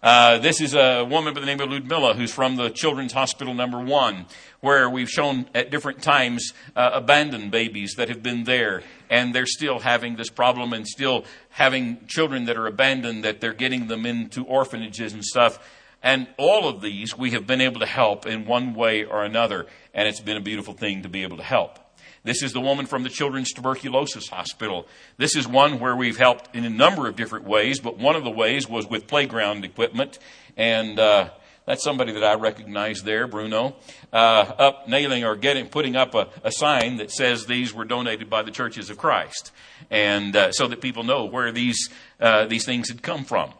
Uh, 0.01 0.37
this 0.37 0.61
is 0.61 0.75
a 0.75 1.03
woman 1.03 1.33
by 1.33 1.39
the 1.39 1.45
name 1.45 1.59
of 1.59 1.71
Ludmilla 1.71 2.13
who's 2.13 2.31
from 2.31 2.55
the 2.55 2.69
Children's 2.69 3.13
Hospital 3.13 3.53
Number 3.53 3.79
One, 3.79 4.27
where 4.59 4.89
we've 4.89 5.09
shown 5.09 5.47
at 5.55 5.71
different 5.71 6.03
times 6.03 6.53
uh, 6.75 6.91
abandoned 6.93 7.49
babies 7.49 7.95
that 7.97 8.07
have 8.07 8.21
been 8.21 8.43
there, 8.43 8.83
and 9.09 9.33
they're 9.33 9.47
still 9.47 9.79
having 9.79 10.15
this 10.15 10.29
problem 10.29 10.71
and 10.71 10.87
still 10.87 11.25
having 11.49 12.05
children 12.07 12.45
that 12.45 12.57
are 12.57 12.67
abandoned, 12.67 13.23
that 13.23 13.41
they're 13.41 13.53
getting 13.53 13.87
them 13.87 14.05
into 14.05 14.43
orphanages 14.43 15.13
and 15.13 15.25
stuff. 15.25 15.59
And 16.03 16.27
all 16.37 16.69
of 16.69 16.81
these 16.81 17.17
we 17.17 17.31
have 17.31 17.47
been 17.47 17.59
able 17.59 17.79
to 17.79 17.87
help 17.87 18.27
in 18.27 18.45
one 18.45 18.75
way 18.75 19.03
or 19.03 19.23
another, 19.23 19.65
and 19.95 20.07
it's 20.07 20.21
been 20.21 20.37
a 20.37 20.41
beautiful 20.41 20.75
thing 20.75 21.01
to 21.01 21.09
be 21.09 21.23
able 21.23 21.37
to 21.37 21.43
help. 21.43 21.79
This 22.27 22.43
is 22.43 22.51
the 22.51 22.59
woman 22.59 22.87
from 22.87 23.03
the 23.03 23.09
Children's 23.09 23.53
Tuberculosis 23.53 24.27
Hospital. 24.27 24.85
This 25.15 25.37
is 25.37 25.47
one 25.47 25.79
where 25.79 25.95
we've 25.95 26.17
helped 26.17 26.53
in 26.53 26.65
a 26.65 26.69
number 26.69 27.07
of 27.07 27.15
different 27.15 27.45
ways, 27.45 27.79
but 27.79 27.97
one 27.97 28.17
of 28.17 28.25
the 28.25 28.29
ways 28.29 28.67
was 28.67 28.85
with 28.85 29.07
playground 29.07 29.63
equipment. 29.63 30.19
And 30.57 30.99
uh, 30.99 31.29
that's 31.65 31.81
somebody 31.85 32.11
that 32.11 32.25
I 32.25 32.33
recognize 32.33 33.03
there, 33.03 33.27
Bruno, 33.27 33.77
uh, 34.11 34.15
up 34.15 34.89
nailing 34.89 35.23
or 35.23 35.37
getting, 35.37 35.69
putting 35.69 35.95
up 35.95 36.15
a, 36.15 36.27
a, 36.43 36.51
sign 36.51 36.97
that 36.97 37.11
says 37.11 37.45
these 37.45 37.73
were 37.73 37.85
donated 37.85 38.29
by 38.29 38.41
the 38.41 38.51
Churches 38.51 38.89
of 38.89 38.97
Christ, 38.97 39.53
and 39.89 40.35
uh, 40.35 40.51
so 40.51 40.67
that 40.67 40.81
people 40.81 41.03
know 41.03 41.23
where 41.23 41.53
these 41.53 41.89
uh, 42.19 42.45
these 42.45 42.65
things 42.65 42.89
had 42.89 43.01
come 43.01 43.23
from. 43.23 43.53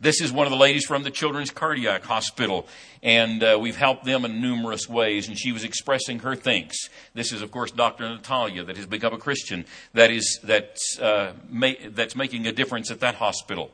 This 0.00 0.20
is 0.20 0.32
one 0.32 0.46
of 0.46 0.50
the 0.50 0.58
ladies 0.58 0.84
from 0.86 1.02
the 1.02 1.10
Children's 1.10 1.50
Cardiac 1.50 2.04
Hospital, 2.04 2.66
and 3.02 3.42
uh, 3.42 3.58
we've 3.60 3.76
helped 3.76 4.04
them 4.04 4.24
in 4.24 4.40
numerous 4.40 4.88
ways. 4.88 5.28
And 5.28 5.38
she 5.38 5.52
was 5.52 5.64
expressing 5.64 6.20
her 6.20 6.34
thanks. 6.34 6.88
This 7.14 7.32
is, 7.32 7.42
of 7.42 7.50
course, 7.50 7.70
Dr. 7.70 8.08
Natalia, 8.08 8.64
that 8.64 8.76
has 8.76 8.86
become 8.86 9.14
a 9.14 9.18
Christian, 9.18 9.64
that 9.94 10.10
is 10.10 10.40
that's 10.42 10.98
uh, 10.98 11.32
ma- 11.48 11.72
that's 11.90 12.16
making 12.16 12.46
a 12.46 12.52
difference 12.52 12.90
at 12.90 13.00
that 13.00 13.16
hospital. 13.16 13.70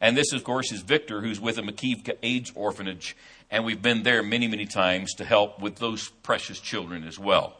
And 0.00 0.16
this, 0.16 0.32
of 0.32 0.42
course, 0.42 0.72
is 0.72 0.80
Victor, 0.80 1.20
who's 1.20 1.40
with 1.40 1.56
the 1.56 1.62
Makivka 1.62 2.16
AIDS 2.24 2.50
Orphanage, 2.56 3.16
and 3.52 3.64
we've 3.64 3.80
been 3.80 4.02
there 4.02 4.22
many, 4.22 4.48
many 4.48 4.66
times 4.66 5.14
to 5.14 5.24
help 5.24 5.60
with 5.60 5.76
those 5.76 6.08
precious 6.08 6.58
children 6.58 7.04
as 7.04 7.20
well. 7.20 7.56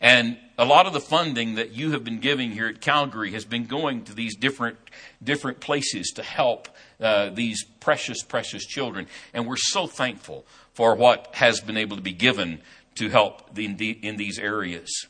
And 0.00 0.38
a 0.56 0.64
lot 0.64 0.86
of 0.86 0.94
the 0.94 1.00
funding 1.00 1.56
that 1.56 1.72
you 1.72 1.90
have 1.92 2.04
been 2.04 2.20
giving 2.20 2.52
here 2.52 2.68
at 2.68 2.80
Calgary 2.80 3.32
has 3.32 3.44
been 3.44 3.64
going 3.66 4.04
to 4.04 4.14
these 4.14 4.34
different 4.34 4.78
different 5.22 5.60
places 5.60 6.12
to 6.12 6.22
help 6.22 6.68
uh, 7.00 7.30
these 7.30 7.64
precious, 7.80 8.22
precious 8.22 8.64
children. 8.64 9.06
And 9.32 9.46
we're 9.46 9.56
so 9.56 9.86
thankful 9.86 10.46
for 10.72 10.94
what 10.94 11.28
has 11.34 11.60
been 11.60 11.76
able 11.76 11.96
to 11.96 12.02
be 12.02 12.12
given 12.12 12.60
to 12.96 13.08
help 13.08 13.54
the, 13.54 13.66
in 13.66 14.16
these 14.16 14.38
areas. 14.38 15.06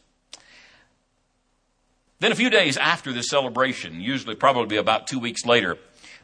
Then, 2.19 2.33
a 2.33 2.35
few 2.35 2.51
days 2.51 2.77
after 2.77 3.13
this 3.13 3.31
celebration, 3.31 4.01
usually 4.01 4.35
probably 4.35 4.77
about 4.77 5.07
two 5.07 5.19
weeks 5.19 5.47
later, 5.47 5.79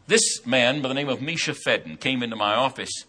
this 0.07 0.45
man 0.47 0.83
by 0.83 0.89
the 0.89 0.95
name 0.95 1.09
of 1.09 1.23
Misha 1.23 1.55
Fedden 1.55 1.99
came 1.99 2.23
into 2.23 2.37
my 2.37 2.55
office 2.55 3.05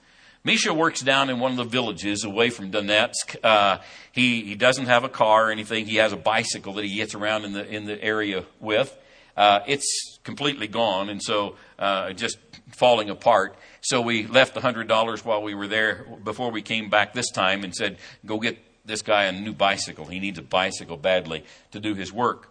Misha 0.47 0.73
works 0.73 1.01
down 1.01 1.29
in 1.29 1.41
one 1.41 1.51
of 1.51 1.57
the 1.57 1.65
villages 1.65 2.23
away 2.23 2.49
from 2.49 2.71
Donetsk. 2.71 3.35
Uh, 3.43 3.79
he, 4.13 4.45
he 4.45 4.55
doesn't 4.55 4.85
have 4.85 5.03
a 5.03 5.09
car 5.09 5.49
or 5.49 5.51
anything. 5.51 5.85
He 5.85 5.97
has 5.97 6.13
a 6.13 6.15
bicycle 6.15 6.71
that 6.75 6.85
he 6.85 6.95
gets 6.95 7.13
around 7.13 7.43
in 7.43 7.51
the, 7.51 7.67
in 7.67 7.83
the 7.83 8.01
area 8.01 8.45
with. 8.61 8.97
Uh, 9.37 9.59
it's 9.67 10.17
completely 10.23 10.67
gone, 10.67 11.09
and 11.09 11.21
so 11.21 11.55
uh, 11.77 12.11
just 12.11 12.37
falling 12.75 13.09
apart. 13.09 13.55
So 13.81 14.01
we 14.01 14.25
left 14.25 14.53
the 14.53 14.61
$100 14.61 15.23
while 15.23 15.43
we 15.43 15.55
were 15.55 15.67
there 15.67 16.05
before 16.23 16.51
we 16.51 16.61
came 16.61 16.89
back 16.89 17.13
this 17.13 17.31
time 17.31 17.63
and 17.63 17.73
said, 17.73 17.97
go 18.25 18.39
get 18.39 18.57
this 18.85 19.01
guy 19.01 19.25
a 19.25 19.31
new 19.31 19.53
bicycle. 19.53 20.05
He 20.05 20.19
needs 20.19 20.39
a 20.39 20.43
bicycle 20.43 20.97
badly 20.97 21.45
to 21.71 21.79
do 21.79 21.93
his 21.93 22.11
work. 22.11 22.49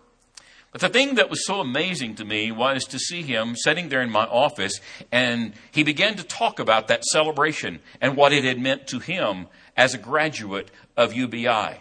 But 0.72 0.80
the 0.80 0.88
thing 0.88 1.14
that 1.14 1.30
was 1.30 1.46
so 1.46 1.60
amazing 1.60 2.16
to 2.16 2.24
me 2.24 2.52
was 2.52 2.84
to 2.86 2.98
see 2.98 3.22
him 3.22 3.56
sitting 3.56 3.88
there 3.88 4.02
in 4.02 4.10
my 4.10 4.24
office 4.26 4.80
and 5.10 5.54
he 5.72 5.82
began 5.82 6.16
to 6.16 6.22
talk 6.22 6.58
about 6.58 6.88
that 6.88 7.04
celebration 7.04 7.80
and 8.00 8.16
what 8.16 8.32
it 8.32 8.44
had 8.44 8.60
meant 8.60 8.86
to 8.88 8.98
him 8.98 9.46
as 9.76 9.94
a 9.94 9.98
graduate 9.98 10.70
of 10.96 11.14
UBI. 11.14 11.80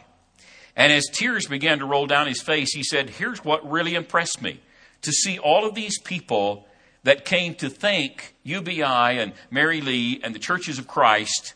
And 0.77 0.93
as 0.93 1.05
tears 1.11 1.47
began 1.47 1.79
to 1.79 1.85
roll 1.85 2.05
down 2.05 2.27
his 2.27 2.41
face, 2.41 2.73
he 2.73 2.83
said, 2.83 3.09
Here's 3.09 3.43
what 3.43 3.69
really 3.69 3.95
impressed 3.95 4.41
me 4.41 4.61
to 5.05 5.11
see 5.11 5.39
all 5.39 5.65
of 5.65 5.75
these 5.75 5.99
people 5.99 6.67
that 7.03 7.25
came 7.25 7.55
to 7.55 7.69
thank 7.69 8.35
UBI 8.43 8.81
and 8.83 9.33
Mary 9.49 9.81
Lee 9.81 10.19
and 10.23 10.33
the 10.33 10.39
churches 10.39 10.79
of 10.79 10.87
Christ 10.87 11.53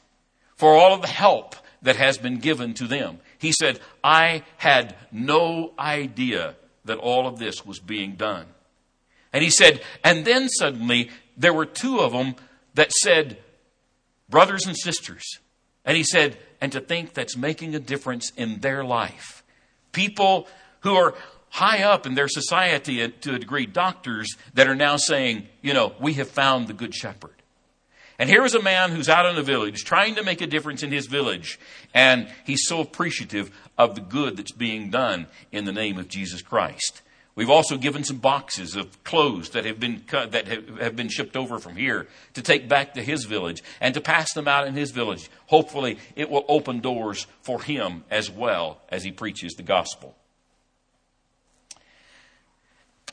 for 0.55 0.73
all 0.73 0.93
of 0.93 1.01
the 1.01 1.07
help 1.07 1.55
that 1.81 1.95
has 1.95 2.17
been 2.17 2.39
given 2.39 2.73
to 2.75 2.85
them. 2.85 3.19
He 3.37 3.51
said, 3.51 3.79
I 4.03 4.43
had 4.57 4.95
no 5.11 5.73
idea 5.79 6.55
that 6.85 6.97
all 6.97 7.27
of 7.27 7.39
this 7.39 7.65
was 7.65 7.79
being 7.79 8.15
done. 8.15 8.45
And 9.31 9.43
he 9.43 9.49
said, 9.49 9.81
and 10.03 10.25
then 10.25 10.49
suddenly 10.49 11.09
there 11.37 11.53
were 11.53 11.65
two 11.65 11.99
of 11.99 12.11
them 12.11 12.35
that 12.73 12.91
said, 12.91 13.37
brothers 14.29 14.65
and 14.65 14.77
sisters. 14.77 15.39
And 15.85 15.95
he 15.95 16.03
said, 16.03 16.37
and 16.61 16.71
to 16.73 16.79
think 16.79 17.13
that's 17.13 17.37
making 17.37 17.75
a 17.75 17.79
difference 17.79 18.31
in 18.35 18.59
their 18.59 18.83
life. 18.83 19.43
People 19.91 20.47
who 20.81 20.95
are 20.95 21.15
high 21.49 21.83
up 21.83 22.05
in 22.05 22.15
their 22.15 22.27
society 22.27 23.07
to 23.09 23.35
a 23.35 23.39
degree, 23.39 23.65
doctors 23.65 24.35
that 24.53 24.67
are 24.67 24.75
now 24.75 24.97
saying, 24.97 25.47
you 25.61 25.73
know, 25.73 25.93
we 25.99 26.13
have 26.13 26.29
found 26.29 26.67
the 26.67 26.73
good 26.73 26.93
shepherd. 26.93 27.33
And 28.19 28.29
here 28.29 28.43
is 28.43 28.53
a 28.53 28.61
man 28.61 28.91
who's 28.91 29.07
out 29.07 29.25
in 29.25 29.35
the 29.35 29.43
village 29.43 29.85
trying 29.85 30.15
to 30.15 30.23
make 30.23 30.41
a 30.41 30.47
difference 30.47 30.83
in 30.83 30.91
his 30.91 31.07
village. 31.07 31.57
And 31.93 32.27
he's 32.45 32.67
so 32.67 32.81
appreciative 32.81 33.49
of 33.77 33.95
the 33.95 34.01
good 34.01 34.35
that's 34.35 34.51
being 34.51 34.89
done 34.89 35.27
in 35.53 35.63
the 35.63 35.71
name 35.71 35.97
of 35.97 36.09
Jesus 36.09 36.41
Christ. 36.41 37.01
We've 37.35 37.49
also 37.49 37.77
given 37.77 38.03
some 38.03 38.17
boxes 38.17 38.75
of 38.75 39.01
clothes 39.05 39.51
that 39.51 39.63
have 39.63 39.79
been 39.79 40.01
cut, 40.01 40.33
that 40.33 40.47
have 40.47 40.97
been 40.97 41.07
shipped 41.07 41.37
over 41.37 41.57
from 41.57 41.77
here 41.77 42.07
to 42.33 42.41
take 42.41 42.67
back 42.67 42.95
to 42.95 43.01
his 43.01 43.23
village 43.23 43.63
and 43.79 43.93
to 43.93 44.01
pass 44.01 44.33
them 44.33 44.49
out 44.49 44.67
in 44.67 44.73
his 44.73 44.91
village. 44.91 45.29
Hopefully, 45.45 45.97
it 46.17 46.29
will 46.29 46.43
open 46.49 46.81
doors 46.81 47.27
for 47.41 47.61
him 47.61 48.03
as 48.11 48.29
well 48.29 48.81
as 48.89 49.05
he 49.05 49.13
preaches 49.13 49.53
the 49.53 49.63
gospel. 49.63 50.17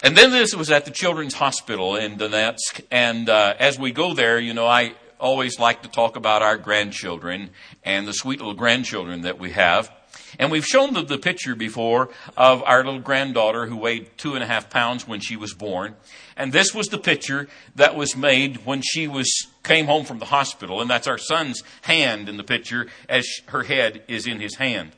And 0.02 0.16
then 0.16 0.30
this 0.30 0.54
was 0.54 0.70
at 0.70 0.84
the 0.84 0.90
Children's 0.90 1.34
Hospital 1.34 1.96
in 1.96 2.16
Donetsk. 2.16 2.82
And 2.90 3.28
uh, 3.30 3.54
as 3.58 3.78
we 3.78 3.92
go 3.92 4.12
there, 4.12 4.38
you 4.38 4.52
know, 4.52 4.66
I 4.66 4.94
always 5.18 5.58
like 5.58 5.82
to 5.82 5.88
talk 5.88 6.16
about 6.16 6.42
our 6.42 6.58
grandchildren 6.58 7.50
and 7.82 8.06
the 8.06 8.12
sweet 8.12 8.38
little 8.38 8.54
grandchildren 8.54 9.22
that 9.22 9.38
we 9.38 9.52
have. 9.52 9.90
And 10.38 10.50
we've 10.50 10.66
shown 10.66 10.92
them 10.92 11.06
the 11.06 11.16
picture 11.16 11.54
before 11.54 12.10
of 12.36 12.62
our 12.64 12.84
little 12.84 13.00
granddaughter 13.00 13.66
who 13.66 13.76
weighed 13.76 14.10
two 14.18 14.34
and 14.34 14.44
a 14.44 14.46
half 14.46 14.68
pounds 14.68 15.08
when 15.08 15.20
she 15.20 15.34
was 15.34 15.54
born. 15.54 15.96
And 16.36 16.52
this 16.52 16.74
was 16.74 16.88
the 16.88 16.98
picture 16.98 17.48
that 17.76 17.96
was 17.96 18.14
made 18.14 18.66
when 18.66 18.82
she 18.82 19.08
was 19.08 19.46
came 19.64 19.86
home 19.86 20.04
from 20.04 20.18
the 20.18 20.26
hospital. 20.26 20.82
And 20.82 20.90
that's 20.90 21.06
our 21.06 21.18
son's 21.18 21.62
hand 21.82 22.28
in 22.28 22.36
the 22.36 22.44
picture 22.44 22.86
as 23.08 23.26
her 23.46 23.62
head 23.62 24.02
is 24.08 24.26
in 24.26 24.40
his 24.40 24.56
hand. 24.56 24.92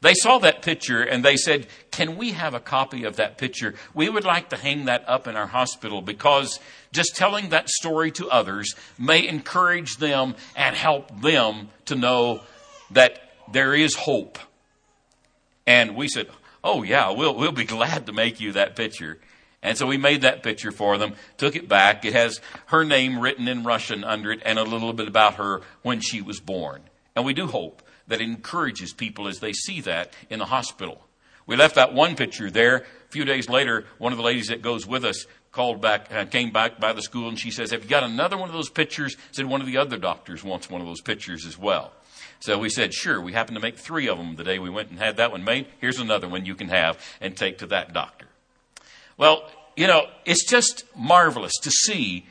They 0.00 0.14
saw 0.14 0.38
that 0.38 0.62
picture 0.62 1.02
and 1.02 1.24
they 1.24 1.36
said, 1.36 1.66
Can 1.90 2.16
we 2.16 2.30
have 2.32 2.54
a 2.54 2.60
copy 2.60 3.04
of 3.04 3.16
that 3.16 3.36
picture? 3.36 3.74
We 3.94 4.08
would 4.08 4.24
like 4.24 4.50
to 4.50 4.56
hang 4.56 4.84
that 4.84 5.08
up 5.08 5.26
in 5.26 5.36
our 5.36 5.48
hospital 5.48 6.02
because 6.02 6.60
just 6.92 7.16
telling 7.16 7.48
that 7.48 7.68
story 7.68 8.12
to 8.12 8.28
others 8.28 8.74
may 8.96 9.26
encourage 9.26 9.96
them 9.96 10.36
and 10.54 10.76
help 10.76 11.20
them 11.20 11.68
to 11.86 11.96
know 11.96 12.42
that 12.92 13.18
there 13.52 13.74
is 13.74 13.96
hope. 13.96 14.38
And 15.66 15.96
we 15.96 16.06
said, 16.06 16.28
Oh, 16.62 16.84
yeah, 16.84 17.10
we'll, 17.10 17.34
we'll 17.34 17.52
be 17.52 17.64
glad 17.78 18.06
to 18.06 18.12
make 18.12 18.38
you 18.40 18.52
that 18.52 18.76
picture. 18.76 19.18
And 19.62 19.76
so 19.76 19.88
we 19.88 19.96
made 19.96 20.20
that 20.20 20.44
picture 20.44 20.70
for 20.70 20.96
them, 20.98 21.14
took 21.36 21.56
it 21.56 21.68
back. 21.68 22.04
It 22.04 22.12
has 22.12 22.40
her 22.66 22.84
name 22.84 23.18
written 23.18 23.48
in 23.48 23.64
Russian 23.64 24.04
under 24.04 24.30
it 24.30 24.40
and 24.44 24.56
a 24.56 24.62
little 24.62 24.92
bit 24.92 25.08
about 25.08 25.34
her 25.34 25.62
when 25.82 26.00
she 26.00 26.22
was 26.22 26.38
born. 26.38 26.82
And 27.16 27.24
we 27.24 27.34
do 27.34 27.48
hope 27.48 27.82
that 28.08 28.20
encourages 28.20 28.92
people 28.92 29.28
as 29.28 29.38
they 29.38 29.52
see 29.52 29.80
that 29.82 30.12
in 30.28 30.38
the 30.38 30.46
hospital. 30.46 31.06
We 31.46 31.56
left 31.56 31.76
that 31.76 31.94
one 31.94 32.14
picture 32.14 32.50
there. 32.50 32.76
A 32.76 33.10
few 33.10 33.24
days 33.24 33.48
later, 33.48 33.86
one 33.96 34.12
of 34.12 34.18
the 34.18 34.24
ladies 34.24 34.48
that 34.48 34.60
goes 34.60 34.86
with 34.86 35.04
us 35.04 35.26
called 35.50 35.80
back, 35.80 36.12
uh, 36.12 36.26
came 36.26 36.52
back 36.52 36.78
by 36.78 36.92
the 36.92 37.00
school, 37.00 37.28
and 37.28 37.38
she 37.38 37.50
says, 37.50 37.70
"Have 37.70 37.84
you 37.84 37.88
got 37.88 38.02
another 38.02 38.36
one 38.36 38.50
of 38.50 38.54
those 38.54 38.68
pictures?" 38.68 39.16
Said 39.32 39.46
one 39.46 39.62
of 39.62 39.66
the 39.66 39.78
other 39.78 39.96
doctors 39.96 40.44
wants 40.44 40.68
one 40.68 40.82
of 40.82 40.86
those 40.86 41.00
pictures 41.00 41.46
as 41.46 41.56
well. 41.56 41.92
So 42.40 42.58
we 42.58 42.68
said, 42.68 42.92
"Sure." 42.92 43.18
We 43.20 43.32
happened 43.32 43.56
to 43.56 43.62
make 43.62 43.78
three 43.78 44.08
of 44.08 44.18
them 44.18 44.36
the 44.36 44.44
day 44.44 44.58
we 44.58 44.68
went 44.68 44.90
and 44.90 44.98
had 44.98 45.16
that 45.16 45.32
one 45.32 45.42
made. 45.42 45.68
Here's 45.80 45.98
another 45.98 46.28
one 46.28 46.44
you 46.44 46.54
can 46.54 46.68
have 46.68 46.98
and 47.20 47.34
take 47.34 47.58
to 47.58 47.66
that 47.68 47.94
doctor. 47.94 48.26
Well, 49.16 49.50
you 49.74 49.86
know, 49.86 50.08
it's 50.26 50.44
just 50.44 50.84
marvelous 50.94 51.56
to 51.62 51.70
see 51.70 52.26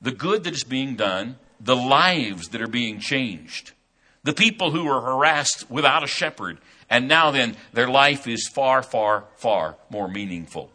the 0.00 0.12
good 0.12 0.44
that 0.44 0.54
is 0.54 0.64
being 0.64 0.94
done, 0.94 1.38
the 1.58 1.76
lives 1.76 2.50
that 2.50 2.62
are 2.62 2.68
being 2.68 3.00
changed 3.00 3.72
the 4.22 4.32
people 4.32 4.70
who 4.70 4.84
were 4.84 5.00
harassed 5.00 5.70
without 5.70 6.04
a 6.04 6.06
shepherd, 6.06 6.58
and 6.88 7.08
now 7.08 7.30
then 7.30 7.56
their 7.72 7.88
life 7.88 8.26
is 8.26 8.48
far, 8.48 8.82
far, 8.82 9.24
far 9.36 9.76
more 9.88 10.08
meaningful. 10.08 10.70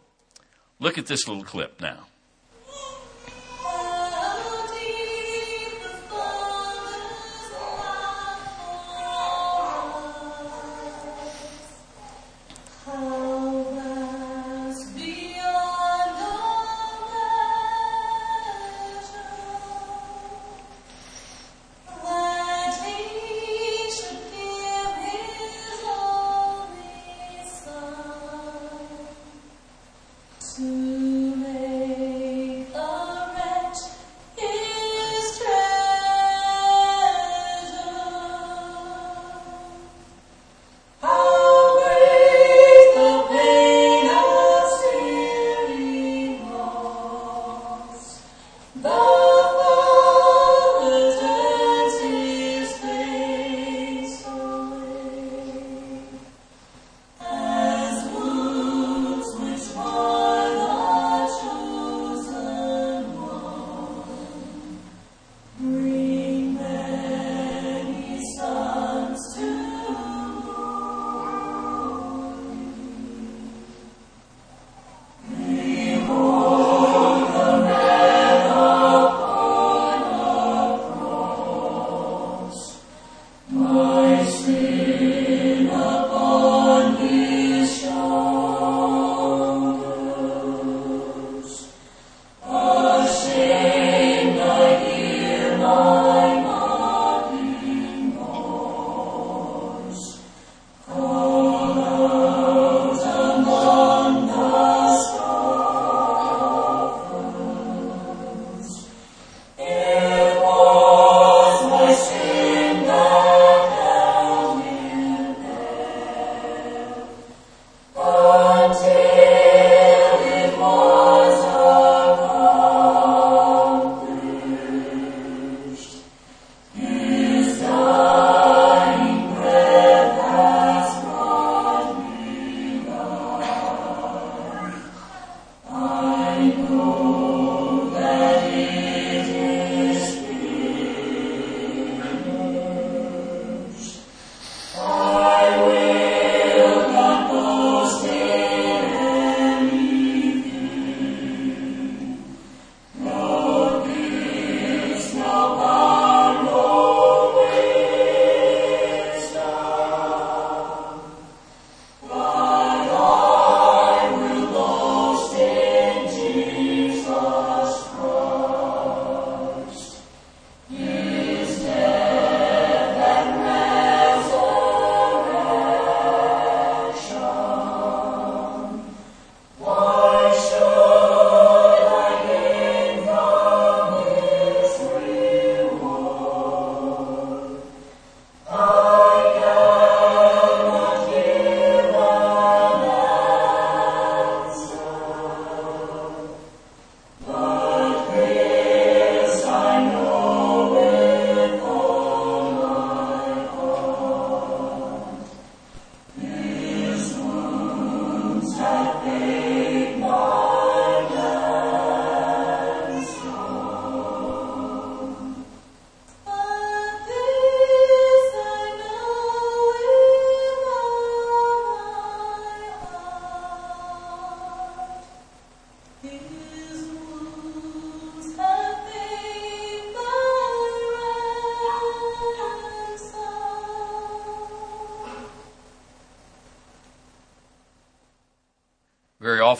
Look 0.80 0.98
at 0.98 1.06
this 1.06 1.26
little 1.28 1.44
clip 1.44 1.80
now. 1.80 2.06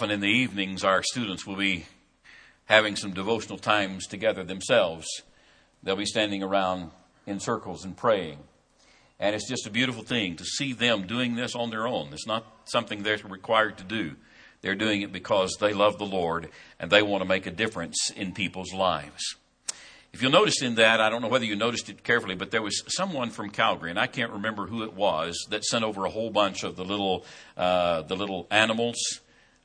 Often 0.07 0.15
in 0.15 0.21
the 0.21 0.29
evenings, 0.29 0.85
our 0.85 1.03
students 1.03 1.45
will 1.45 1.57
be 1.57 1.85
having 2.67 2.95
some 2.95 3.13
devotional 3.13 3.59
times 3.59 4.07
together 4.07 4.45
themselves. 4.45 5.05
They'll 5.83 5.97
be 5.97 6.07
standing 6.07 6.45
around 6.45 6.93
in 7.27 7.41
circles 7.41 7.85
and 7.85 7.97
praying. 7.97 8.39
And 9.19 9.35
it's 9.35 9.49
just 9.49 9.67
a 9.67 9.71
beautiful 9.71 10.05
thing 10.05 10.37
to 10.37 10.45
see 10.45 10.73
them 10.73 11.09
doing 11.09 11.35
this 11.35 11.57
on 11.57 11.71
their 11.71 11.89
own. 11.89 12.13
It's 12.13 12.27
not 12.27 12.47
something 12.67 13.03
they're 13.03 13.19
required 13.29 13.79
to 13.79 13.85
do. 13.85 14.15
They're 14.61 14.77
doing 14.77 15.03
it 15.03 15.13
because 15.13 15.57
they 15.59 15.73
love 15.73 15.99
the 15.99 16.07
Lord 16.07 16.51
and 16.79 16.89
they 16.89 17.03
want 17.03 17.23
to 17.23 17.29
make 17.29 17.47
a 17.47 17.51
difference 17.51 18.13
in 18.15 18.31
people's 18.31 18.73
lives. 18.73 19.35
If 20.13 20.23
you'll 20.23 20.31
notice 20.31 20.63
in 20.63 20.77
that, 20.77 21.01
I 21.01 21.11
don't 21.11 21.21
know 21.21 21.29
whether 21.29 21.45
you 21.45 21.57
noticed 21.57 21.89
it 21.89 22.05
carefully, 22.05 22.37
but 22.37 22.53
there 22.53 22.63
was 22.63 22.85
someone 22.95 23.31
from 23.31 23.51
Calgary, 23.51 23.91
and 23.91 23.99
I 23.99 24.07
can't 24.07 24.31
remember 24.31 24.67
who 24.67 24.85
it 24.85 24.95
was, 24.95 25.37
that 25.51 25.65
sent 25.65 25.85
over 25.85 26.05
a 26.05 26.11
whole 26.11 26.31
bunch 26.31 26.63
of 26.63 26.77
the 26.77 26.85
little, 26.85 27.27
uh, 27.57 28.03
the 28.03 28.15
little 28.15 28.47
animals, 28.53 28.97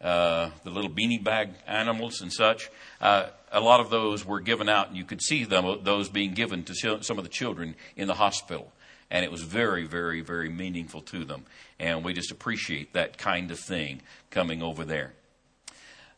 uh, 0.01 0.49
the 0.63 0.69
little 0.69 0.89
beanie 0.89 1.23
bag 1.23 1.49
animals 1.67 2.21
and 2.21 2.31
such. 2.31 2.69
Uh, 2.99 3.27
a 3.51 3.59
lot 3.59 3.79
of 3.79 3.89
those 3.89 4.25
were 4.25 4.39
given 4.39 4.69
out, 4.69 4.87
and 4.87 4.97
you 4.97 5.03
could 5.03 5.21
see 5.21 5.43
them, 5.43 5.83
those 5.83 6.09
being 6.09 6.33
given 6.33 6.63
to 6.63 6.99
some 7.01 7.17
of 7.17 7.23
the 7.23 7.29
children 7.29 7.75
in 7.95 8.07
the 8.07 8.15
hospital 8.15 8.71
and 9.11 9.25
it 9.25 9.31
was 9.31 9.43
very, 9.43 9.85
very, 9.85 10.21
very 10.21 10.49
meaningful 10.49 11.01
to 11.01 11.25
them. 11.25 11.45
And 11.79 12.03
we 12.03 12.13
just 12.13 12.31
appreciate 12.31 12.93
that 12.93 13.17
kind 13.17 13.51
of 13.51 13.59
thing 13.59 14.01
coming 14.31 14.63
over 14.63 14.85
there. 14.85 15.13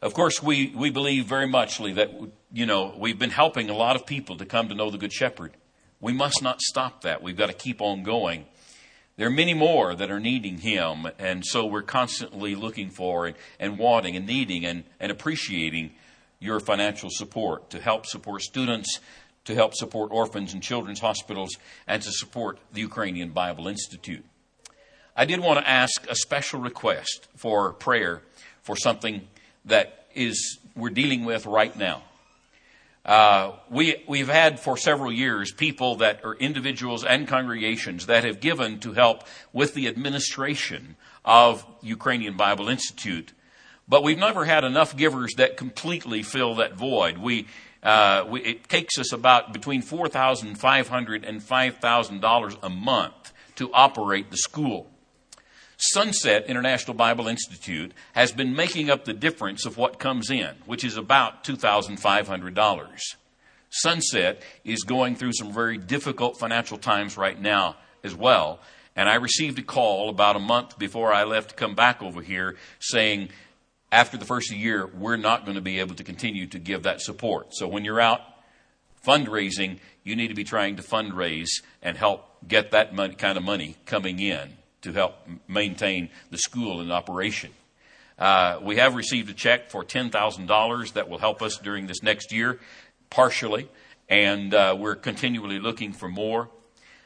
Of 0.02 0.14
course, 0.14 0.44
we, 0.44 0.72
we 0.76 0.92
believe 0.92 1.26
very 1.26 1.48
muchly 1.48 1.94
that, 1.94 2.12
you 2.52 2.66
know, 2.66 2.94
we've 2.98 3.18
been 3.18 3.32
helping 3.32 3.70
a 3.70 3.74
lot 3.74 3.96
of 3.96 4.06
people 4.06 4.38
to 4.38 4.46
come 4.46 4.70
to 4.70 4.76
know 4.76 4.92
the 4.92 4.98
Good 4.98 5.14
Shepherd. 5.14 5.54
We 6.00 6.14
must 6.14 6.44
not 6.44 6.62
stop 6.62 7.02
that. 7.02 7.24
We've 7.24 7.38
got 7.38 7.48
to 7.48 7.54
keep 7.54 7.82
on 7.82 8.04
going. 8.04 8.46
There 9.16 9.28
are 9.28 9.32
many 9.32 9.54
more 9.54 9.94
that 9.94 10.10
are 10.10 10.20
needing 10.20 10.58
Him, 10.58 11.08
and 11.20 11.46
so 11.46 11.66
we're 11.66 11.84
constantly 11.84 12.56
looking 12.56 12.90
for 12.90 13.28
and, 13.28 13.36
and 13.60 13.78
wanting 13.78 14.16
and 14.16 14.26
needing 14.26 14.66
and, 14.66 14.84
and 15.00 15.12
appreciating 15.12 15.92
your 16.40 16.60
financial 16.60 17.10
support 17.12 17.70
to 17.70 17.80
help 17.80 18.08
support 18.08 18.42
students, 18.42 19.00
to 19.46 19.54
help 19.54 19.76
support 19.76 20.12
orphans 20.12 20.54
and 20.54 20.64
children's 20.64 21.00
hospitals 21.00 21.58
and 21.86 22.02
to 22.02 22.12
support 22.12 22.58
the 22.74 22.82
Ukrainian 22.82 23.30
Bible 23.30 23.68
Institute. 23.68 24.26
I 25.16 25.26
did 25.26 25.40
want 25.42 25.60
to 25.60 25.70
ask 25.70 26.10
a 26.10 26.16
special 26.16 26.60
request 26.60 27.28
for 27.36 27.72
prayer 27.74 28.24
for 28.64 28.76
something 28.76 29.28
that 29.66 30.08
is 30.16 30.58
we're 30.76 30.90
dealing 30.90 31.24
with 31.24 31.46
right 31.46 31.78
now. 31.78 32.02
Uh, 33.06 33.52
we, 33.70 34.02
we've 34.08 34.30
had 34.30 34.60
for 34.60 34.78
several 34.78 35.12
years 35.12 35.52
people 35.52 35.98
that 35.98 36.24
are 36.24 36.36
individuals 36.36 37.04
and 37.04 37.28
congregations 37.28 38.06
that 38.06 38.24
have 38.24 38.40
given 38.40 38.80
to 38.80 38.94
help 38.94 39.24
with 39.52 39.74
the 39.74 39.88
administration 39.88 40.96
of 41.26 41.66
Ukrainian 41.82 42.38
Bible 42.38 42.70
Institute. 42.70 43.34
But 43.90 44.04
we've 44.04 44.18
never 44.18 44.46
had 44.46 44.64
enough 44.64 44.96
givers 44.96 45.34
that 45.36 45.58
completely 45.58 46.24
fill 46.24 46.56
that 46.56 46.76
void. 46.76 47.18
We, 47.18 47.48
uh, 47.82 48.26
we, 48.30 48.42
it 48.42 48.70
takes 48.70 48.98
us 48.98 49.12
about 49.12 49.52
between 49.52 49.82
$4,500 49.82 51.28
and 51.28 51.42
$5,000 51.42 52.58
a 52.64 52.70
month 52.70 53.34
to 53.56 53.70
operate 53.74 54.32
the 54.32 54.38
school. 54.38 54.90
Sunset 55.92 56.46
International 56.46 56.94
Bible 56.94 57.28
Institute 57.28 57.92
has 58.14 58.32
been 58.32 58.56
making 58.56 58.90
up 58.90 59.04
the 59.04 59.12
difference 59.12 59.66
of 59.66 59.76
what 59.76 60.00
comes 60.00 60.32
in, 60.32 60.56
which 60.66 60.86
is 60.86 60.96
about 60.96 61.44
$2,500. 61.44 63.00
Sunset 63.70 64.42
is 64.64 64.84
going 64.84 65.18
through 65.18 65.34
some 65.34 65.52
very 65.52 65.78
difficult 65.78 66.40
financial 66.40 66.78
times 66.78 67.18
right 67.18 67.40
now 67.40 67.76
as 68.02 68.16
well. 68.16 68.62
And 68.96 69.10
I 69.10 69.16
received 69.16 69.60
a 69.60 69.62
call 69.62 70.08
about 70.08 70.38
a 70.38 70.40
month 70.40 70.80
before 70.80 71.12
I 71.12 71.26
left 71.26 71.50
to 71.50 71.56
come 71.56 71.76
back 71.76 72.02
over 72.02 72.22
here 72.22 72.56
saying, 72.80 73.28
after 73.92 74.16
the 74.16 74.26
first 74.26 74.52
year, 74.52 74.88
we're 74.88 75.18
not 75.18 75.44
going 75.44 75.56
to 75.56 75.62
be 75.62 75.80
able 75.82 75.96
to 75.96 76.04
continue 76.06 76.48
to 76.48 76.60
give 76.60 76.84
that 76.84 77.02
support. 77.02 77.48
So 77.56 77.68
when 77.68 77.84
you're 77.84 78.00
out 78.00 78.22
fundraising, 79.06 79.80
you 80.06 80.16
need 80.16 80.30
to 80.30 80.34
be 80.34 80.46
trying 80.46 80.78
to 80.78 80.82
fundraise 80.82 81.62
and 81.82 81.98
help 81.98 82.26
get 82.48 82.72
that 82.72 82.96
money, 82.96 83.16
kind 83.16 83.38
of 83.38 83.44
money 83.44 83.76
coming 83.86 84.22
in 84.22 84.54
to 84.84 84.94
help 84.94 85.16
maintain 85.48 86.10
the 86.30 86.38
school 86.38 86.82
in 86.82 86.92
operation. 86.92 87.52
Uh, 88.18 88.60
we 88.62 88.78
have 88.78 88.96
received 88.96 89.30
a 89.30 89.34
check 89.34 89.70
for 89.70 89.84
$10,000 89.84 90.94
that 90.94 91.10
will 91.10 91.18
help 91.18 91.42
us 91.42 91.58
during 91.58 91.88
this 91.88 92.04
next 92.04 92.32
year, 92.32 92.60
partially, 93.10 93.68
and 94.08 94.54
uh, 94.54 94.76
we're 94.78 94.96
continually 94.96 95.60
looking 95.60 95.92
for 95.92 96.08
more. 96.08 96.50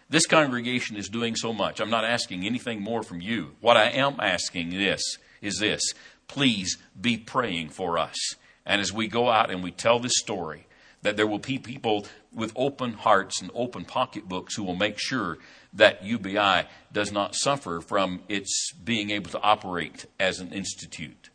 This 0.09 0.25
congregation 0.25 0.95
is 0.95 1.09
doing 1.09 1.35
so 1.35 1.53
much. 1.53 1.79
I'm 1.79 1.89
not 1.89 2.05
asking 2.05 2.45
anything 2.45 2.81
more 2.81 3.03
from 3.03 3.21
you. 3.21 3.55
What 3.61 3.77
I 3.77 3.89
am 3.89 4.19
asking 4.19 4.71
this 4.71 5.01
is 5.41 5.59
this 5.59 5.81
please 6.27 6.77
be 6.99 7.17
praying 7.17 7.69
for 7.69 7.97
us. 7.97 8.17
And 8.65 8.81
as 8.81 8.91
we 8.91 9.07
go 9.07 9.29
out 9.29 9.49
and 9.49 9.63
we 9.63 9.71
tell 9.71 9.99
this 9.99 10.17
story, 10.17 10.67
that 11.01 11.15
there 11.15 11.27
will 11.27 11.39
be 11.39 11.57
people 11.57 12.05
with 12.33 12.51
open 12.55 12.93
hearts 12.93 13.41
and 13.41 13.49
open 13.53 13.85
pocketbooks 13.85 14.55
who 14.55 14.63
will 14.63 14.75
make 14.75 14.99
sure 14.99 15.37
that 15.77 16.03
UBI 16.03 16.67
does 16.91 17.11
not 17.11 17.35
suffer 17.35 17.79
from 17.81 18.21
its 18.27 18.73
being 18.73 19.11
able 19.11 19.29
to 19.31 19.41
operate 19.41 20.05
as 20.19 20.39
an 20.39 20.51
institute. 20.51 21.29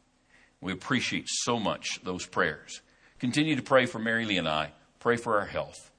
We 0.61 0.73
appreciate 0.73 1.29
so 1.29 1.59
much 1.59 2.01
those 2.05 2.27
prayers. 2.27 2.83
Continue 3.19 3.57
to 3.57 3.63
pray 3.63 3.87
for 3.87 3.99
Mary 3.99 4.25
Lee 4.25 4.39
and 4.39 4.49
I. 4.49 4.73
Pray 4.99 5.17
for 5.17 5.39
our 5.39 5.47
health. 5.47 5.91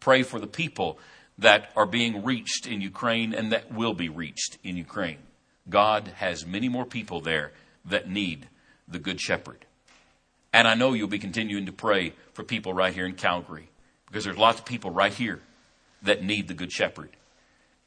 Pray 0.00 0.22
for 0.22 0.38
the 0.38 0.46
people 0.46 0.98
that 1.38 1.70
are 1.76 1.86
being 1.86 2.24
reached 2.24 2.66
in 2.66 2.80
Ukraine 2.80 3.34
and 3.34 3.52
that 3.52 3.72
will 3.72 3.94
be 3.94 4.08
reached 4.08 4.58
in 4.62 4.76
Ukraine. 4.76 5.18
God 5.68 6.08
has 6.16 6.46
many 6.46 6.68
more 6.68 6.86
people 6.86 7.20
there 7.20 7.52
that 7.84 8.08
need 8.08 8.48
the 8.86 8.98
Good 8.98 9.20
Shepherd. 9.20 9.66
And 10.52 10.66
I 10.66 10.74
know 10.74 10.92
you'll 10.92 11.08
be 11.08 11.18
continuing 11.18 11.66
to 11.66 11.72
pray 11.72 12.14
for 12.32 12.42
people 12.42 12.72
right 12.72 12.94
here 12.94 13.06
in 13.06 13.14
Calgary 13.14 13.68
because 14.06 14.24
there's 14.24 14.38
lots 14.38 14.60
of 14.60 14.64
people 14.64 14.90
right 14.90 15.12
here 15.12 15.40
that 16.02 16.22
need 16.22 16.48
the 16.48 16.54
Good 16.54 16.72
Shepherd. 16.72 17.10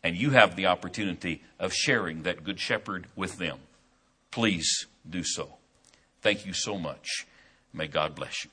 And 0.03 0.17
you 0.17 0.31
have 0.31 0.55
the 0.55 0.65
opportunity 0.65 1.43
of 1.59 1.73
sharing 1.73 2.23
that 2.23 2.43
Good 2.43 2.59
Shepherd 2.59 3.07
with 3.15 3.37
them. 3.37 3.59
Please 4.31 4.87
do 5.07 5.23
so. 5.23 5.57
Thank 6.21 6.45
you 6.45 6.53
so 6.53 6.77
much. 6.77 7.25
May 7.73 7.87
God 7.87 8.15
bless 8.15 8.43
you. 8.45 8.51